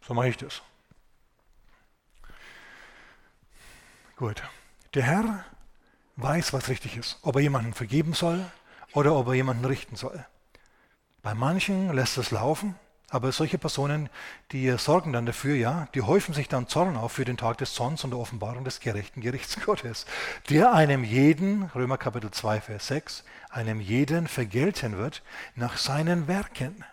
So 0.06 0.14
mache 0.14 0.28
ich 0.28 0.36
das. 0.36 0.62
Gut. 4.16 4.42
Der 4.94 5.02
Herr 5.02 5.44
weiß, 6.16 6.52
was 6.52 6.68
richtig 6.68 6.96
ist, 6.96 7.18
ob 7.22 7.36
er 7.36 7.42
jemanden 7.42 7.74
vergeben 7.74 8.12
soll 8.12 8.44
oder 8.92 9.14
ob 9.14 9.28
er 9.28 9.34
jemanden 9.34 9.64
richten 9.64 9.96
soll. 9.96 10.24
Bei 11.22 11.34
manchen 11.34 11.92
lässt 11.92 12.18
es 12.18 12.30
laufen, 12.30 12.76
aber 13.12 13.30
solche 13.30 13.58
Personen, 13.58 14.08
die 14.52 14.70
sorgen 14.78 15.12
dann 15.12 15.26
dafür, 15.26 15.54
ja, 15.54 15.86
die 15.94 16.00
häufen 16.00 16.32
sich 16.32 16.48
dann 16.48 16.66
Zorn 16.66 16.96
auf 16.96 17.12
für 17.12 17.26
den 17.26 17.36
Tag 17.36 17.58
des 17.58 17.74
Zorns 17.74 18.02
und 18.04 18.10
der 18.10 18.18
Offenbarung 18.18 18.64
des 18.64 18.80
gerechten 18.80 19.20
Gerichts 19.20 19.60
Gottes, 19.66 20.06
der 20.48 20.72
einem 20.72 21.04
jeden, 21.04 21.64
Römer 21.74 21.98
Kapitel 21.98 22.30
2, 22.30 22.62
Vers 22.62 22.86
6, 22.86 23.24
einem 23.50 23.80
jeden 23.80 24.28
vergelten 24.28 24.96
wird 24.96 25.22
nach 25.56 25.76
seinen 25.76 26.26
Werken. 26.26 26.86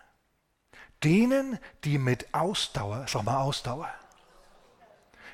Denen, 1.02 1.58
die 1.84 1.96
mit 1.96 2.34
Ausdauer, 2.34 3.06
sag 3.08 3.24
mal 3.24 3.38
Ausdauer, 3.38 3.88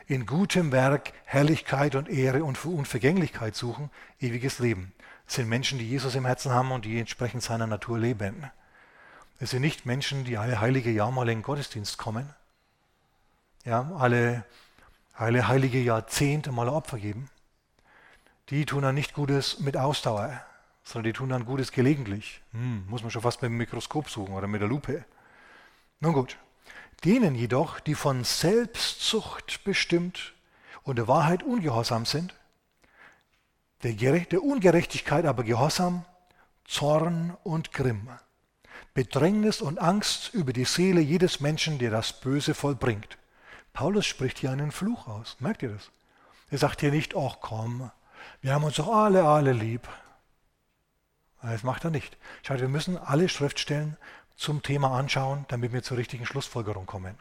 in 0.06 0.24
gutem 0.24 0.70
Werk 0.70 1.12
Herrlichkeit 1.24 1.96
und 1.96 2.08
Ehre 2.08 2.44
und 2.44 2.64
Unvergänglichkeit 2.64 3.56
suchen, 3.56 3.90
ewiges 4.20 4.60
Leben. 4.60 4.92
Das 5.24 5.34
sind 5.34 5.48
Menschen, 5.48 5.80
die 5.80 5.88
Jesus 5.90 6.14
im 6.14 6.26
Herzen 6.26 6.52
haben 6.52 6.70
und 6.70 6.84
die 6.84 7.00
entsprechend 7.00 7.42
seiner 7.42 7.66
Natur 7.66 7.98
leben. 7.98 8.48
Es 9.38 9.50
sind 9.50 9.60
nicht 9.60 9.84
Menschen, 9.84 10.24
die 10.24 10.38
alle 10.38 10.60
heilige 10.60 10.90
Jahr 10.90 11.10
mal 11.10 11.28
in 11.28 11.38
den 11.38 11.42
Gottesdienst 11.42 11.98
kommen, 11.98 12.34
ja, 13.64 13.90
alle, 13.98 14.44
alle 15.12 15.46
heilige 15.46 15.78
Jahrzehnte 15.78 16.52
mal 16.52 16.68
Opfer 16.68 16.98
geben. 16.98 17.28
Die 18.48 18.64
tun 18.64 18.82
dann 18.82 18.94
nicht 18.94 19.12
Gutes 19.12 19.58
mit 19.60 19.76
Ausdauer, 19.76 20.40
sondern 20.84 21.12
die 21.12 21.18
tun 21.18 21.28
dann 21.28 21.44
Gutes 21.44 21.72
gelegentlich. 21.72 22.40
Hm, 22.52 22.86
muss 22.88 23.02
man 23.02 23.10
schon 23.10 23.22
fast 23.22 23.42
mit 23.42 23.50
dem 23.50 23.58
Mikroskop 23.58 24.08
suchen 24.08 24.34
oder 24.34 24.46
mit 24.46 24.62
der 24.62 24.68
Lupe. 24.68 25.04
Nun 26.00 26.14
gut, 26.14 26.38
denen 27.04 27.34
jedoch, 27.34 27.80
die 27.80 27.94
von 27.94 28.24
Selbstsucht 28.24 29.64
bestimmt 29.64 30.32
und 30.82 30.96
der 30.96 31.08
Wahrheit 31.08 31.42
ungehorsam 31.42 32.06
sind, 32.06 32.34
der 33.82 34.42
Ungerechtigkeit 34.42 35.26
aber 35.26 35.44
Gehorsam, 35.44 36.04
Zorn 36.64 37.36
und 37.44 37.72
Grimm 37.72 38.08
Bedrängnis 38.96 39.60
und 39.60 39.78
Angst 39.78 40.32
über 40.32 40.54
die 40.54 40.64
Seele 40.64 41.02
jedes 41.02 41.40
Menschen, 41.40 41.78
der 41.78 41.90
das 41.90 42.14
Böse 42.14 42.54
vollbringt. 42.54 43.18
Paulus 43.74 44.06
spricht 44.06 44.38
hier 44.38 44.50
einen 44.50 44.72
Fluch 44.72 45.06
aus. 45.06 45.36
Merkt 45.38 45.62
ihr 45.62 45.68
das? 45.68 45.90
Er 46.50 46.56
sagt 46.56 46.80
hier 46.80 46.90
nicht, 46.90 47.14
ach 47.14 47.36
komm, 47.42 47.90
wir 48.40 48.54
haben 48.54 48.64
uns 48.64 48.76
doch 48.76 48.88
alle, 48.88 49.24
alle 49.24 49.52
lieb. 49.52 49.86
Das 51.42 51.62
macht 51.62 51.84
er 51.84 51.90
nicht. 51.90 52.16
Schaut, 52.42 52.60
wir 52.60 52.70
müssen 52.70 52.96
alle 52.96 53.28
Schriftstellen 53.28 53.98
zum 54.34 54.62
Thema 54.62 54.98
anschauen, 54.98 55.44
damit 55.48 55.74
wir 55.74 55.82
zur 55.82 55.98
richtigen 55.98 56.24
Schlussfolgerung 56.24 56.86
kommen. 56.86 57.18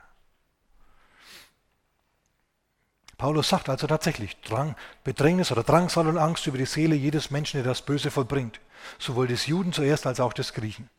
Paulus 3.18 3.50
sagt 3.50 3.68
also 3.68 3.86
tatsächlich, 3.86 4.40
Drang, 4.44 4.78
Bedrängnis 5.04 5.52
oder 5.52 5.64
Drangsal 5.64 6.08
und 6.08 6.20
Angst 6.20 6.48
über 6.48 6.58
die 6.58 6.68
Seele 6.68 6.96
jedes 6.96 7.32
Menschen, 7.32 7.58
der 7.62 7.70
das 7.70 7.82
Böse 7.82 8.12
vollbringt. 8.12 8.62
Sowohl 8.98 9.28
des 9.28 9.48
Juden 9.48 9.74
zuerst 9.74 10.08
als 10.08 10.22
auch 10.22 10.32
des 10.32 10.54
Griechen. 10.54 10.90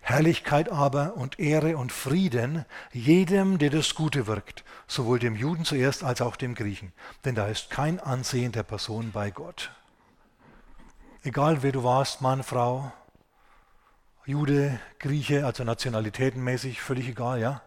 Herrlichkeit 0.00 0.70
aber 0.70 1.16
und 1.16 1.38
Ehre 1.38 1.76
und 1.76 1.92
Frieden 1.92 2.64
jedem, 2.92 3.58
der 3.58 3.70
das 3.70 3.94
Gute 3.94 4.26
wirkt, 4.26 4.64
sowohl 4.86 5.18
dem 5.18 5.34
Juden 5.34 5.64
zuerst 5.64 6.04
als 6.04 6.20
auch 6.20 6.36
dem 6.36 6.54
Griechen. 6.54 6.92
Denn 7.24 7.34
da 7.34 7.46
ist 7.48 7.70
kein 7.70 7.98
Ansehen 7.98 8.52
der 8.52 8.62
Person 8.62 9.10
bei 9.12 9.30
Gott. 9.30 9.72
Egal 11.22 11.62
wer 11.62 11.72
du 11.72 11.82
warst, 11.82 12.20
Mann, 12.20 12.42
Frau, 12.42 12.92
Jude, 14.24 14.78
Grieche, 14.98 15.44
also 15.44 15.64
nationalitätenmäßig, 15.64 16.80
völlig 16.80 17.08
egal, 17.08 17.40
ja. 17.40 17.62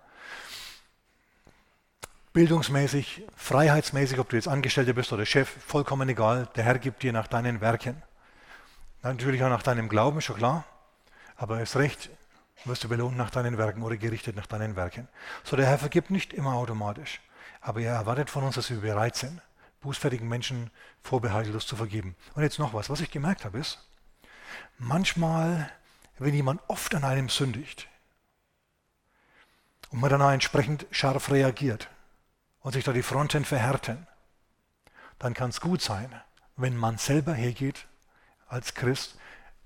Bildungsmäßig, 2.31 3.23
freiheitsmäßig, 3.35 4.19
ob 4.19 4.29
du 4.29 4.35
jetzt 4.35 4.47
Angestellter 4.47 4.93
bist 4.93 5.11
oder 5.11 5.25
Chef, 5.25 5.49
vollkommen 5.49 6.07
egal. 6.07 6.47
Der 6.55 6.63
Herr 6.63 6.79
gibt 6.79 7.03
dir 7.03 7.11
nach 7.11 7.27
deinen 7.27 7.59
Werken. 7.59 8.01
Natürlich 9.01 9.43
auch 9.43 9.49
nach 9.49 9.63
deinem 9.63 9.89
Glauben, 9.89 10.21
schon 10.21 10.37
klar. 10.37 10.63
Aber 11.39 11.57
erst 11.57 11.77
recht 11.77 12.09
wirst 12.65 12.83
du 12.83 12.89
belohnt 12.89 13.15
nach 13.15 13.29
deinen 13.29 13.57
Werken 13.57 13.81
oder 13.81 13.95
gerichtet 13.95 14.35
nach 14.35 14.45
deinen 14.45 14.75
Werken. 14.75 15.07
So, 15.45 15.55
der 15.55 15.65
Herr 15.65 15.79
vergibt 15.79 16.11
nicht 16.11 16.33
immer 16.33 16.53
automatisch. 16.55 17.21
Aber 17.61 17.79
er 17.79 17.93
erwartet 17.93 18.29
von 18.29 18.43
uns, 18.43 18.55
dass 18.55 18.69
wir 18.69 18.81
bereit 18.81 19.15
sind, 19.15 19.41
bußfertigen 19.79 20.27
Menschen 20.27 20.69
vorbehaltlos 21.01 21.65
zu 21.65 21.77
vergeben. 21.77 22.17
Und 22.35 22.43
jetzt 22.43 22.59
noch 22.59 22.73
was. 22.73 22.89
Was 22.89 22.99
ich 22.99 23.09
gemerkt 23.09 23.45
habe, 23.45 23.57
ist, 23.57 23.79
manchmal, 24.77 25.71
wenn 26.17 26.33
jemand 26.33 26.61
oft 26.67 26.93
an 26.93 27.05
einem 27.05 27.29
sündigt 27.29 27.87
und 29.91 30.01
man 30.01 30.09
dann 30.09 30.21
entsprechend 30.21 30.87
scharf 30.91 31.31
reagiert 31.31 31.89
und 32.59 32.73
sich 32.73 32.83
da 32.83 32.91
die 32.91 33.01
Fronten 33.01 33.45
verhärten, 33.45 34.07
dann 35.19 35.33
kann 35.33 35.51
es 35.51 35.61
gut 35.61 35.81
sein, 35.81 36.13
wenn 36.57 36.75
man 36.75 36.97
selber 36.97 37.33
hergeht 37.33 37.87
als 38.49 38.73
Christ 38.73 39.17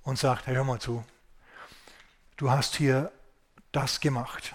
und 0.03 0.19
sagt, 0.19 0.45
hey, 0.45 0.53
hör 0.53 0.63
mal 0.63 0.79
zu, 0.79 1.03
du 2.37 2.51
hast 2.51 2.75
hier 2.75 3.11
das 3.71 3.99
gemacht 3.99 4.53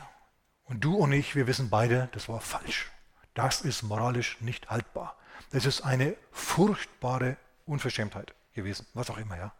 und 0.64 0.84
du 0.84 0.94
und 0.96 1.12
ich, 1.12 1.34
wir 1.34 1.46
wissen 1.46 1.70
beide, 1.70 2.08
das 2.12 2.28
war 2.28 2.40
falsch. 2.40 2.90
Das 3.34 3.60
ist 3.60 3.82
moralisch 3.82 4.40
nicht 4.40 4.70
haltbar. 4.70 5.16
Das 5.50 5.64
ist 5.64 5.82
eine 5.82 6.16
furchtbare 6.32 7.36
Unverschämtheit 7.66 8.34
gewesen, 8.54 8.86
was 8.94 9.10
auch 9.10 9.18
immer, 9.18 9.36
ja. 9.36 9.52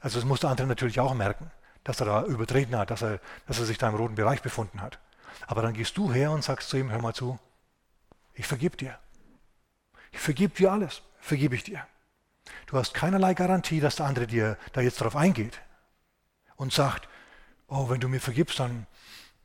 Also 0.00 0.18
das 0.18 0.26
muss 0.26 0.40
der 0.40 0.50
andere 0.50 0.66
natürlich 0.66 1.00
auch 1.00 1.14
merken, 1.14 1.50
dass 1.84 2.00
er 2.00 2.06
da 2.06 2.24
übertreten 2.24 2.76
hat, 2.76 2.90
dass 2.90 3.02
er, 3.02 3.20
dass 3.46 3.58
er 3.58 3.66
sich 3.66 3.78
da 3.78 3.88
im 3.88 3.94
roten 3.94 4.14
Bereich 4.14 4.42
befunden 4.42 4.80
hat. 4.80 4.98
Aber 5.46 5.62
dann 5.62 5.74
gehst 5.74 5.96
du 5.96 6.12
her 6.12 6.30
und 6.30 6.42
sagst 6.44 6.68
zu 6.68 6.76
ihm, 6.76 6.90
hör 6.90 7.00
mal 7.00 7.14
zu, 7.14 7.38
ich 8.34 8.46
vergib 8.46 8.76
dir. 8.78 8.98
Ich 10.12 10.20
vergib 10.20 10.54
dir 10.54 10.72
alles, 10.72 11.02
vergib 11.20 11.52
ich 11.52 11.64
dir. 11.64 11.86
Du 12.66 12.78
hast 12.78 12.94
keinerlei 12.94 13.34
Garantie, 13.34 13.80
dass 13.80 13.96
der 13.96 14.06
andere 14.06 14.26
dir 14.26 14.56
da 14.72 14.80
jetzt 14.80 15.00
darauf 15.00 15.16
eingeht 15.16 15.60
und 16.56 16.72
sagt, 16.72 17.08
oh, 17.68 17.88
wenn 17.88 18.00
du 18.00 18.08
mir 18.08 18.20
vergibst, 18.20 18.58
dann, 18.58 18.86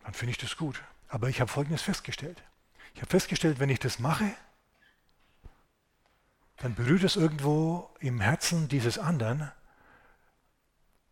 dann 0.03 0.13
finde 0.13 0.31
ich 0.31 0.37
das 0.37 0.57
gut. 0.57 0.81
Aber 1.07 1.29
ich 1.29 1.39
habe 1.39 1.51
Folgendes 1.51 1.81
festgestellt. 1.81 2.41
Ich 2.95 3.01
habe 3.01 3.09
festgestellt, 3.09 3.59
wenn 3.59 3.69
ich 3.69 3.79
das 3.79 3.99
mache, 3.99 4.33
dann 6.57 6.75
berührt 6.75 7.03
es 7.03 7.15
irgendwo 7.15 7.89
im 7.99 8.21
Herzen 8.21 8.67
dieses 8.67 8.97
anderen 8.97 9.51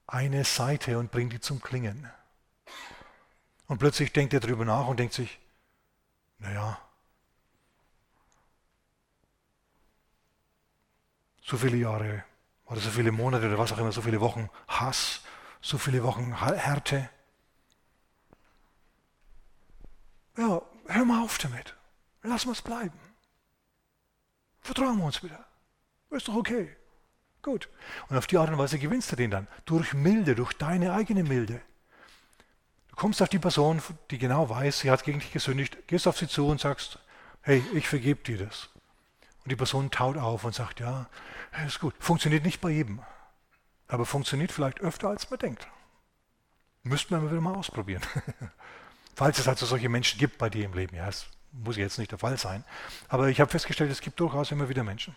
eine 0.07 0.43
Seite 0.43 0.97
und 0.97 1.11
bringt 1.11 1.33
die 1.33 1.39
zum 1.39 1.61
Klingen. 1.61 2.09
Und 3.67 3.77
plötzlich 3.77 4.11
denkt 4.11 4.33
er 4.33 4.39
darüber 4.39 4.65
nach 4.65 4.87
und 4.87 4.99
denkt 4.99 5.13
sich, 5.13 5.39
naja, 6.39 6.77
so 11.41 11.57
viele 11.57 11.77
Jahre 11.77 12.23
oder 12.65 12.79
so 12.79 12.89
viele 12.89 13.11
Monate 13.11 13.47
oder 13.47 13.57
was 13.57 13.71
auch 13.71 13.77
immer, 13.77 13.91
so 13.91 14.01
viele 14.01 14.21
Wochen 14.21 14.49
Hass, 14.67 15.21
so 15.61 15.77
viele 15.77 16.03
Wochen 16.03 16.39
Härte. 16.39 17.09
Ja, 20.37 20.61
hör 20.87 21.05
mal 21.05 21.23
auf 21.23 21.37
damit. 21.37 21.75
Lass 22.23 22.45
uns 22.45 22.61
bleiben. 22.61 22.99
Vertrauen 24.61 24.97
wir 24.97 25.05
uns 25.05 25.23
wieder. 25.23 25.45
Ist 26.09 26.27
doch 26.27 26.35
okay. 26.35 26.75
Gut. 27.41 27.69
Und 28.09 28.17
auf 28.17 28.27
die 28.27 28.37
Art 28.37 28.49
und 28.49 28.57
Weise 28.57 28.77
gewinnst 28.77 29.11
du 29.11 29.15
den 29.15 29.31
dann. 29.31 29.47
Durch 29.65 29.93
Milde, 29.93 30.35
durch 30.35 30.53
deine 30.53 30.93
eigene 30.93 31.23
Milde. 31.23 31.61
Du 32.89 32.95
kommst 32.95 33.21
auf 33.21 33.29
die 33.29 33.39
Person, 33.39 33.81
die 34.11 34.17
genau 34.17 34.49
weiß, 34.49 34.79
sie 34.79 34.91
hat 34.91 35.03
gegen 35.03 35.19
dich 35.19 35.31
gesündigt, 35.31 35.87
gehst 35.87 36.07
auf 36.07 36.17
sie 36.17 36.27
zu 36.27 36.47
und 36.47 36.59
sagst, 36.59 36.99
hey, 37.41 37.63
ich 37.73 37.87
vergebe 37.87 38.21
dir 38.21 38.37
das. 38.37 38.69
Und 39.43 39.51
die 39.51 39.55
Person 39.55 39.89
taut 39.89 40.17
auf 40.17 40.43
und 40.43 40.53
sagt, 40.53 40.81
ja, 40.81 41.09
ist 41.65 41.79
gut. 41.79 41.95
Funktioniert 41.99 42.45
nicht 42.45 42.61
bei 42.61 42.69
jedem, 42.69 43.01
aber 43.91 44.05
funktioniert 44.05 44.51
vielleicht 44.51 44.79
öfter, 44.79 45.09
als 45.09 45.29
man 45.29 45.39
denkt. 45.39 45.67
Müssten 46.83 47.13
wir 47.13 47.29
wieder 47.29 47.41
mal 47.41 47.55
ausprobieren. 47.55 48.01
Falls 49.15 49.37
es 49.37 49.47
also 49.47 49.65
solche 49.65 49.89
Menschen 49.89 50.17
gibt 50.17 50.37
bei 50.37 50.49
dir 50.49 50.65
im 50.65 50.73
Leben. 50.73 50.95
Ja, 50.95 51.05
das 51.05 51.27
muss 51.51 51.75
jetzt 51.75 51.99
nicht 51.99 52.11
der 52.11 52.17
Fall 52.17 52.37
sein. 52.37 52.63
Aber 53.09 53.27
ich 53.27 53.41
habe 53.41 53.51
festgestellt, 53.51 53.91
es 53.91 53.99
gibt 53.99 54.19
durchaus 54.19 54.51
immer 54.51 54.69
wieder 54.69 54.83
Menschen. 54.83 55.15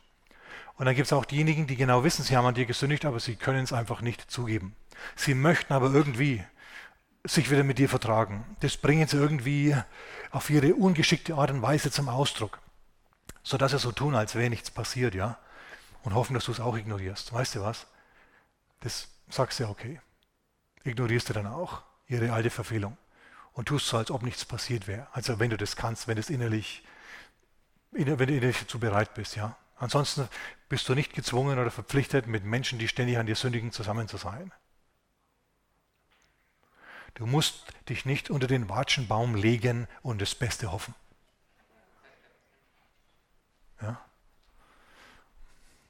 Und 0.77 0.87
dann 0.87 0.97
gibt 0.97 1.07
es 1.07 1.13
auch 1.13 1.25
diejenigen, 1.25 1.69
die 1.69 1.77
genau 1.77 2.03
wissen, 2.03 2.25
sie 2.25 2.37
haben 2.37 2.47
an 2.47 2.55
dir 2.55 2.67
gesündigt, 2.67 3.05
aber 3.05 3.21
sie 3.21 3.37
können 3.37 3.63
es 3.63 3.73
einfach 3.73 4.01
nicht 4.01 4.29
zugeben. 4.29 4.75
Sie 5.15 5.35
möchten 5.35 5.73
aber 5.73 5.93
irgendwie 5.93 6.43
sich 7.23 7.53
wieder 7.53 7.63
mit 7.63 7.79
dir 7.79 7.89
vertragen. 7.89 8.45
Das 8.59 8.77
bringen 8.77 9.07
sie 9.07 9.17
irgendwie 9.19 9.77
auf 10.33 10.51
ihre 10.51 10.75
ungeschickte 10.75 11.37
Art 11.37 11.53
und 11.53 11.63
Weise 11.63 11.93
zum 11.93 12.09
Ausdruck. 12.09 12.59
Sodass 13.45 13.71
sie 13.71 13.79
so 13.79 13.93
tun, 13.93 14.17
als 14.17 14.35
wäre 14.35 14.51
nichts 14.51 14.73
passiert, 14.73 15.15
ja. 15.15 15.39
Und 16.03 16.15
hoffen, 16.15 16.35
dass 16.35 16.47
du 16.47 16.53
es 16.53 16.61
auch 16.61 16.77
ignorierst. 16.77 17.33
Weißt 17.33 17.55
du 17.55 17.63
was? 17.63 17.87
Das 18.85 19.09
sagst 19.31 19.59
du 19.59 19.65
ja 19.65 19.71
okay. 19.71 19.99
Ignorierst 20.85 21.31
du 21.31 21.33
dann 21.33 21.47
auch 21.47 21.83
ihre 22.07 22.33
alte 22.33 22.51
Verfehlung 22.51 22.99
und 23.55 23.67
tust 23.67 23.89
so, 23.89 23.97
als 23.97 24.11
ob 24.11 24.23
nichts 24.23 24.45
passiert 24.45 24.87
wäre. 24.87 25.07
Also 25.13 25.41
wenn 25.41 25.49
du 25.49 25.57
das 25.57 25.75
kannst, 25.75 26.07
wenn, 26.07 26.17
das 26.17 26.29
innerlich, 26.29 26.85
wenn 27.93 28.05
du 28.05 28.13
innerlich 28.13 28.61
dazu 28.61 28.79
bereit 28.79 29.15
bist, 29.15 29.37
ja. 29.37 29.57
Ansonsten 29.77 30.29
bist 30.69 30.89
du 30.89 30.95
nicht 30.95 31.15
gezwungen 31.15 31.59
oder 31.59 31.71
verpflichtet, 31.71 32.27
mit 32.27 32.45
Menschen, 32.45 32.79
die 32.79 32.87
ständig 32.87 33.17
an 33.17 33.27
dir 33.27 33.37
sündigen, 33.37 33.73
zusammen 33.73 34.07
zu 34.07 34.19
sein. 34.19 34.53
Du 37.15 37.27
musst 37.27 37.65
dich 37.89 38.05
nicht 38.05 38.29
unter 38.29 38.47
den 38.47 38.69
Watschenbaum 38.69 39.35
legen 39.35 39.89
und 40.03 40.21
das 40.21 40.35
Beste 40.35 40.73
hoffen. 40.73 40.95
Ja? 43.81 43.99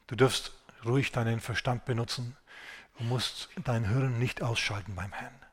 Du 0.06 0.14
darfst 0.14 0.52
ruhig 0.84 1.10
deinen 1.10 1.40
Verstand 1.40 1.84
benutzen. 1.86 2.36
Du 2.98 3.04
musst 3.04 3.48
dein 3.64 3.88
Hirn 3.88 4.18
nicht 4.18 4.42
ausschalten 4.42 4.94
beim 4.94 5.12
Herrn. 5.12 5.43